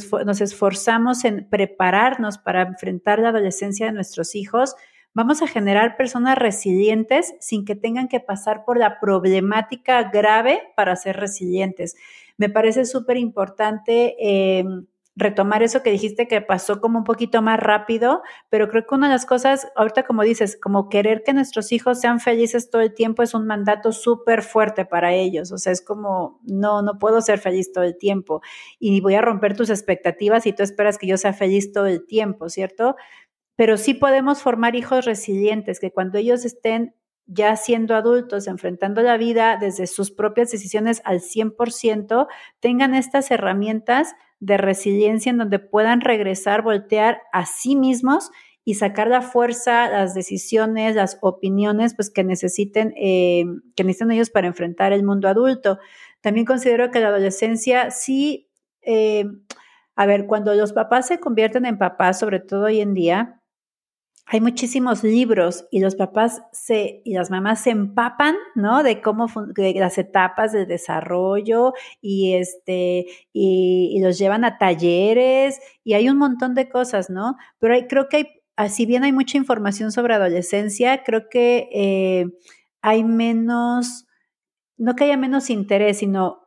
[0.41, 4.75] esforzamos en prepararnos para enfrentar la adolescencia de nuestros hijos,
[5.15, 10.95] Vamos a generar personas resilientes sin que tengan que pasar por la problemática grave para
[10.95, 11.95] ser resilientes.
[12.37, 14.63] Me parece súper importante eh,
[15.19, 19.07] retomar eso que dijiste que pasó como un poquito más rápido, pero creo que una
[19.07, 22.93] de las cosas, ahorita como dices, como querer que nuestros hijos sean felices todo el
[22.93, 25.51] tiempo es un mandato súper fuerte para ellos.
[25.51, 28.41] O sea, es como, no, no puedo ser feliz todo el tiempo
[28.79, 32.05] y voy a romper tus expectativas y tú esperas que yo sea feliz todo el
[32.07, 32.95] tiempo, ¿cierto?
[33.59, 39.17] pero sí podemos formar hijos resilientes, que cuando ellos estén ya siendo adultos, enfrentando la
[39.17, 42.27] vida desde sus propias decisiones al 100%,
[42.61, 48.31] tengan estas herramientas de resiliencia en donde puedan regresar, voltear a sí mismos
[48.63, 53.45] y sacar la fuerza, las decisiones, las opiniones, pues que necesiten, eh,
[53.75, 55.79] que necesiten ellos para enfrentar el mundo adulto.
[56.21, 58.47] También considero que la adolescencia sí,
[58.81, 59.25] eh,
[59.95, 63.38] a ver, cuando los papás se convierten en papás, sobre todo hoy en día,
[64.31, 68.83] hay muchísimos libros y los papás se, y las mamás se empapan, ¿no?
[68.83, 69.25] De cómo,
[69.55, 76.17] de las etapas del desarrollo y este, y, los llevan a talleres y hay un
[76.17, 77.37] montón de cosas, ¿no?
[77.57, 82.25] Pero hay, creo que hay, si bien hay mucha información sobre adolescencia, creo que eh,
[82.83, 84.05] hay menos,
[84.77, 86.43] no que haya menos interés, sino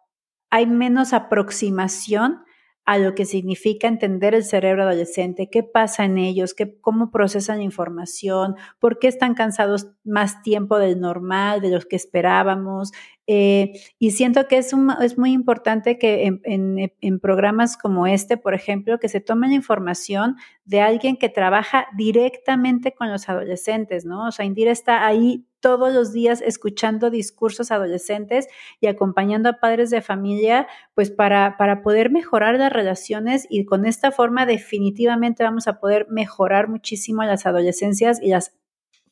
[0.50, 2.44] hay menos aproximación
[2.84, 7.62] a lo que significa entender el cerebro adolescente, qué pasa en ellos, qué, cómo procesan
[7.62, 12.90] información, por qué están cansados más tiempo del normal, de los que esperábamos.
[13.26, 18.52] Eh, y siento que es, es muy importante que en, en, programas como este, por
[18.52, 24.26] ejemplo, que se tome la información de alguien que trabaja directamente con los adolescentes, ¿no?
[24.26, 28.48] O sea, Indira está ahí todos los días escuchando discursos adolescentes
[28.80, 33.86] y acompañando a padres de familia, pues para, para poder mejorar las relaciones y con
[33.86, 38.52] esta forma definitivamente vamos a poder mejorar muchísimo las adolescencias y las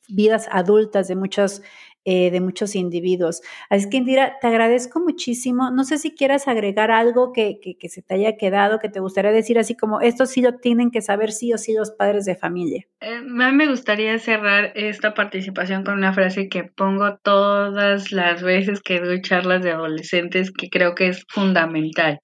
[0.09, 1.63] vidas adultas de muchos
[2.05, 3.43] eh, de muchos individuos.
[3.69, 5.71] Así que, Indira, te agradezco muchísimo.
[5.71, 9.33] No sé si quieras agregar algo que, que, se te haya quedado, que te gustaría
[9.33, 12.37] decir, así como esto sí lo tienen que saber sí o sí los padres de
[12.37, 12.87] familia.
[13.01, 19.01] Eh, me gustaría cerrar esta participación con una frase que pongo todas las veces que
[19.01, 22.21] doy charlas de adolescentes, que creo que es fundamental,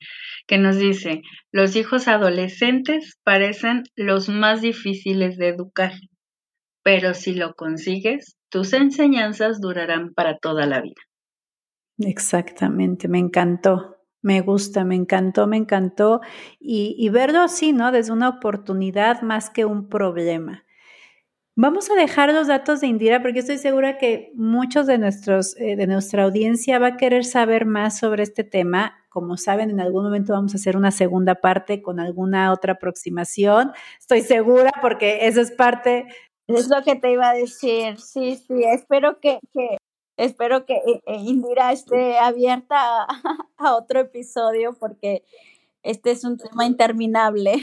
[0.46, 1.22] que nos dice,
[1.52, 5.92] los hijos adolescentes parecen los más difíciles de educar,
[6.82, 11.02] pero si lo consigues, tus enseñanzas durarán para toda la vida.
[11.98, 16.20] Exactamente, me encantó, me gusta, me encantó, me encantó.
[16.58, 17.92] Y, verlo así, ¿no?
[17.92, 20.64] Desde una oportunidad más que un problema.
[21.58, 25.74] Vamos a dejar los datos de Indira porque estoy segura que muchos de, nuestros, eh,
[25.76, 28.94] de nuestra audiencia va a querer saber más sobre este tema.
[29.08, 33.72] Como saben, en algún momento vamos a hacer una segunda parte con alguna otra aproximación.
[33.98, 36.04] Estoy segura porque eso es parte
[36.48, 39.78] es lo que te iba a decir, sí, sí, espero que, que
[40.16, 43.06] espero que eh, eh, Indira esté abierta
[43.58, 45.24] a, otro episodio porque
[45.82, 47.56] este es un tema interminable.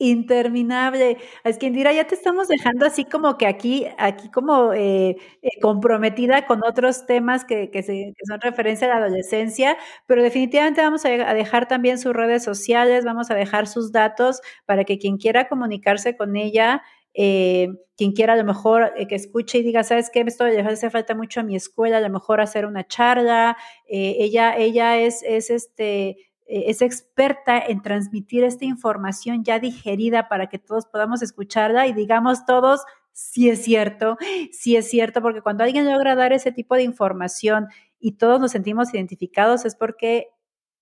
[0.00, 1.16] Interminable.
[1.42, 5.16] Es que Indira, ya te estamos dejando así como que aquí, aquí como eh,
[5.60, 10.82] comprometida con otros temas que, que, se, que, son referencia a la adolescencia, pero definitivamente
[10.82, 15.16] vamos a dejar también sus redes sociales, vamos a dejar sus datos para que quien
[15.16, 16.82] quiera comunicarse con ella
[17.20, 20.22] eh, quien quiera a lo mejor eh, que escuche y diga, ¿sabes qué?
[20.22, 23.56] Me estoy, le hace falta mucho a mi escuela, a lo mejor hacer una charla.
[23.88, 26.16] Eh, ella, ella es, es, este,
[26.46, 32.46] es experta en transmitir esta información ya digerida para que todos podamos escucharla y digamos
[32.46, 32.82] todos,
[33.12, 34.16] sí es cierto,
[34.52, 37.66] sí es cierto, porque cuando alguien logra dar ese tipo de información
[37.98, 40.28] y todos nos sentimos identificados es porque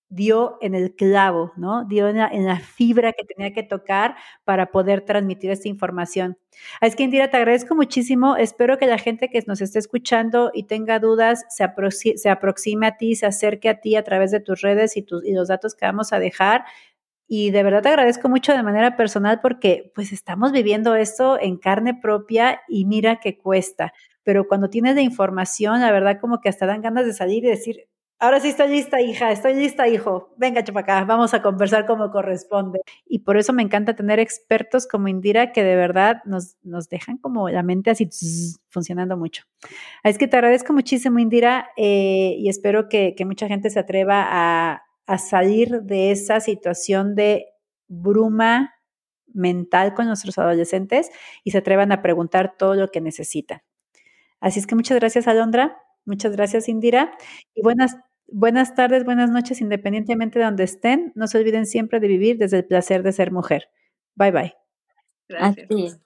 [0.09, 1.85] dio en el clavo, ¿no?
[1.85, 6.39] Dio en la, fibra que tenía que tocar para poder transmitir esta información.
[6.81, 8.37] Es que, Indira, te agradezco muchísimo.
[8.37, 11.67] Espero que la gente que nos esté escuchando y tenga dudas se,
[12.17, 15.25] se aproxime a ti, se acerque a ti a través de tus redes y, tus,
[15.25, 16.65] y los datos que vamos a dejar.
[17.29, 21.57] Y de verdad te agradezco mucho de manera personal porque pues estamos viviendo esto en
[21.57, 23.93] carne propia y mira que cuesta.
[24.23, 27.49] Pero cuando tienes la información, la verdad como que hasta dan ganas de salir y
[27.49, 27.89] decir,
[28.19, 30.33] Ahora sí estoy lista, hija, estoy lista, hijo.
[30.39, 32.81] Venga, chupacá, vamos a conversar como corresponde.
[33.05, 37.19] Y por eso me encanta tener expertos como Indira que de verdad nos, nos dejan
[37.19, 38.09] como la mente así
[38.71, 39.45] funcionando mucho.
[40.03, 44.25] Es que te agradezco muchísimo, Indira, eh, y espero que, que, mucha gente se atreva
[44.27, 47.47] a, a salir de esa situación de
[47.87, 48.73] bruma
[49.27, 51.11] mental con nuestros adolescentes
[51.45, 53.61] y se atrevan a preguntar todo lo que necesitan.
[54.41, 55.77] Así es que muchas gracias, Alondra.
[56.07, 57.17] Muchas gracias, Indira.
[57.55, 57.97] Y buenas,
[58.29, 61.13] buenas tardes, buenas noches, independientemente de donde estén.
[61.15, 63.69] No se olviden siempre de vivir desde el placer de ser mujer.
[64.15, 64.55] Bye bye.
[65.29, 65.99] Gracias.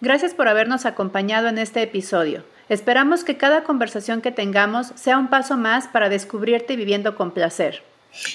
[0.00, 2.44] Gracias por habernos acompañado en este episodio.
[2.68, 7.84] Esperamos que cada conversación que tengamos sea un paso más para descubrirte viviendo con placer.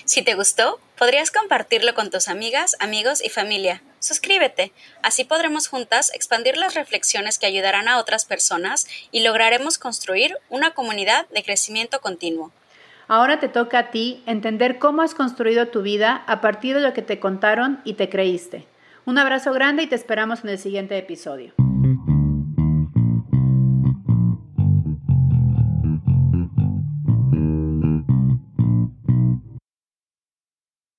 [0.06, 3.82] Si te gustó, podrías compartirlo con tus amigas, amigos y familia.
[4.00, 4.72] Suscríbete,
[5.02, 10.72] así podremos juntas expandir las reflexiones que ayudarán a otras personas y lograremos construir una
[10.72, 12.52] comunidad de crecimiento continuo.
[13.08, 16.94] Ahora te toca a ti entender cómo has construido tu vida a partir de lo
[16.94, 18.68] que te contaron y te creíste.
[19.06, 21.54] Un abrazo grande y te esperamos en el siguiente episodio.